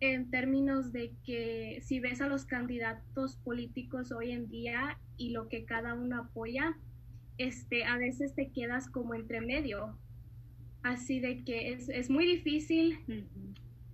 en 0.00 0.28
términos 0.28 0.90
de 0.90 1.12
que 1.24 1.78
si 1.80 2.00
ves 2.00 2.20
a 2.20 2.26
los 2.26 2.44
candidatos 2.44 3.36
políticos 3.36 4.10
hoy 4.10 4.32
en 4.32 4.48
día 4.48 4.98
y 5.16 5.30
lo 5.30 5.48
que 5.48 5.64
cada 5.64 5.94
uno 5.94 6.22
apoya, 6.22 6.76
este, 7.38 7.84
a 7.84 7.98
veces 7.98 8.34
te 8.34 8.50
quedas 8.50 8.88
como 8.88 9.14
entre 9.14 9.42
medio. 9.42 9.96
Así 10.82 11.20
de 11.20 11.44
que 11.44 11.72
es, 11.72 11.88
es 11.88 12.10
muy 12.10 12.26
difícil, 12.26 12.98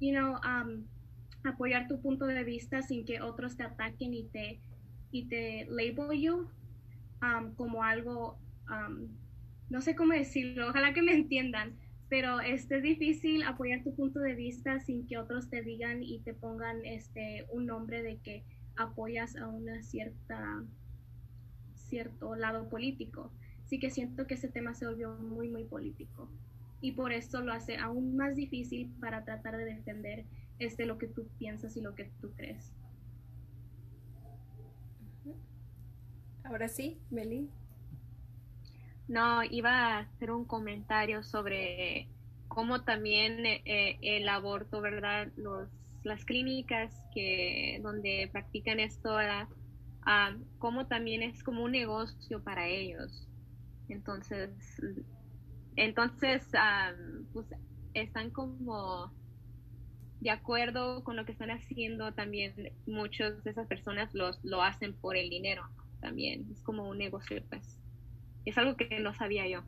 you 0.00 0.12
know, 0.12 0.36
um, 0.36 0.86
apoyar 1.44 1.88
tu 1.88 2.00
punto 2.00 2.24
de 2.24 2.42
vista 2.42 2.80
sin 2.80 3.04
que 3.04 3.20
otros 3.20 3.58
te 3.58 3.64
ataquen 3.64 4.14
y 4.14 4.24
te, 4.28 4.62
y 5.10 5.26
te 5.28 5.66
label 5.66 6.18
you 6.18 6.48
um, 7.20 7.54
como 7.54 7.84
algo, 7.84 8.38
um, 8.70 9.08
no 9.70 9.80
sé 9.80 9.94
cómo 9.94 10.12
decirlo, 10.12 10.68
ojalá 10.68 10.92
que 10.92 11.02
me 11.02 11.14
entiendan, 11.14 11.76
pero 12.08 12.40
es 12.40 12.68
difícil 12.68 13.44
apoyar 13.44 13.84
tu 13.84 13.94
punto 13.94 14.18
de 14.18 14.34
vista 14.34 14.80
sin 14.80 15.06
que 15.06 15.16
otros 15.16 15.48
te 15.48 15.62
digan 15.62 16.02
y 16.02 16.18
te 16.20 16.34
pongan 16.34 16.84
este, 16.84 17.46
un 17.52 17.66
nombre 17.66 18.02
de 18.02 18.18
que 18.18 18.44
apoyas 18.76 19.36
a 19.36 19.46
una 19.46 19.82
cierta 19.82 20.64
cierto 21.74 22.34
lado 22.34 22.68
político. 22.68 23.32
Así 23.64 23.78
que 23.78 23.90
siento 23.90 24.26
que 24.26 24.34
ese 24.34 24.48
tema 24.48 24.74
se 24.74 24.86
volvió 24.86 25.14
muy, 25.14 25.48
muy 25.48 25.64
político. 25.64 26.30
Y 26.80 26.92
por 26.92 27.12
eso 27.12 27.40
lo 27.40 27.52
hace 27.52 27.76
aún 27.76 28.16
más 28.16 28.34
difícil 28.36 28.90
para 29.00 29.24
tratar 29.24 29.56
de 29.56 29.64
defender 29.64 30.24
este, 30.58 30.86
lo 30.86 30.98
que 30.98 31.08
tú 31.08 31.28
piensas 31.38 31.76
y 31.76 31.80
lo 31.80 31.94
que 31.94 32.10
tú 32.20 32.32
crees. 32.36 32.72
Ahora 36.42 36.68
sí, 36.68 36.98
Meli. 37.10 37.48
No, 39.10 39.42
iba 39.42 39.70
a 39.70 39.98
hacer 39.98 40.30
un 40.30 40.44
comentario 40.44 41.24
sobre 41.24 42.06
cómo 42.46 42.84
también 42.84 43.44
eh, 43.44 43.98
el 44.02 44.28
aborto, 44.28 44.80
¿verdad? 44.80 45.32
Los, 45.36 45.68
las 46.04 46.24
clínicas 46.24 46.94
que 47.12 47.80
donde 47.82 48.28
practican 48.30 48.78
esto, 48.78 49.16
uh, 49.16 50.44
cómo 50.60 50.86
también 50.86 51.24
es 51.24 51.42
como 51.42 51.64
un 51.64 51.72
negocio 51.72 52.40
para 52.44 52.68
ellos. 52.68 53.26
Entonces, 53.88 54.80
entonces, 55.74 56.48
pues 57.32 57.48
están 57.94 58.30
como 58.30 59.12
de 60.20 60.30
acuerdo 60.30 61.02
con 61.02 61.16
lo 61.16 61.24
que 61.24 61.32
están 61.32 61.50
haciendo 61.50 62.14
también 62.14 62.54
muchas 62.86 63.42
de 63.42 63.50
esas 63.50 63.66
personas 63.66 64.14
los, 64.14 64.38
lo 64.44 64.62
hacen 64.62 64.94
por 64.94 65.16
el 65.16 65.30
dinero 65.30 65.64
también. 66.00 66.46
Es 66.52 66.62
como 66.62 66.88
un 66.88 66.98
negocio, 66.98 67.42
pues 67.50 67.79
es 68.44 68.58
algo 68.58 68.76
que 68.76 68.98
no 69.00 69.14
sabía 69.14 69.46
yo. 69.46 69.62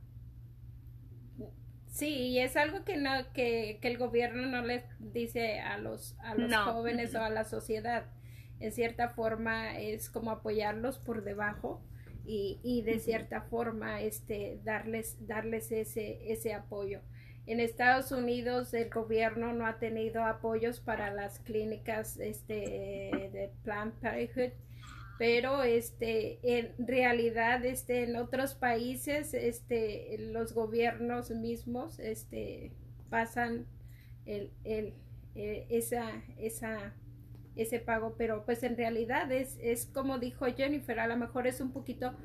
Sí, 1.92 2.08
y 2.08 2.38
es 2.38 2.56
algo 2.56 2.84
que 2.84 2.96
no 2.96 3.10
que, 3.34 3.78
el 3.82 3.98
gobierno 3.98 4.46
no 4.46 4.62
les 4.62 4.82
dice 4.98 5.60
a 5.60 5.76
los 5.76 6.18
a 6.20 6.34
los 6.34 6.54
jóvenes 6.54 7.14
o 7.14 7.20
a 7.20 7.28
la 7.28 7.44
sociedad. 7.44 8.06
En 8.60 8.72
cierta 8.72 9.10
forma 9.10 9.78
es 9.78 10.08
como 10.08 10.30
apoyarlos 10.30 10.98
por 10.98 11.22
debajo 11.22 11.82
y, 12.24 12.60
y 12.62 12.82
de 12.82 12.98
cierta 12.98 13.42
forma 13.42 14.00
este 14.00 14.58
darles 14.64 15.26
darles 15.26 15.70
ese 15.70 16.32
ese 16.32 16.54
apoyo. 16.54 17.00
En 17.44 17.60
Estados 17.60 18.10
Unidos 18.10 18.72
el 18.72 18.88
gobierno 18.88 19.52
no 19.52 19.66
ha 19.66 19.78
tenido 19.78 20.24
apoyos 20.24 20.80
para 20.80 21.12
las 21.12 21.40
clínicas 21.40 22.18
este 22.18 22.54
de 22.54 23.50
Planned 23.64 23.94
Parenthood 24.00 24.52
pero 25.22 25.62
este 25.62 26.40
en 26.42 26.74
realidad 26.84 27.64
este 27.64 28.02
en 28.02 28.16
otros 28.16 28.56
países 28.56 29.34
este 29.34 30.16
los 30.18 30.52
gobiernos 30.52 31.30
mismos 31.30 32.00
este 32.00 32.72
pasan 33.08 33.68
el, 34.26 34.50
el, 34.64 34.94
eh, 35.36 35.68
esa 35.70 36.10
esa 36.38 36.92
ese 37.54 37.78
pago 37.78 38.16
pero 38.18 38.44
pues 38.44 38.64
en 38.64 38.76
realidad 38.76 39.30
es, 39.30 39.58
es 39.62 39.86
como 39.86 40.18
dijo 40.18 40.44
Jennifer 40.46 40.98
a 40.98 41.06
lo 41.06 41.16
mejor 41.16 41.46
es 41.46 41.60
un 41.60 41.70
poquito 41.70 42.16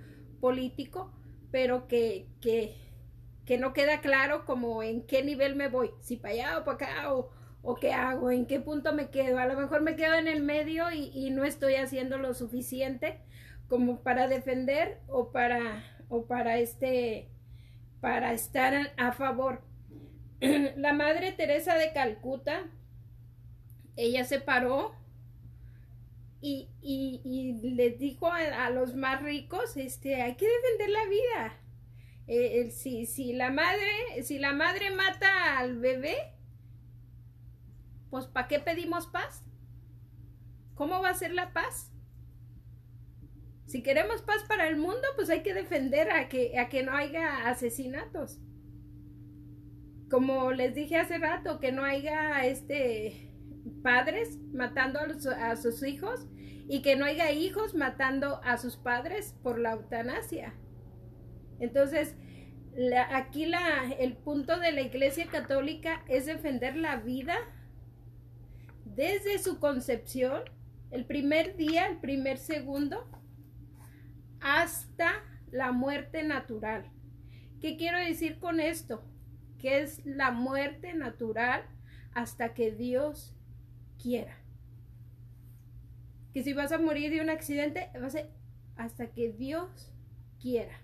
político 0.41 1.13
pero 1.51 1.87
que, 1.87 2.25
que, 2.41 2.73
que 3.45 3.59
no 3.59 3.73
queda 3.73 4.01
claro 4.01 4.43
como 4.43 4.81
en 4.81 5.05
qué 5.05 5.23
nivel 5.23 5.55
me 5.55 5.67
voy 5.67 5.91
si 6.01 6.17
para 6.17 6.33
allá 6.33 6.57
o 6.57 6.63
para 6.63 6.75
acá 6.77 7.13
o, 7.13 7.29
¿O 7.69 7.75
qué 7.75 7.91
hago? 7.91 8.31
¿En 8.31 8.45
qué 8.45 8.61
punto 8.61 8.93
me 8.93 9.09
quedo? 9.09 9.39
A 9.39 9.45
lo 9.45 9.59
mejor 9.59 9.81
me 9.81 9.97
quedo 9.97 10.13
en 10.13 10.29
el 10.29 10.41
medio 10.41 10.89
y, 10.89 11.31
no 11.31 11.43
estoy 11.43 11.75
haciendo 11.75 12.17
lo 12.17 12.33
suficiente 12.33 13.19
como 13.67 14.03
para 14.03 14.29
defender 14.29 15.01
o 15.09 15.33
para, 15.33 15.83
o 16.07 16.27
para 16.27 16.59
este, 16.59 17.27
para 17.99 18.31
estar 18.31 18.93
a 18.95 19.11
favor. 19.11 19.63
La 20.77 20.93
madre 20.93 21.33
Teresa 21.33 21.75
de 21.75 21.91
Calcuta, 21.91 22.71
ella 23.97 24.23
se 24.23 24.39
paró 24.39 24.95
y, 26.39 26.69
y, 26.81 27.73
les 27.75 27.99
dijo 27.99 28.31
a, 28.31 28.69
los 28.69 28.95
más 28.95 29.21
ricos, 29.21 29.75
este, 29.75 30.21
hay 30.21 30.35
que 30.35 30.47
defender 30.47 30.89
la 30.89 31.05
vida. 31.05 31.61
Eh, 32.27 32.71
si, 32.71 33.05
si 33.05 33.33
la 33.33 33.51
madre, 33.51 34.23
si 34.23 34.39
la 34.39 34.53
madre 34.53 34.89
mata 34.91 35.59
al 35.59 35.79
bebé, 35.79 36.36
pues 38.09 38.25
¿para 38.27 38.47
qué 38.47 38.59
pedimos 38.59 39.07
paz? 39.07 39.43
¿Cómo 40.75 41.01
va 41.01 41.09
a 41.09 41.15
ser 41.15 41.33
la 41.33 41.53
paz? 41.53 41.91
Si 43.65 43.83
queremos 43.83 44.21
paz 44.21 44.43
para 44.47 44.69
el 44.69 44.77
mundo, 44.77 45.07
pues 45.15 45.29
hay 45.29 45.43
que 45.43 45.53
defender 45.53 46.09
a 46.11 46.29
que, 46.29 46.57
a 46.57 46.69
que 46.69 46.83
no 46.83 46.93
haya 46.93 47.49
asesinatos. 47.49 48.39
Como 50.09 50.51
les 50.51 50.73
dije 50.73 50.95
hace 50.95 51.17
rato, 51.17 51.59
que 51.59 51.73
no 51.73 51.83
haya 51.83 52.45
este 52.45 53.27
padres 53.83 54.37
matando 54.53 54.99
a, 54.99 55.55
sus 55.57 55.83
hijos 55.83 56.27
y 56.69 56.81
que 56.81 56.95
no 56.95 57.05
haya 57.05 57.31
hijos 57.31 57.75
matando 57.75 58.39
a 58.43 58.57
sus 58.57 58.77
padres 58.77 59.35
por 59.43 59.59
la 59.59 59.73
eutanasia. 59.73 60.53
Entonces, 61.59 62.15
aquí 63.11 63.51
el 63.99 64.15
punto 64.15 64.59
de 64.59 64.71
la 64.71 64.81
Iglesia 64.81 65.27
Católica 65.27 66.03
es 66.07 66.25
defender 66.25 66.77
la 66.77 66.97
vida 66.97 67.35
desde 68.97 69.37
su 69.37 69.59
concepción, 69.59 70.41
el 70.89 71.05
primer 71.05 71.55
día, 71.55 71.85
el 71.85 71.99
primer 71.99 72.39
segundo, 72.39 73.07
hasta 74.39 75.23
la 75.51 75.71
muerte 75.71 76.23
natural. 76.23 76.91
¿Qué 77.61 77.77
quiero 77.77 77.99
decir 77.99 78.39
con 78.39 78.59
esto? 78.59 79.03
Que 79.59 79.81
es 79.81 80.03
la 80.03 80.31
muerte 80.31 80.95
natural 80.95 81.63
hasta 82.15 82.55
que 82.55 82.71
Dios 82.71 83.35
quiera. 84.01 84.35
Que 86.33 86.41
si 86.41 86.53
vas 86.53 86.71
a 86.71 86.79
morir 86.79 87.11
de 87.11 87.21
un 87.21 87.29
accidente, 87.29 87.91
va 88.01 88.07
a 88.07 88.09
ser 88.09 88.31
hasta 88.77 89.11
que 89.11 89.31
Dios 89.31 89.93
quiera. 90.41 90.81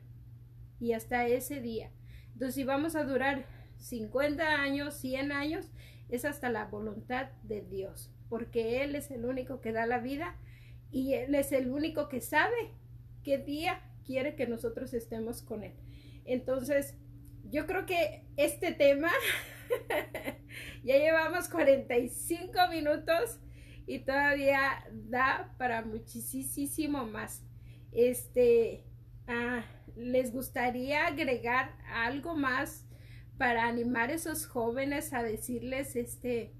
Y 0.79 0.93
hasta 0.93 1.25
ese 1.25 1.61
día. 1.61 1.91
Entonces, 2.33 2.53
si 2.53 2.63
vamos 2.63 2.95
a 2.95 3.05
durar 3.05 3.47
50 3.79 4.61
años, 4.61 4.93
100 4.97 5.31
años, 5.31 5.71
es 6.09 6.25
hasta 6.25 6.49
la 6.49 6.65
voluntad 6.65 7.29
de 7.43 7.61
Dios. 7.61 8.11
Porque 8.29 8.83
Él 8.83 8.95
es 8.95 9.11
el 9.11 9.25
único 9.25 9.61
que 9.61 9.71
da 9.71 9.85
la 9.85 9.99
vida 9.99 10.35
y 10.91 11.13
Él 11.13 11.35
es 11.35 11.51
el 11.51 11.69
único 11.69 12.09
que 12.09 12.21
sabe 12.21 12.71
qué 13.23 13.37
día 13.37 13.81
quiere 14.05 14.35
que 14.35 14.47
nosotros 14.47 14.93
estemos 14.93 15.41
con 15.41 15.63
Él. 15.63 15.73
Entonces, 16.25 16.95
yo 17.49 17.65
creo 17.65 17.85
que 17.85 18.25
este 18.37 18.71
tema 18.71 19.11
ya 20.83 20.97
llevamos 20.97 21.49
45 21.49 22.51
minutos 22.69 23.39
y 23.85 23.99
todavía 23.99 24.85
da 24.91 25.53
para 25.57 25.83
muchísimo 25.83 27.05
más. 27.05 27.43
Este, 27.91 28.85
ah, 29.27 29.63
¿les 29.95 30.31
gustaría 30.31 31.07
agregar 31.07 31.75
algo 31.87 32.35
más 32.35 32.87
para 33.37 33.67
animar 33.67 34.09
a 34.09 34.13
esos 34.13 34.45
jóvenes 34.45 35.13
a 35.13 35.23
decirles, 35.23 35.95
este, 35.95 36.53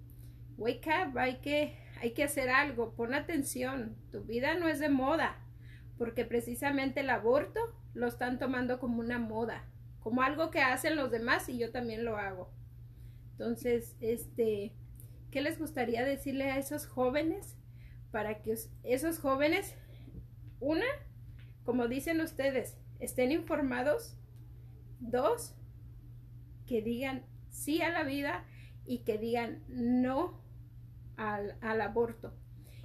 wake 0.57 0.87
up, 0.87 1.17
hay 1.17 1.37
que, 1.37 1.77
hay 2.01 2.13
que 2.13 2.23
hacer 2.23 2.49
algo, 2.49 2.93
pon 2.95 3.13
atención, 3.13 3.95
tu 4.11 4.23
vida 4.23 4.55
no 4.55 4.67
es 4.67 4.79
de 4.79 4.89
moda, 4.89 5.37
porque 5.97 6.25
precisamente 6.25 7.01
el 7.01 7.09
aborto 7.09 7.59
lo 7.93 8.07
están 8.07 8.39
tomando 8.39 8.79
como 8.79 8.99
una 8.99 9.19
moda, 9.19 9.65
como 9.99 10.21
algo 10.21 10.49
que 10.49 10.61
hacen 10.61 10.95
los 10.95 11.11
demás 11.11 11.47
y 11.49 11.57
yo 11.57 11.71
también 11.71 12.03
lo 12.05 12.17
hago. 12.17 12.51
Entonces, 13.31 13.95
este, 13.99 14.73
¿qué 15.31 15.41
les 15.41 15.59
gustaría 15.59 16.03
decirle 16.03 16.51
a 16.51 16.57
esos 16.57 16.85
jóvenes 16.87 17.57
para 18.11 18.41
que 18.41 18.55
esos 18.83 19.19
jóvenes, 19.19 19.75
una, 20.59 20.85
como 21.63 21.87
dicen 21.87 22.21
ustedes, 22.21 22.77
estén 22.99 23.31
informados, 23.31 24.17
dos, 24.99 25.55
que 26.65 26.81
digan 26.81 27.25
sí 27.49 27.81
a 27.81 27.89
la 27.89 28.03
vida 28.03 28.45
y 28.85 28.99
que 28.99 29.17
digan 29.17 29.63
no 29.67 30.41
al, 31.17 31.57
al 31.61 31.81
aborto. 31.81 32.33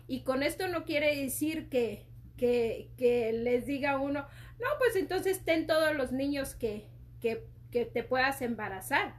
Y 0.07 0.23
con 0.23 0.43
esto 0.43 0.69
no 0.69 0.85
quiere 0.85 1.17
decir 1.17 1.69
que, 1.69 2.07
que, 2.37 2.91
que 2.97 3.33
les 3.33 3.67
diga 3.67 3.99
uno, 3.99 4.27
no, 4.59 4.67
pues 4.79 4.97
entonces 4.97 5.45
ten 5.45 5.67
todos 5.67 5.95
los 5.95 6.13
niños 6.13 6.55
que, 6.55 6.89
que, 7.21 7.47
que 7.71 7.85
te 7.85 8.03
puedas 8.03 8.43
embarazar. 8.43 9.15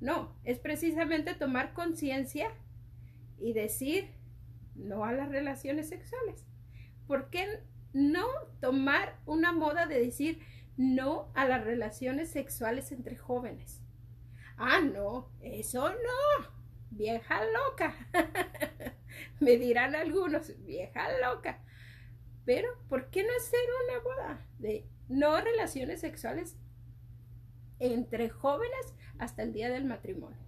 No, 0.00 0.36
es 0.44 0.58
precisamente 0.58 1.34
tomar 1.34 1.72
conciencia 1.72 2.50
y 3.40 3.52
decir 3.52 4.10
no 4.74 5.04
a 5.04 5.12
las 5.12 5.28
relaciones 5.28 5.88
sexuales. 5.88 6.44
¿Por 7.06 7.30
qué 7.30 7.60
no 7.92 8.26
tomar 8.60 9.18
una 9.26 9.52
moda 9.52 9.86
de 9.86 9.98
decir 9.98 10.40
no 10.76 11.32
a 11.34 11.46
las 11.46 11.64
relaciones 11.64 12.30
sexuales 12.30 12.92
entre 12.92 13.16
jóvenes? 13.16 13.82
Ah, 14.58 14.80
no, 14.80 15.30
eso 15.40 15.88
no, 15.88 16.48
vieja 16.90 17.40
loca. 17.44 17.94
Me 19.40 19.56
dirán 19.56 19.94
algunos, 19.94 20.52
vieja 20.64 21.06
loca. 21.20 21.62
Pero, 22.44 22.68
¿por 22.88 23.08
qué 23.10 23.22
no 23.22 23.30
hacer 23.36 23.60
una 23.84 24.00
boda 24.00 24.46
de 24.58 24.84
no 25.08 25.40
relaciones 25.40 26.00
sexuales 26.00 26.56
entre 27.78 28.30
jóvenes 28.30 28.94
hasta 29.18 29.44
el 29.44 29.52
día 29.52 29.70
del 29.70 29.84
matrimonio? 29.84 30.44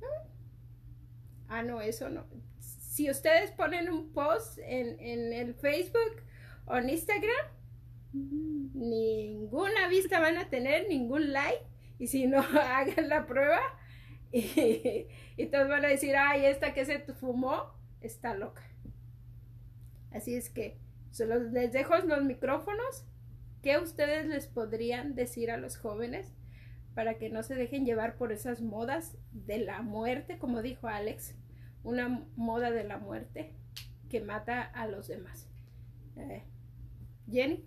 ¿Mm? 0.00 0.28
Ah, 1.48 1.62
no, 1.62 1.80
eso 1.80 2.10
no. 2.10 2.26
Si 2.58 3.10
ustedes 3.10 3.52
ponen 3.52 3.90
un 3.90 4.12
post 4.12 4.58
en, 4.58 5.00
en 5.00 5.32
el 5.32 5.54
Facebook 5.54 6.22
o 6.66 6.76
en 6.76 6.90
Instagram, 6.90 7.46
ninguna 8.12 9.88
vista 9.88 10.20
van 10.20 10.36
a 10.36 10.50
tener, 10.50 10.88
ningún 10.88 11.32
like. 11.32 11.71
Y 12.02 12.08
si 12.08 12.26
no, 12.26 12.40
hagan 12.60 13.08
la 13.08 13.26
prueba 13.26 13.60
y, 14.32 14.40
y 15.36 15.46
van 15.46 15.84
a 15.84 15.88
decir, 15.88 16.16
ay, 16.16 16.46
esta 16.46 16.74
que 16.74 16.84
se 16.84 16.98
fumó 16.98 17.76
está 18.00 18.34
loca. 18.34 18.62
Así 20.10 20.34
es 20.34 20.50
que 20.50 20.80
solo 21.12 21.38
les 21.38 21.72
dejo 21.72 21.96
los 21.98 22.24
micrófonos. 22.24 23.06
¿Qué 23.62 23.78
ustedes 23.78 24.26
les 24.26 24.48
podrían 24.48 25.14
decir 25.14 25.52
a 25.52 25.58
los 25.58 25.76
jóvenes 25.76 26.34
para 26.96 27.18
que 27.18 27.30
no 27.30 27.44
se 27.44 27.54
dejen 27.54 27.86
llevar 27.86 28.16
por 28.16 28.32
esas 28.32 28.62
modas 28.62 29.16
de 29.30 29.58
la 29.58 29.80
muerte, 29.82 30.38
como 30.38 30.60
dijo 30.60 30.88
Alex, 30.88 31.36
una 31.84 32.26
moda 32.34 32.72
de 32.72 32.82
la 32.82 32.98
muerte 32.98 33.52
que 34.10 34.20
mata 34.20 34.60
a 34.60 34.88
los 34.88 35.06
demás? 35.06 35.48
Eh, 36.16 36.42
Jenny. 37.30 37.64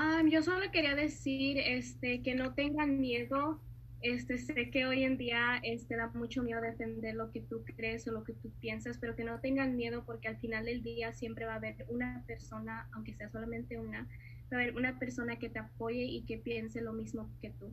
Ah, 0.00 0.22
yo 0.30 0.42
solo 0.42 0.70
quería 0.70 0.94
decir 0.94 1.58
este, 1.58 2.22
que 2.22 2.36
no 2.36 2.54
tengan 2.54 3.00
miedo 3.00 3.60
este, 4.00 4.38
sé 4.38 4.70
que 4.70 4.86
hoy 4.86 5.02
en 5.02 5.18
día 5.18 5.58
este, 5.64 5.96
da 5.96 6.08
mucho 6.14 6.42
miedo 6.44 6.60
defender 6.60 7.16
lo 7.16 7.32
que 7.32 7.40
tú 7.40 7.64
crees 7.64 8.06
o 8.06 8.12
lo 8.12 8.22
que 8.22 8.32
tú 8.32 8.50
piensas, 8.60 8.96
pero 8.98 9.16
que 9.16 9.24
no 9.24 9.40
tengan 9.40 9.76
miedo 9.76 10.04
porque 10.04 10.28
al 10.28 10.36
final 10.36 10.66
del 10.66 10.84
día 10.84 11.12
siempre 11.12 11.46
va 11.46 11.54
a 11.54 11.56
haber 11.56 11.84
una 11.88 12.22
persona, 12.28 12.88
aunque 12.92 13.14
sea 13.14 13.28
solamente 13.28 13.76
una, 13.76 14.04
va 14.52 14.58
a 14.58 14.60
haber 14.60 14.76
una 14.76 15.00
persona 15.00 15.40
que 15.40 15.48
te 15.48 15.58
apoye 15.58 16.04
y 16.04 16.22
que 16.22 16.38
piense 16.38 16.80
lo 16.80 16.92
mismo 16.92 17.28
que 17.40 17.50
tú. 17.50 17.72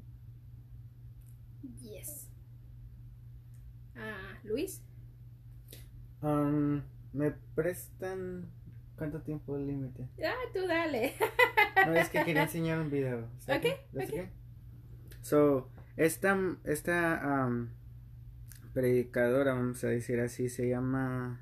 Yes. 1.84 2.28
Ah, 3.96 4.40
Luis. 4.44 4.82
Um, 6.22 6.82
¿Me 7.14 7.32
prestan 7.54 8.50
cuánto 8.96 9.22
tiempo 9.22 9.58
el 9.58 9.68
límite? 9.68 10.08
Ah, 10.26 10.34
tú 10.54 10.68
dale. 10.68 11.14
no, 11.86 11.94
es 11.94 12.10
que 12.10 12.24
quería 12.24 12.44
enseñar 12.44 12.80
un 12.80 12.90
video. 12.90 13.30
Ok, 13.48 13.66
ok. 13.94 14.30
So, 15.22 15.70
esta, 15.98 16.38
esta 16.66 17.50
predicadora, 18.74 19.54
vamos 19.54 19.84
a 19.84 19.88
decir 19.88 20.20
así, 20.20 20.50
se 20.50 20.68
llama... 20.68 21.42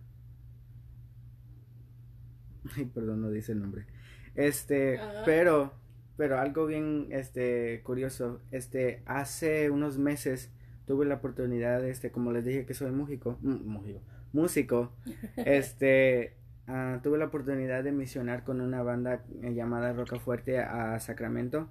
Ay, 2.78 2.86
perdón, 2.86 3.22
no 3.22 3.30
dice 3.30 3.52
el 3.52 3.62
nombre. 3.62 3.88
Este, 4.36 5.00
pero, 5.26 5.74
pero 6.16 6.40
algo 6.40 6.66
bien, 6.66 7.08
este, 7.10 7.82
curioso, 7.84 8.40
este, 8.52 9.02
hace 9.06 9.70
unos 9.70 9.98
meses 9.98 10.52
tuve 10.86 11.06
la 11.06 11.16
oportunidad, 11.16 11.86
este, 11.86 12.12
como 12.12 12.32
les 12.32 12.46
dije 12.46 12.66
que 12.66 12.74
soy 12.74 12.92
músico, 12.92 13.38
músico, 13.42 14.02
músico, 14.32 14.94
este, 15.38 16.36
ah, 16.68 17.00
tuve 17.04 17.18
la 17.18 17.26
oportunidad 17.26 17.84
de 17.84 17.92
misionar 17.92 18.44
con 18.44 18.62
una 18.62 18.84
banda 18.84 19.24
llamada 19.42 19.94
Roca 19.94 20.20
Fuerte 20.20 20.60
a 20.60 21.00
Sacramento 21.00 21.70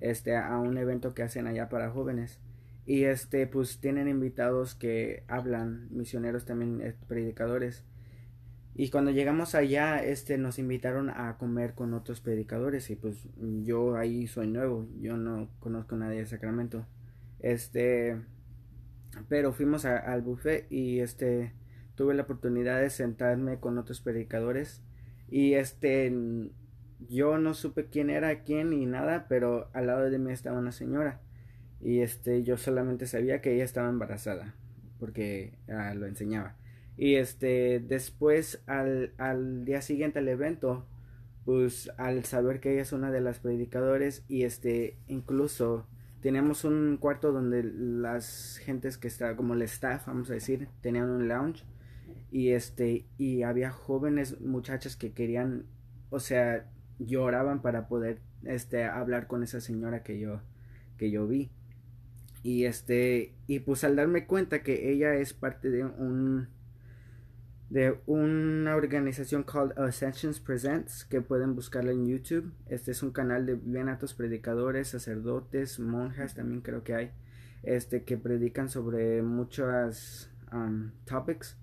este, 0.00 0.36
a 0.36 0.58
un 0.58 0.76
evento 0.78 1.14
que 1.14 1.22
hacen 1.22 1.46
allá 1.46 1.68
para 1.68 1.90
jóvenes. 1.90 2.40
Y 2.86 3.04
este, 3.04 3.46
pues 3.46 3.78
tienen 3.80 4.08
invitados 4.08 4.74
que 4.74 5.24
hablan, 5.28 5.88
misioneros 5.90 6.44
también, 6.44 6.80
eh, 6.80 6.96
predicadores. 7.06 7.84
Y 8.74 8.90
cuando 8.90 9.10
llegamos 9.10 9.54
allá, 9.54 10.02
este, 10.02 10.38
nos 10.38 10.58
invitaron 10.58 11.10
a 11.10 11.36
comer 11.36 11.74
con 11.74 11.92
otros 11.92 12.20
predicadores 12.20 12.88
y 12.90 12.96
pues 12.96 13.28
yo 13.62 13.96
ahí 13.96 14.26
soy 14.26 14.46
nuevo, 14.46 14.88
yo 15.00 15.16
no 15.16 15.50
conozco 15.58 15.96
a 15.96 15.98
nadie 15.98 16.20
de 16.20 16.26
Sacramento. 16.26 16.86
Este, 17.40 18.20
pero 19.28 19.52
fuimos 19.52 19.84
al 19.84 20.22
buffet 20.22 20.70
y 20.70 21.00
este, 21.00 21.52
tuve 22.00 22.14
la 22.14 22.22
oportunidad 22.22 22.80
de 22.80 22.88
sentarme 22.88 23.60
con 23.60 23.76
otros 23.76 24.00
predicadores 24.00 24.80
y 25.28 25.52
este, 25.52 26.10
yo 27.10 27.36
no 27.36 27.52
supe 27.52 27.88
quién 27.88 28.08
era 28.08 28.42
quién 28.42 28.70
ni 28.70 28.86
nada, 28.86 29.26
pero 29.28 29.68
al 29.74 29.88
lado 29.88 30.08
de 30.08 30.18
mí 30.18 30.32
estaba 30.32 30.58
una 30.58 30.72
señora. 30.72 31.20
Y 31.78 32.00
este, 32.00 32.42
yo 32.42 32.56
solamente 32.56 33.06
sabía 33.06 33.42
que 33.42 33.52
ella 33.52 33.64
estaba 33.64 33.90
embarazada, 33.90 34.54
porque 34.98 35.58
ah, 35.68 35.92
lo 35.92 36.06
enseñaba. 36.06 36.56
Y 36.96 37.16
este, 37.16 37.80
después 37.80 38.62
al, 38.66 39.12
al 39.18 39.66
día 39.66 39.82
siguiente 39.82 40.20
al 40.20 40.28
evento, 40.28 40.86
pues 41.44 41.92
al 41.98 42.24
saber 42.24 42.60
que 42.60 42.72
ella 42.72 42.80
es 42.80 42.94
una 42.94 43.10
de 43.10 43.20
las 43.20 43.40
predicadores 43.40 44.24
y 44.26 44.44
este, 44.44 44.96
incluso 45.06 45.86
teníamos 46.22 46.64
un 46.64 46.96
cuarto 46.96 47.30
donde 47.30 47.62
las 47.62 48.56
gentes 48.64 48.96
que 48.96 49.08
estaban, 49.08 49.36
como 49.36 49.52
el 49.52 49.60
staff, 49.60 50.06
vamos 50.06 50.30
a 50.30 50.32
decir, 50.32 50.68
tenían 50.80 51.10
un 51.10 51.28
lounge 51.28 51.62
y 52.30 52.50
este, 52.50 53.06
y 53.18 53.42
había 53.42 53.70
jóvenes 53.70 54.40
muchachas 54.40 54.96
que 54.96 55.12
querían, 55.12 55.66
o 56.10 56.20
sea, 56.20 56.70
lloraban 56.98 57.62
para 57.62 57.88
poder 57.88 58.20
este 58.44 58.84
hablar 58.84 59.26
con 59.26 59.42
esa 59.42 59.60
señora 59.60 60.02
que 60.02 60.18
yo 60.18 60.40
que 60.96 61.10
yo 61.10 61.26
vi 61.26 61.50
y 62.42 62.64
este 62.64 63.34
y 63.46 63.60
pues 63.60 63.84
al 63.84 63.96
darme 63.96 64.26
cuenta 64.26 64.62
que 64.62 64.90
ella 64.90 65.14
es 65.14 65.34
parte 65.34 65.70
de 65.70 65.84
un 65.84 66.48
de 67.68 68.00
una 68.06 68.74
organización 68.74 69.44
called 69.44 69.78
Ascensions 69.78 70.40
Presents 70.40 71.04
que 71.04 71.20
pueden 71.20 71.54
buscarla 71.54 71.92
en 71.92 72.04
YouTube. 72.04 72.52
Este 72.66 72.90
es 72.90 73.04
un 73.04 73.12
canal 73.12 73.46
de 73.46 73.54
bien 73.54 73.88
altos 73.88 74.12
predicadores, 74.12 74.88
sacerdotes, 74.88 75.78
monjas 75.78 76.34
también 76.34 76.62
creo 76.62 76.82
que 76.82 76.94
hay, 76.94 77.12
este 77.62 78.02
que 78.02 78.16
predican 78.16 78.68
sobre 78.68 79.22
muchas 79.22 80.32
um, 80.52 80.90
topics 81.04 81.59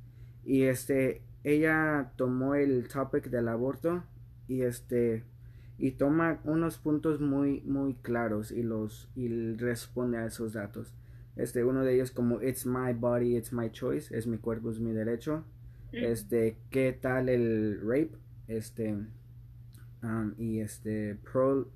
y 0.48 0.64
este 0.64 1.22
ella 1.44 2.12
tomó 2.16 2.56
el 2.56 2.88
topic 2.88 3.30
del 3.30 3.48
aborto 3.48 4.04
y 4.48 4.62
este 4.62 5.24
y 5.78 5.92
toma 5.92 6.40
unos 6.44 6.80
puntos 6.80 7.22
muy 7.22 7.62
muy 7.62 7.94
claros 7.94 8.52
y 8.52 8.64
los 8.64 9.10
y 9.16 9.54
responde 9.54 10.18
a 10.18 10.26
esos 10.26 10.54
datos. 10.54 10.96
Este 11.36 11.64
uno 11.64 11.84
de 11.84 11.94
ellos 11.94 12.10
como 12.10 12.42
it's 12.42 12.66
my 12.66 12.94
body, 12.94 13.38
it's 13.38 13.54
my 13.54 13.70
choice, 13.70 14.16
es 14.18 14.26
mi 14.26 14.40
cuerpo, 14.40 14.72
es 14.72 14.80
mi 14.80 14.92
derecho 14.92 15.44
este, 15.92 16.58
qué 16.70 16.94
tal 16.94 17.30
el 17.30 17.80
rape, 17.82 18.12
este, 18.48 18.94
um, 20.04 20.34
y 20.38 20.60
este, 20.60 21.18
pro, 21.24 21.68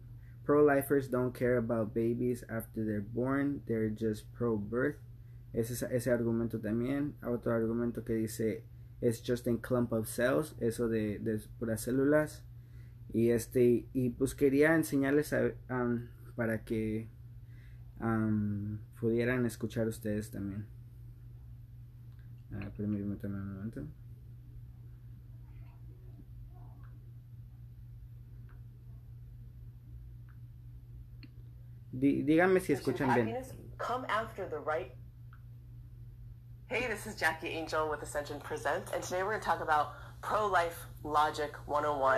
pro-lifers 0.45 1.09
don't 1.09 1.33
care 1.33 1.57
about 1.57 1.93
babies 1.93 2.43
after 2.49 2.83
they're 2.83 3.05
born, 3.13 3.61
they're 3.67 3.89
just 3.89 4.31
pro-birth. 4.33 4.97
Ese, 5.53 5.87
ese 5.95 6.11
argumento 6.11 6.59
también. 6.59 7.15
Otro 7.23 7.53
argumento 7.53 8.03
que 8.03 8.13
dice, 8.13 8.63
it's 9.01 9.21
just 9.25 9.47
a 9.47 9.57
clump 9.57 9.91
of 9.93 10.07
cells, 10.07 10.55
eso 10.59 10.87
de, 10.87 11.19
de 11.19 11.41
puras 11.59 11.81
células. 11.81 12.43
Y 13.13 13.31
este, 13.31 13.87
y 13.93 14.09
pues 14.11 14.35
quería 14.35 14.75
enseñarles 14.75 15.33
um, 15.69 16.07
para 16.35 16.63
que 16.63 17.09
um, 17.99 18.79
pudieran 18.99 19.45
escuchar 19.45 19.87
ustedes 19.87 20.31
también. 20.31 20.65
Uh, 22.51 22.69
permítanme 22.75 23.37
un 23.37 23.53
momento. 23.53 23.87
díganme 31.91 32.59
si 32.59 32.73
escuchan 32.73 33.13
bien. 33.13 33.37
Hey, 36.71 36.87
this 36.87 37.05
is 37.05 37.15
Jackie 37.15 37.49
Angel 37.49 37.89
with 37.89 38.01
Ascension 38.01 38.39
Presents, 38.39 38.93
and 38.93 39.03
today 39.03 39.23
we're 39.23 39.31
going 39.31 39.41
to 39.41 39.45
talk 39.45 39.61
about 39.61 39.91
pro 40.21 40.47
life 40.47 40.85
logic 41.03 41.53
101. 41.65 42.17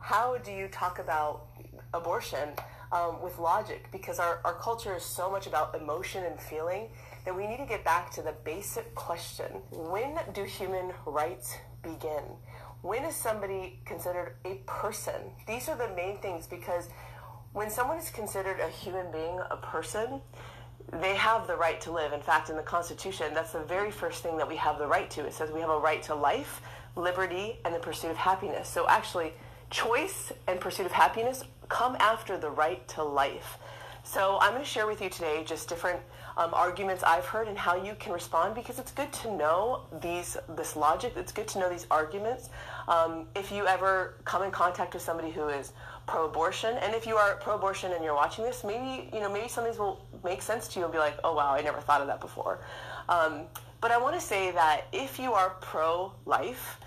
How 0.00 0.38
do 0.38 0.50
you 0.50 0.66
talk 0.66 0.98
about 0.98 1.46
abortion 1.94 2.48
um, 2.90 3.22
with 3.22 3.38
logic? 3.38 3.86
Because 3.92 4.18
our, 4.18 4.40
our 4.44 4.54
culture 4.54 4.96
is 4.96 5.04
so 5.04 5.30
much 5.30 5.46
about 5.46 5.76
emotion 5.76 6.24
and 6.24 6.40
feeling 6.40 6.88
that 7.24 7.36
we 7.36 7.46
need 7.46 7.58
to 7.58 7.66
get 7.66 7.84
back 7.84 8.10
to 8.14 8.22
the 8.22 8.34
basic 8.44 8.96
question 8.96 9.62
when 9.70 10.18
do 10.34 10.42
human 10.42 10.90
rights 11.06 11.56
begin? 11.84 12.24
When 12.82 13.04
is 13.04 13.16
somebody 13.16 13.80
considered 13.84 14.36
a 14.44 14.54
person? 14.66 15.20
These 15.46 15.68
are 15.68 15.76
the 15.76 15.88
main 15.94 16.18
things 16.18 16.46
because 16.46 16.88
when 17.52 17.70
someone 17.70 17.98
is 17.98 18.10
considered 18.10 18.60
a 18.60 18.68
human 18.68 19.10
being, 19.10 19.40
a 19.50 19.56
person, 19.56 20.20
they 20.92 21.14
have 21.16 21.46
the 21.46 21.56
right 21.56 21.80
to 21.82 21.90
live. 21.90 22.12
In 22.12 22.20
fact, 22.20 22.50
in 22.50 22.56
the 22.56 22.62
Constitution, 22.62 23.34
that's 23.34 23.52
the 23.52 23.64
very 23.64 23.90
first 23.90 24.22
thing 24.22 24.36
that 24.36 24.48
we 24.48 24.56
have 24.56 24.78
the 24.78 24.86
right 24.86 25.10
to. 25.10 25.26
It 25.26 25.34
says 25.34 25.50
we 25.50 25.60
have 25.60 25.70
a 25.70 25.78
right 25.78 26.02
to 26.04 26.14
life, 26.14 26.62
liberty, 26.94 27.58
and 27.64 27.74
the 27.74 27.78
pursuit 27.80 28.10
of 28.10 28.16
happiness. 28.16 28.68
So 28.68 28.88
actually, 28.88 29.34
choice 29.70 30.32
and 30.46 30.60
pursuit 30.60 30.86
of 30.86 30.92
happiness 30.92 31.44
come 31.68 31.96
after 31.98 32.38
the 32.38 32.50
right 32.50 32.86
to 32.88 33.02
life. 33.02 33.58
So 34.04 34.38
I'm 34.40 34.52
going 34.52 34.62
to 34.62 34.68
share 34.68 34.86
with 34.86 35.02
you 35.02 35.10
today 35.10 35.44
just 35.44 35.68
different 35.68 36.00
um, 36.38 36.54
arguments 36.54 37.02
I've 37.02 37.26
heard 37.26 37.48
and 37.48 37.58
how 37.58 37.74
you 37.74 37.94
can 37.98 38.12
respond 38.12 38.54
because 38.54 38.78
it's 38.78 38.92
good 38.92 39.12
to 39.12 39.36
know 39.36 39.82
these 40.00 40.36
this 40.56 40.76
logic. 40.76 41.14
It's 41.16 41.32
good 41.32 41.48
to 41.48 41.58
know 41.58 41.68
these 41.68 41.86
arguments. 41.90 42.48
Um, 42.86 43.26
if 43.34 43.50
you 43.50 43.66
ever 43.66 44.14
come 44.24 44.44
in 44.44 44.52
contact 44.52 44.94
with 44.94 45.02
somebody 45.02 45.30
who 45.30 45.48
is 45.48 45.72
pro-abortion, 46.06 46.78
and 46.78 46.94
if 46.94 47.06
you 47.06 47.16
are 47.16 47.34
pro-abortion 47.36 47.92
and 47.92 48.04
you're 48.04 48.14
watching 48.14 48.44
this, 48.44 48.62
maybe 48.62 49.10
you 49.12 49.20
know 49.20 49.30
maybe 49.30 49.48
some 49.48 49.64
of 49.64 49.70
these 49.70 49.80
will 49.80 50.06
make 50.24 50.40
sense 50.40 50.68
to 50.68 50.78
you 50.78 50.84
and 50.84 50.92
be 50.92 50.98
like, 50.98 51.18
oh 51.24 51.34
wow, 51.34 51.52
I 51.52 51.60
never 51.60 51.80
thought 51.80 52.00
of 52.00 52.06
that 52.06 52.20
before. 52.20 52.60
Um, 53.08 53.42
but 53.80 53.90
I 53.90 53.98
want 53.98 54.14
to 54.14 54.20
say 54.20 54.52
that 54.52 54.82
if 54.92 55.18
you 55.18 55.32
are 55.32 55.50
pro-life, 55.60 56.78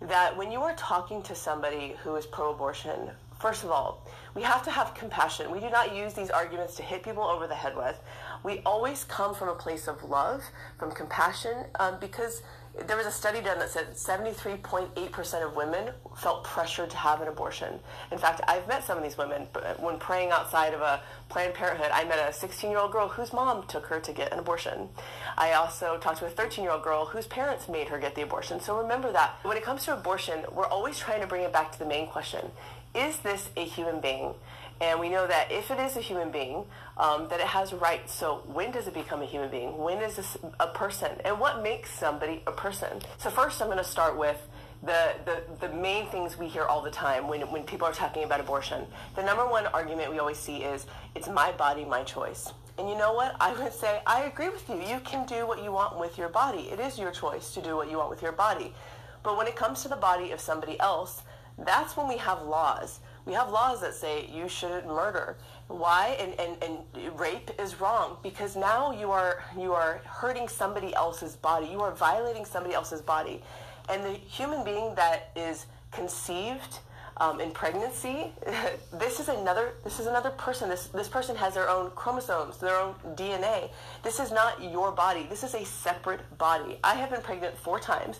that 0.00 0.36
when 0.36 0.52
you 0.52 0.60
are 0.62 0.74
talking 0.76 1.22
to 1.22 1.34
somebody 1.34 1.96
who 2.04 2.14
is 2.14 2.24
pro-abortion, 2.24 3.10
first 3.40 3.64
of 3.64 3.70
all, 3.72 4.06
we 4.34 4.42
have 4.42 4.62
to 4.64 4.70
have 4.70 4.94
compassion. 4.94 5.50
We 5.50 5.60
do 5.60 5.70
not 5.70 5.94
use 5.94 6.14
these 6.14 6.30
arguments 6.30 6.76
to 6.76 6.82
hit 6.82 7.02
people 7.02 7.24
over 7.24 7.48
the 7.48 7.54
head 7.54 7.76
with 7.76 7.98
we 8.42 8.60
always 8.66 9.04
come 9.04 9.34
from 9.34 9.48
a 9.48 9.54
place 9.54 9.88
of 9.88 10.02
love, 10.02 10.42
from 10.78 10.92
compassion, 10.92 11.64
um, 11.78 11.96
because 12.00 12.42
there 12.86 12.96
was 12.96 13.06
a 13.06 13.10
study 13.10 13.40
done 13.42 13.58
that 13.58 13.68
said 13.68 13.94
73.8% 13.94 15.46
of 15.46 15.54
women 15.54 15.92
felt 16.16 16.44
pressured 16.44 16.88
to 16.90 16.96
have 16.96 17.20
an 17.20 17.28
abortion. 17.28 17.78
In 18.10 18.16
fact, 18.16 18.40
I've 18.48 18.66
met 18.66 18.84
some 18.84 18.96
of 18.96 19.04
these 19.04 19.18
women. 19.18 19.42
When 19.78 19.98
praying 19.98 20.30
outside 20.30 20.72
of 20.72 20.80
a 20.80 21.02
Planned 21.28 21.54
Parenthood, 21.54 21.90
I 21.92 22.04
met 22.04 22.28
a 22.28 22.32
16 22.32 22.70
year 22.70 22.78
old 22.78 22.92
girl 22.92 23.08
whose 23.08 23.32
mom 23.32 23.66
took 23.66 23.86
her 23.86 24.00
to 24.00 24.12
get 24.12 24.32
an 24.32 24.38
abortion. 24.38 24.88
I 25.36 25.52
also 25.52 25.98
talked 25.98 26.20
to 26.20 26.26
a 26.26 26.30
13 26.30 26.64
year 26.64 26.72
old 26.72 26.82
girl 26.82 27.04
whose 27.04 27.26
parents 27.26 27.68
made 27.68 27.88
her 27.88 27.98
get 27.98 28.14
the 28.14 28.22
abortion. 28.22 28.58
So 28.58 28.78
remember 28.80 29.12
that. 29.12 29.38
When 29.42 29.56
it 29.56 29.62
comes 29.62 29.84
to 29.84 29.92
abortion, 29.92 30.44
we're 30.50 30.66
always 30.66 30.98
trying 30.98 31.20
to 31.20 31.26
bring 31.26 31.42
it 31.42 31.52
back 31.52 31.72
to 31.72 31.78
the 31.78 31.86
main 31.86 32.06
question 32.06 32.50
Is 32.94 33.18
this 33.18 33.50
a 33.56 33.64
human 33.64 34.00
being? 34.00 34.34
And 34.82 34.98
we 34.98 35.08
know 35.08 35.28
that 35.28 35.52
if 35.52 35.70
it 35.70 35.78
is 35.78 35.96
a 35.96 36.00
human 36.00 36.32
being, 36.32 36.64
um, 36.96 37.28
that 37.28 37.38
it 37.38 37.46
has 37.46 37.72
rights. 37.72 38.12
So 38.12 38.42
when 38.46 38.72
does 38.72 38.88
it 38.88 38.94
become 38.94 39.22
a 39.22 39.24
human 39.24 39.48
being? 39.48 39.78
When 39.78 39.98
is 39.98 40.16
this 40.16 40.36
a 40.58 40.66
person? 40.66 41.12
And 41.24 41.38
what 41.38 41.62
makes 41.62 41.88
somebody 41.88 42.42
a 42.48 42.50
person? 42.50 43.00
So 43.18 43.30
first 43.30 43.62
I'm 43.62 43.68
going 43.68 43.78
to 43.78 43.84
start 43.84 44.18
with 44.18 44.44
the, 44.82 45.14
the, 45.24 45.68
the 45.68 45.72
main 45.72 46.06
things 46.08 46.36
we 46.36 46.48
hear 46.48 46.64
all 46.64 46.82
the 46.82 46.90
time 46.90 47.28
when, 47.28 47.42
when 47.52 47.62
people 47.62 47.86
are 47.86 47.92
talking 47.92 48.24
about 48.24 48.40
abortion. 48.40 48.84
The 49.14 49.22
number 49.22 49.46
one 49.46 49.66
argument 49.68 50.10
we 50.10 50.18
always 50.18 50.38
see 50.38 50.56
is, 50.56 50.86
it's 51.14 51.28
my 51.28 51.52
body, 51.52 51.84
my 51.84 52.02
choice. 52.02 52.52
And 52.76 52.88
you 52.88 52.98
know 52.98 53.12
what? 53.12 53.36
I 53.40 53.52
would 53.52 53.72
say, 53.72 54.00
I 54.04 54.24
agree 54.24 54.48
with 54.48 54.68
you. 54.68 54.82
You 54.82 54.98
can 55.04 55.24
do 55.26 55.46
what 55.46 55.62
you 55.62 55.70
want 55.70 55.96
with 55.96 56.18
your 56.18 56.28
body. 56.28 56.62
It 56.72 56.80
is 56.80 56.98
your 56.98 57.12
choice 57.12 57.54
to 57.54 57.62
do 57.62 57.76
what 57.76 57.88
you 57.88 57.98
want 57.98 58.10
with 58.10 58.20
your 58.20 58.32
body. 58.32 58.74
But 59.22 59.36
when 59.36 59.46
it 59.46 59.54
comes 59.54 59.82
to 59.82 59.88
the 59.88 59.94
body 59.94 60.32
of 60.32 60.40
somebody 60.40 60.80
else, 60.80 61.22
that's 61.56 61.96
when 61.96 62.08
we 62.08 62.16
have 62.16 62.42
laws. 62.42 62.98
We 63.24 63.34
have 63.34 63.50
laws 63.50 63.80
that 63.82 63.94
say 63.94 64.28
you 64.32 64.48
shouldn't 64.48 64.86
murder. 64.86 65.36
Why? 65.68 66.16
And, 66.20 66.38
and, 66.40 66.62
and 66.62 67.18
rape 67.18 67.50
is 67.58 67.80
wrong 67.80 68.16
because 68.22 68.56
now 68.56 68.90
you 68.90 69.10
are 69.10 69.44
you 69.58 69.72
are 69.72 70.00
hurting 70.04 70.48
somebody 70.48 70.94
else's 70.94 71.36
body. 71.36 71.66
You 71.66 71.80
are 71.80 71.92
violating 71.92 72.44
somebody 72.44 72.74
else's 72.74 73.00
body. 73.00 73.42
And 73.88 74.04
the 74.04 74.12
human 74.12 74.64
being 74.64 74.94
that 74.96 75.30
is 75.36 75.66
conceived 75.92 76.78
um, 77.18 77.40
in 77.40 77.52
pregnancy, 77.52 78.32
this 78.92 79.20
is 79.20 79.28
another 79.28 79.74
this 79.84 80.00
is 80.00 80.06
another 80.06 80.30
person. 80.30 80.68
This 80.68 80.88
this 80.88 81.08
person 81.08 81.36
has 81.36 81.54
their 81.54 81.68
own 81.68 81.90
chromosomes, 81.90 82.58
their 82.58 82.76
own 82.76 82.94
DNA. 83.14 83.70
This 84.02 84.18
is 84.18 84.32
not 84.32 84.62
your 84.62 84.90
body. 84.90 85.26
This 85.28 85.44
is 85.44 85.54
a 85.54 85.64
separate 85.64 86.20
body. 86.38 86.78
I 86.82 86.94
have 86.94 87.10
been 87.10 87.20
pregnant 87.20 87.56
four 87.56 87.78
times, 87.78 88.18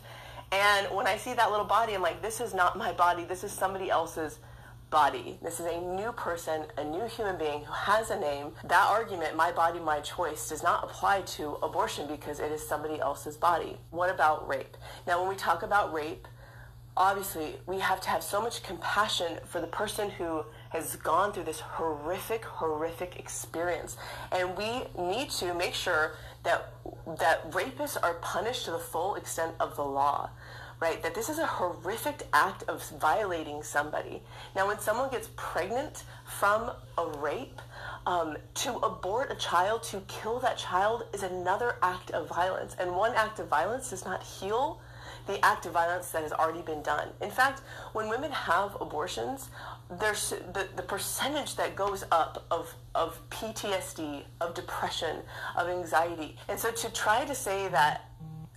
and 0.52 0.94
when 0.94 1.06
I 1.08 1.16
see 1.16 1.34
that 1.34 1.50
little 1.50 1.66
body, 1.66 1.94
I'm 1.94 2.02
like, 2.02 2.22
this 2.22 2.40
is 2.40 2.54
not 2.54 2.78
my 2.78 2.92
body. 2.92 3.24
This 3.24 3.42
is 3.42 3.50
somebody 3.50 3.90
else's 3.90 4.38
body. 4.92 5.38
This 5.42 5.58
is 5.58 5.66
a 5.66 5.80
new 5.80 6.12
person, 6.12 6.66
a 6.76 6.84
new 6.84 7.06
human 7.06 7.36
being 7.38 7.64
who 7.64 7.72
has 7.72 8.10
a 8.10 8.20
name. 8.20 8.52
That 8.62 8.86
argument, 8.88 9.34
my 9.34 9.50
body, 9.50 9.80
my 9.80 10.00
choice, 10.00 10.50
does 10.50 10.62
not 10.62 10.84
apply 10.84 11.22
to 11.22 11.54
abortion 11.62 12.06
because 12.06 12.38
it 12.38 12.52
is 12.52 12.64
somebody 12.64 13.00
else's 13.00 13.36
body. 13.36 13.78
What 13.90 14.10
about 14.10 14.46
rape? 14.46 14.76
Now, 15.06 15.20
when 15.20 15.30
we 15.30 15.34
talk 15.34 15.62
about 15.62 15.92
rape, 15.92 16.28
obviously 16.94 17.56
we 17.66 17.78
have 17.78 18.02
to 18.02 18.10
have 18.10 18.22
so 18.22 18.40
much 18.42 18.62
compassion 18.62 19.38
for 19.46 19.62
the 19.62 19.66
person 19.66 20.10
who 20.10 20.44
has 20.70 20.96
gone 20.96 21.32
through 21.32 21.44
this 21.44 21.60
horrific, 21.60 22.44
horrific 22.44 23.18
experience. 23.18 23.96
And 24.30 24.56
we 24.56 24.84
need 24.98 25.30
to 25.30 25.54
make 25.54 25.74
sure 25.74 26.16
that 26.44 26.74
that 27.18 27.50
rapists 27.52 27.96
are 28.02 28.14
punished 28.14 28.64
to 28.66 28.72
the 28.72 28.78
full 28.78 29.14
extent 29.14 29.54
of 29.58 29.76
the 29.76 29.84
law 29.84 30.30
right? 30.82 31.00
That 31.00 31.14
this 31.14 31.28
is 31.28 31.38
a 31.38 31.46
horrific 31.46 32.26
act 32.32 32.64
of 32.64 32.82
violating 33.00 33.62
somebody. 33.62 34.20
Now, 34.56 34.66
when 34.66 34.80
someone 34.80 35.10
gets 35.10 35.28
pregnant 35.36 36.02
from 36.26 36.72
a 36.98 37.06
rape, 37.18 37.60
um, 38.04 38.36
to 38.54 38.72
abort 38.78 39.30
a 39.30 39.36
child, 39.36 39.84
to 39.84 40.00
kill 40.08 40.40
that 40.40 40.58
child, 40.58 41.04
is 41.14 41.22
another 41.22 41.76
act 41.84 42.10
of 42.10 42.28
violence. 42.28 42.74
And 42.80 42.96
one 42.96 43.14
act 43.14 43.38
of 43.38 43.46
violence 43.46 43.90
does 43.90 44.04
not 44.04 44.24
heal 44.24 44.80
the 45.28 45.42
act 45.44 45.66
of 45.66 45.72
violence 45.72 46.10
that 46.10 46.22
has 46.22 46.32
already 46.32 46.62
been 46.62 46.82
done. 46.82 47.10
In 47.20 47.30
fact, 47.30 47.62
when 47.92 48.08
women 48.08 48.32
have 48.32 48.76
abortions, 48.80 49.50
there's 50.00 50.30
the, 50.30 50.66
the 50.74 50.82
percentage 50.82 51.54
that 51.54 51.76
goes 51.76 52.02
up 52.10 52.44
of, 52.50 52.74
of 52.96 53.20
PTSD, 53.30 54.24
of 54.40 54.52
depression, 54.54 55.18
of 55.56 55.68
anxiety. 55.68 56.36
And 56.48 56.58
so 56.58 56.72
to 56.72 56.92
try 56.92 57.24
to 57.24 57.36
say 57.36 57.68
that 57.68 58.10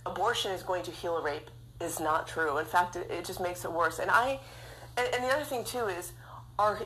abortion 0.04 0.50
is 0.50 0.64
going 0.64 0.82
to 0.82 0.90
heal 0.90 1.16
a 1.18 1.22
rape 1.22 1.50
is 1.80 2.00
not 2.00 2.26
true. 2.26 2.58
In 2.58 2.64
fact, 2.64 2.96
it, 2.96 3.10
it 3.10 3.24
just 3.24 3.40
makes 3.40 3.64
it 3.64 3.72
worse. 3.72 3.98
And 3.98 4.10
I, 4.10 4.40
and, 4.96 5.08
and 5.14 5.24
the 5.24 5.28
other 5.28 5.44
thing 5.44 5.64
too 5.64 5.86
is, 5.86 6.12
are 6.58 6.80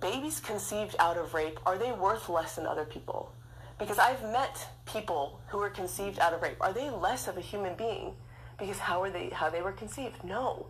babies 0.00 0.40
conceived 0.40 0.96
out 0.98 1.16
of 1.16 1.34
rape, 1.34 1.58
are 1.66 1.78
they 1.78 1.92
worth 1.92 2.28
less 2.28 2.56
than 2.56 2.66
other 2.66 2.84
people? 2.84 3.32
Because 3.78 3.98
I've 3.98 4.22
met 4.22 4.68
people 4.86 5.40
who 5.48 5.58
were 5.58 5.70
conceived 5.70 6.18
out 6.18 6.32
of 6.32 6.42
rape. 6.42 6.56
Are 6.60 6.72
they 6.72 6.90
less 6.90 7.26
of 7.26 7.36
a 7.36 7.40
human 7.40 7.74
being 7.74 8.14
because 8.58 8.78
how 8.78 9.02
are 9.02 9.10
they 9.10 9.30
how 9.30 9.50
they 9.50 9.62
were 9.62 9.72
conceived? 9.72 10.22
No. 10.22 10.66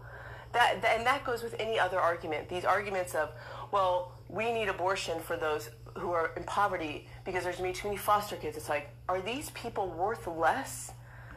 That, 0.52 0.84
and 0.84 1.06
that 1.06 1.24
goes 1.24 1.42
with 1.42 1.54
any 1.58 1.78
other 1.78 1.98
argument. 1.98 2.48
These 2.48 2.64
arguments 2.64 3.14
of, 3.14 3.30
well, 3.70 4.12
we 4.28 4.52
need 4.52 4.68
abortion 4.68 5.18
for 5.20 5.36
those 5.36 5.70
who 5.98 6.12
are 6.12 6.32
in 6.36 6.44
poverty 6.44 7.06
because 7.24 7.44
there's 7.44 7.56
going 7.56 7.72
to 7.72 7.78
be 7.78 7.82
too 7.82 7.88
many 7.88 7.98
foster 7.98 8.36
kids. 8.36 8.56
It's 8.56 8.68
like, 8.68 8.90
are 9.08 9.20
these 9.20 9.50
people 9.50 9.88
worth 9.88 10.26
less 10.26 10.92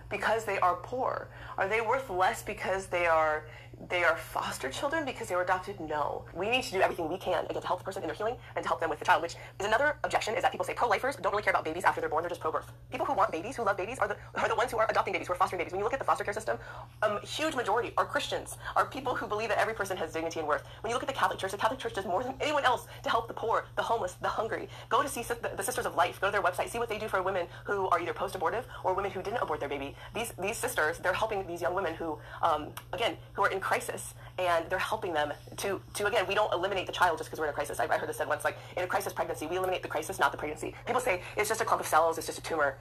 because 0.09 0.45
they 0.45 0.59
are 0.59 0.75
poor? 0.75 1.27
Are 1.57 1.67
they 1.67 1.81
worth 1.81 2.09
less 2.09 2.43
because 2.43 2.87
they 2.87 3.05
are 3.05 3.45
they 3.89 4.03
are 4.03 4.17
foster 4.17 4.69
children 4.69 5.05
because 5.05 5.27
they 5.27 5.35
were 5.35 5.43
adopted? 5.43 5.79
No. 5.79 6.25
We 6.33 6.49
need 6.49 6.63
to 6.63 6.71
do 6.71 6.81
everything 6.81 7.09
we 7.09 7.17
can 7.17 7.45
again 7.45 7.61
to 7.61 7.67
help 7.67 7.79
the 7.79 7.85
person 7.85 8.03
in 8.03 8.07
their 8.07 8.15
healing 8.15 8.37
and 8.55 8.63
to 8.63 8.67
help 8.67 8.79
them 8.79 8.89
with 8.89 8.99
the 8.99 9.05
child, 9.05 9.21
which 9.21 9.35
is 9.59 9.65
another 9.65 9.97
objection 10.03 10.35
is 10.35 10.41
that 10.41 10.51
people 10.51 10.65
say 10.65 10.73
pro-lifers 10.73 11.15
don't 11.17 11.31
really 11.31 11.43
care 11.43 11.51
about 11.51 11.65
babies 11.65 11.83
after 11.83 12.01
they're 12.01 12.09
born, 12.09 12.23
they're 12.23 12.29
just 12.29 12.41
pro-birth. 12.41 12.71
People 12.91 13.05
who 13.05 13.13
want 13.13 13.31
babies, 13.31 13.55
who 13.55 13.63
love 13.63 13.77
babies, 13.77 13.99
are 13.99 14.07
the, 14.07 14.17
are 14.35 14.47
the 14.47 14.55
ones 14.55 14.71
who 14.71 14.77
are 14.77 14.87
adopting 14.89 15.13
babies, 15.13 15.27
who 15.27 15.33
are 15.33 15.37
fostering 15.37 15.59
babies. 15.59 15.71
When 15.71 15.79
you 15.79 15.85
look 15.85 15.93
at 15.93 15.99
the 15.99 16.05
foster 16.05 16.23
care 16.23 16.33
system, 16.33 16.57
um, 17.01 17.19
huge 17.21 17.55
majority 17.55 17.91
are 17.97 18.05
Christians, 18.05 18.57
are 18.75 18.85
people 18.85 19.15
who 19.15 19.27
believe 19.27 19.49
that 19.49 19.59
every 19.59 19.73
person 19.73 19.97
has 19.97 20.13
dignity 20.13 20.39
and 20.39 20.47
worth. 20.47 20.63
When 20.81 20.89
you 20.89 20.95
look 20.95 21.03
at 21.03 21.09
the 21.09 21.13
Catholic 21.13 21.39
Church, 21.39 21.51
the 21.51 21.57
Catholic 21.57 21.79
Church 21.79 21.93
does 21.93 22.05
more 22.05 22.23
than 22.23 22.35
anyone 22.39 22.65
else 22.65 22.87
to 23.03 23.09
help 23.09 23.27
the 23.27 23.33
poor, 23.33 23.65
the 23.75 23.83
homeless, 23.83 24.13
the 24.21 24.27
hungry. 24.27 24.67
Go 24.89 25.01
to 25.03 25.09
see 25.09 25.23
the, 25.23 25.51
the 25.55 25.63
Sisters 25.63 25.85
of 25.85 25.95
Life, 25.95 26.19
go 26.21 26.27
to 26.27 26.31
their 26.31 26.41
website, 26.41 26.69
see 26.69 26.79
what 26.79 26.89
they 26.89 26.97
do 26.97 27.07
for 27.07 27.21
women 27.21 27.47
who 27.63 27.87
are 27.89 27.99
either 27.99 28.13
post-abortive 28.13 28.65
or 28.83 28.93
women 28.93 29.11
who 29.11 29.21
didn't 29.21 29.41
abort 29.41 29.59
their 29.59 29.69
baby. 29.69 29.95
These, 30.13 30.33
these 30.39 30.57
sisters, 30.57 30.97
they're 30.97 31.13
helping 31.13 31.45
these 31.47 31.61
young 31.61 31.73
women 31.73 31.95
who, 31.95 32.17
um, 32.41 32.69
again, 32.93 33.17
who 33.33 33.43
are 33.43 33.49
in 33.49 33.59
crisis 33.75 34.13
and 34.37 34.69
they're 34.69 34.87
helping 34.93 35.13
them 35.13 35.33
to, 35.57 35.81
to 35.93 36.05
again, 36.05 36.25
we 36.27 36.35
don't 36.39 36.53
eliminate 36.53 36.87
the 36.87 36.97
child 37.01 37.17
just 37.17 37.27
because 37.29 37.39
we're 37.39 37.49
in 37.49 37.55
a 37.55 37.59
crisis. 37.59 37.79
I, 37.79 37.85
I 37.85 37.97
heard 37.97 38.09
this 38.09 38.17
said 38.17 38.27
once, 38.27 38.43
like, 38.49 38.57
in 38.77 38.83
a 38.83 38.87
crisis 38.87 39.11
pregnancy, 39.13 39.45
we 39.47 39.57
eliminate 39.57 39.81
the 39.81 39.93
crisis, 39.95 40.19
not 40.19 40.31
the 40.31 40.37
pregnancy. 40.37 40.73
People 40.85 41.01
say, 41.01 41.21
it's 41.37 41.49
just 41.49 41.61
a 41.61 41.65
clump 41.65 41.81
of 41.81 41.87
cells, 41.87 42.17
it's 42.17 42.27
just 42.27 42.39
a 42.39 42.45
tumor. 42.49 42.77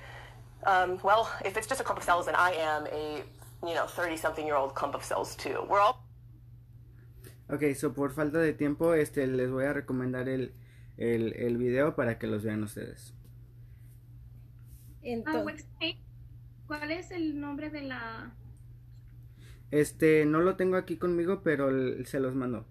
Um, 0.72 0.90
well, 1.02 1.22
if 1.44 1.56
it's 1.56 1.68
just 1.72 1.80
a 1.80 1.84
clump 1.84 1.98
of 1.98 2.04
cells, 2.04 2.26
then 2.26 2.36
I 2.36 2.50
am 2.72 2.86
a, 2.86 3.22
you 3.68 3.74
know, 3.74 3.86
30-something-year-old 3.86 4.74
clump 4.74 4.94
of 4.94 5.02
cells 5.04 5.34
too. 5.36 5.58
We're 5.68 5.80
all... 5.80 5.96
Ok, 7.50 7.74
so 7.74 7.92
por 7.92 8.10
falta 8.10 8.38
de 8.38 8.52
tiempo, 8.52 8.94
este, 8.94 9.26
les 9.26 9.50
voy 9.50 9.66
a 9.66 9.72
recomendar 9.72 10.28
el, 10.28 10.54
el, 10.96 11.34
el 11.36 11.56
video 11.56 11.94
para 11.94 12.18
que 12.18 12.26
los 12.26 12.42
vean 12.42 12.62
ustedes. 12.62 13.14
Entonces, 15.02 15.66
¿Cuál 16.66 16.90
es 16.90 17.10
el 17.10 17.38
nombre 17.38 17.68
de 17.68 17.82
la 17.82 18.32
este, 19.70 20.26
no 20.26 20.40
lo 20.40 20.56
tengo 20.56 20.76
aquí 20.76 20.96
conmigo, 20.96 21.42
pero 21.42 21.70
se 22.04 22.20
los 22.20 22.34
mando. 22.34 22.66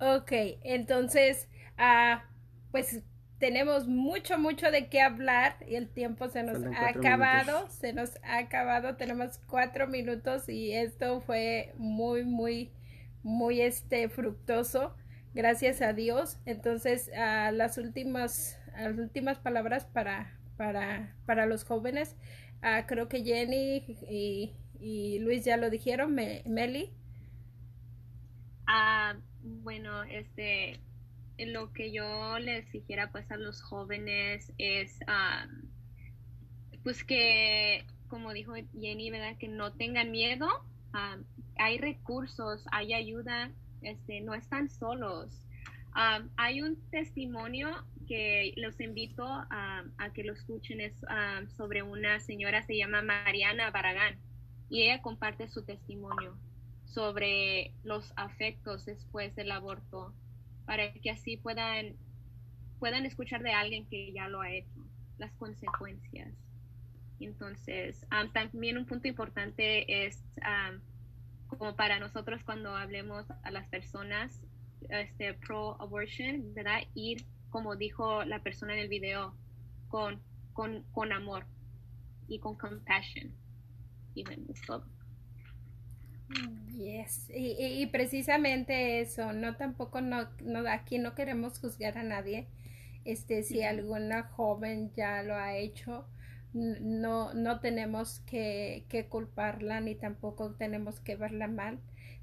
Ok, 0.00 0.32
entonces, 0.62 1.48
ah, 1.76 2.24
pues 2.70 3.02
tenemos 3.38 3.86
mucho, 3.86 4.38
mucho 4.38 4.70
de 4.70 4.88
qué 4.88 5.00
hablar 5.02 5.56
y 5.66 5.74
el 5.76 5.88
tiempo 5.90 6.28
se 6.28 6.42
nos 6.42 6.64
ha 6.72 6.88
acabado, 6.88 7.68
se 7.70 7.92
nos 7.92 8.16
ha 8.22 8.38
acabado, 8.38 8.96
tenemos 8.96 9.38
cuatro 9.46 9.88
minutos 9.88 10.48
y 10.48 10.72
esto 10.72 11.20
fue 11.20 11.74
muy, 11.76 12.24
muy, 12.24 12.72
muy 13.22 13.60
este 13.60 14.08
fructoso, 14.08 14.94
gracias 15.34 15.82
a 15.82 15.92
Dios. 15.92 16.38
Entonces, 16.46 17.10
a 17.14 17.52
las 17.52 17.76
últimas, 17.78 18.58
las 18.78 18.98
últimas 18.98 19.38
palabras 19.38 19.84
para, 19.86 20.38
para, 20.56 21.14
para 21.26 21.46
los 21.46 21.64
jóvenes. 21.64 22.16
Ah, 22.62 22.84
creo 22.86 23.08
que 23.08 23.24
Jenny 23.24 23.84
y, 24.80 25.18
Luis 25.20 25.44
ya 25.44 25.56
lo 25.56 25.70
dijeron, 25.70 26.14
Meli. 26.14 26.90
Ah, 28.66 29.16
bueno, 29.42 30.04
este, 30.04 30.80
lo 31.38 31.72
que 31.72 31.90
yo 31.92 32.38
les 32.38 32.70
dijera 32.70 33.10
pues 33.10 33.30
a 33.30 33.36
los 33.36 33.62
jóvenes 33.62 34.52
es, 34.58 34.98
ah, 35.06 35.46
pues 36.82 37.02
que, 37.04 37.84
como 38.08 38.32
dijo 38.32 38.54
Jenny, 38.78 39.10
¿verdad? 39.10 39.38
Que 39.38 39.48
no 39.48 39.72
tengan 39.72 40.10
miedo. 40.10 40.46
Ah, 40.92 41.16
hay 41.56 41.78
recursos, 41.78 42.64
hay 42.72 42.92
ayuda, 42.92 43.50
este, 43.82 44.20
no 44.20 44.34
están 44.34 44.68
solos. 44.68 45.46
hay 46.36 46.60
un 46.60 46.76
testimonio 46.90 47.70
que 48.10 48.54
los 48.56 48.80
invito 48.80 49.24
a, 49.24 49.84
que 50.14 50.24
lo 50.24 50.32
escuchen 50.32 50.80
es 50.80 50.92
sobre 51.56 51.84
una 51.84 52.18
señora, 52.18 52.60
se 52.60 52.76
llama 52.76 53.02
Mariana 53.02 53.70
Baragán, 53.70 54.18
y 54.68 54.82
ella 54.82 55.00
comparte 55.00 55.46
su 55.46 55.64
testimonio 55.64 56.36
sobre 56.86 57.72
los 57.84 58.12
afectos 58.16 58.84
después 58.84 59.36
del 59.36 59.52
aborto, 59.52 60.12
para 60.66 60.92
que 60.92 61.12
así 61.12 61.36
puedan, 61.36 61.94
puedan 62.80 63.06
escuchar 63.06 63.44
de 63.44 63.52
alguien 63.52 63.86
que 63.86 64.12
ya 64.12 64.26
lo 64.26 64.40
ha 64.40 64.50
hecho, 64.50 64.84
las 65.18 65.32
consecuencias. 65.34 66.34
Entonces, 67.20 68.04
también 68.32 68.76
un 68.76 68.86
punto 68.86 69.06
importante 69.06 70.04
es 70.04 70.20
como 71.46 71.76
para 71.76 72.00
nosotros 72.00 72.42
cuando 72.42 72.74
hablemos 72.74 73.30
a 73.44 73.52
las 73.52 73.68
personas 73.68 74.42
este, 74.88 75.34
pro-abortion, 75.34 76.54
¿verdad? 76.54 76.80
Ir 76.94 77.24
como 77.50 77.76
dijo 77.76 78.24
la 78.24 78.42
persona 78.42 78.74
en 78.74 78.80
el 78.80 78.88
video, 78.88 79.34
con, 79.88 80.20
con, 80.52 80.84
con 80.92 81.12
amor 81.12 81.46
y 82.28 82.38
con 82.38 82.56
compassion. 82.56 83.32
Y 84.14 84.24
todo. 84.66 84.84
Yes, 86.72 87.28
y, 87.34 87.82
y, 87.82 87.86
precisamente 87.86 89.00
eso, 89.00 89.32
no 89.32 89.56
tampoco, 89.56 90.00
no, 90.00 90.28
no, 90.42 90.68
aquí 90.70 90.98
no 90.98 91.14
queremos 91.14 91.58
juzgar 91.58 91.98
a 91.98 92.04
nadie, 92.04 92.46
este, 93.04 93.42
si 93.42 93.62
alguna 93.62 94.22
joven 94.22 94.92
ya 94.94 95.22
lo 95.22 95.34
ha 95.34 95.56
hecho, 95.56 96.06
no, 96.52 97.34
no 97.34 97.60
tenemos 97.60 98.20
que, 98.20 98.84
que 98.88 99.06
culparla 99.06 99.80
ni 99.80 99.94
tampoco 99.94 100.52
tenemos 100.52 101.00
que 101.00 101.16
verla 101.16 101.48
mal, 101.48 101.80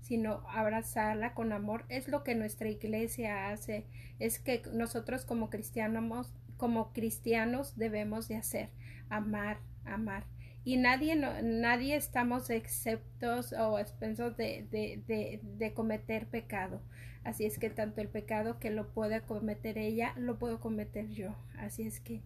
sino 0.07 0.41
abrazarla 0.47 1.33
con 1.33 1.51
amor. 1.51 1.83
Es 1.89 2.07
lo 2.07 2.23
que 2.23 2.33
nuestra 2.33 2.69
iglesia 2.69 3.49
hace, 3.49 3.85
es 4.19 4.39
que 4.39 4.61
nosotros 4.71 5.25
como 5.25 5.49
cristianos, 5.49 6.33
como 6.55 6.93
cristianos 6.93 7.75
debemos 7.75 8.29
de 8.29 8.37
hacer, 8.37 8.69
amar, 9.09 9.59
amar. 9.83 10.23
Y 10.63 10.77
nadie, 10.77 11.15
nadie 11.15 11.97
estamos 11.97 12.49
exceptos 12.49 13.51
o 13.51 13.79
expensos 13.79 14.37
de, 14.37 14.65
de, 14.71 15.41
de, 15.43 15.73
cometer 15.73 16.27
pecado. 16.27 16.81
Así 17.25 17.45
es 17.45 17.59
que 17.59 17.69
tanto 17.69 17.99
el 17.99 18.07
pecado 18.07 18.59
que 18.59 18.69
lo 18.69 18.93
puede 18.93 19.21
cometer 19.21 19.77
ella, 19.77 20.13
lo 20.17 20.39
puedo 20.39 20.61
cometer 20.61 21.09
yo. 21.09 21.35
Así 21.57 21.83
es 21.83 21.99
que 21.99 22.21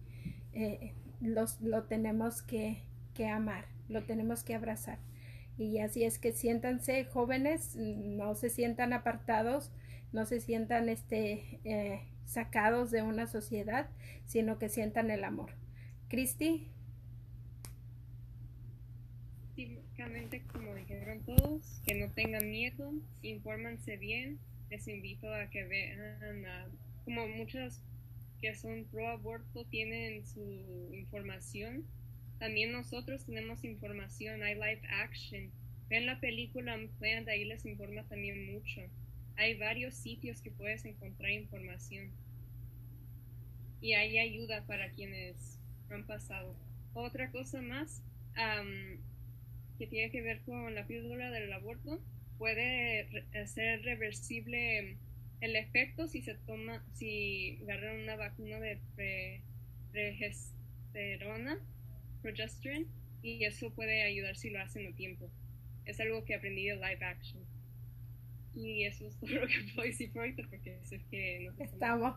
eh, 0.52 0.94
los, 1.20 1.60
lo 1.60 1.84
tenemos 1.84 2.42
que, 2.42 2.82
que 3.14 3.28
amar, 3.28 3.64
lo 3.88 4.04
tenemos 4.04 4.44
que 4.44 4.54
abrazar. 4.54 4.98
Y 5.58 5.78
así 5.78 6.04
es 6.04 6.18
que 6.18 6.32
siéntanse 6.32 7.04
jóvenes, 7.04 7.76
no 7.76 8.34
se 8.34 8.48
sientan 8.48 8.92
apartados, 8.92 9.70
no 10.12 10.26
se 10.26 10.40
sientan 10.40 10.88
este, 10.88 11.60
eh, 11.64 12.00
sacados 12.24 12.90
de 12.90 13.02
una 13.02 13.26
sociedad, 13.26 13.88
sino 14.26 14.58
que 14.58 14.68
sientan 14.68 15.10
el 15.10 15.24
amor. 15.24 15.52
Cristi. 16.08 16.68
Básicamente, 19.48 20.42
como 20.52 20.74
dijeron 20.74 21.20
todos, 21.24 21.80
que 21.86 21.94
no 21.94 22.10
tengan 22.12 22.50
miedo, 22.50 22.92
infórmanse 23.22 23.96
bien. 23.96 24.38
Les 24.70 24.88
invito 24.88 25.32
a 25.32 25.50
que 25.50 25.64
vean, 25.64 26.44
como 27.04 27.28
muchas 27.28 27.82
que 28.40 28.54
son 28.54 28.86
pro 28.90 29.08
aborto 29.08 29.64
tienen 29.66 30.26
su 30.26 30.90
información 30.92 31.84
también 32.42 32.72
nosotros 32.72 33.24
tenemos 33.24 33.62
información, 33.62 34.42
hay 34.42 34.56
live 34.56 34.82
action. 34.88 35.52
Ven 35.88 36.06
la 36.06 36.18
película 36.18 36.74
Unplanned, 36.74 37.28
ahí 37.28 37.44
les 37.44 37.64
informa 37.64 38.02
también 38.08 38.52
mucho. 38.52 38.80
Hay 39.36 39.54
varios 39.54 39.94
sitios 39.94 40.42
que 40.42 40.50
puedes 40.50 40.84
encontrar 40.84 41.30
información. 41.30 42.10
Y 43.80 43.92
hay 43.92 44.18
ayuda 44.18 44.66
para 44.66 44.90
quienes 44.90 45.60
han 45.88 46.04
pasado. 46.04 46.56
Otra 46.94 47.30
cosa 47.30 47.62
más 47.62 48.02
que 49.78 49.86
tiene 49.86 50.10
que 50.10 50.22
ver 50.22 50.40
con 50.40 50.74
la 50.74 50.84
píldora 50.88 51.30
del 51.30 51.52
aborto, 51.52 52.02
puede 52.38 53.06
ser 53.46 53.84
reversible 53.84 54.96
el 55.40 55.54
efecto 55.54 56.08
si 56.08 56.22
se 56.22 56.34
toma, 56.34 56.84
si 56.92 57.60
agarran 57.62 58.00
una 58.00 58.16
vacuna 58.16 58.58
de 58.58 58.80
progesterona 59.92 61.60
progesterone 62.22 62.86
y 63.22 63.44
eso 63.44 63.70
puede 63.74 64.02
ayudar 64.02 64.36
si 64.36 64.50
lo 64.50 64.60
hacen 64.60 64.92
a 64.92 64.96
tiempo. 64.96 65.30
Es 65.84 66.00
algo 66.00 66.24
que 66.24 66.34
aprendí 66.34 66.66
de 66.66 66.76
live 66.76 67.04
action. 67.04 67.42
Y 68.54 68.84
eso 68.84 69.06
es 69.06 69.16
todo 69.20 69.30
lo 69.30 69.46
que 69.46 69.54
puedo 69.74 69.86
decir 69.86 70.12
por 70.12 70.22
ahorita 70.22 70.42
porque 70.48 70.78
sé 70.84 71.00
que 71.10 71.40
no 71.40 71.64
estamos. 71.64 72.16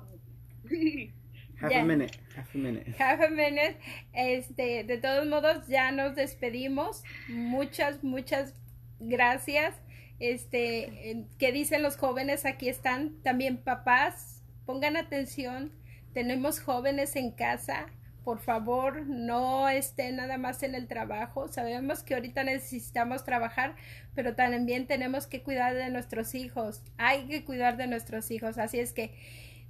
Half 1.61 1.73
a 1.73 1.83
minute, 1.83 2.19
half 2.35 2.53
a 2.53 2.57
minute. 2.57 2.95
Half 2.99 3.21
a 3.21 3.29
minute. 3.29 3.77
Este, 4.13 4.83
de 4.83 4.97
todos 4.97 5.25
modos, 5.25 5.65
ya 5.67 5.89
nos 5.91 6.13
despedimos. 6.15 7.01
Muchas, 7.29 8.03
muchas 8.03 8.53
gracias. 8.99 9.73
Este, 10.19 11.25
¿qué 11.39 11.53
dicen 11.53 11.81
los 11.81 11.95
jóvenes? 11.95 12.45
Aquí 12.45 12.67
están 12.67 13.21
también 13.23 13.57
papás. 13.57 14.43
Pongan 14.65 14.97
atención. 14.97 15.71
Tenemos 16.13 16.59
jóvenes 16.59 17.15
en 17.15 17.31
casa. 17.31 17.85
Por 18.25 18.39
favor, 18.39 19.05
no 19.05 19.69
estén 19.69 20.15
nada 20.15 20.39
más 20.39 20.63
en 20.63 20.73
el 20.73 20.87
trabajo. 20.87 21.47
Sabemos 21.47 22.01
que 22.01 22.15
ahorita 22.15 22.43
necesitamos 22.43 23.23
trabajar, 23.23 23.75
pero 24.15 24.35
también 24.35 24.87
tenemos 24.87 25.27
que 25.27 25.43
cuidar 25.43 25.75
de 25.75 25.91
nuestros 25.91 26.33
hijos. 26.33 26.81
Hay 26.97 27.27
que 27.27 27.45
cuidar 27.45 27.77
de 27.77 27.85
nuestros 27.85 28.31
hijos. 28.31 28.57
Así 28.57 28.79
es 28.79 28.93
que 28.93 29.13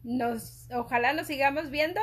nos, 0.05 0.69
ojalá 0.71 1.11
nos 1.11 1.27
sigamos 1.27 1.69
viendo 1.69 1.99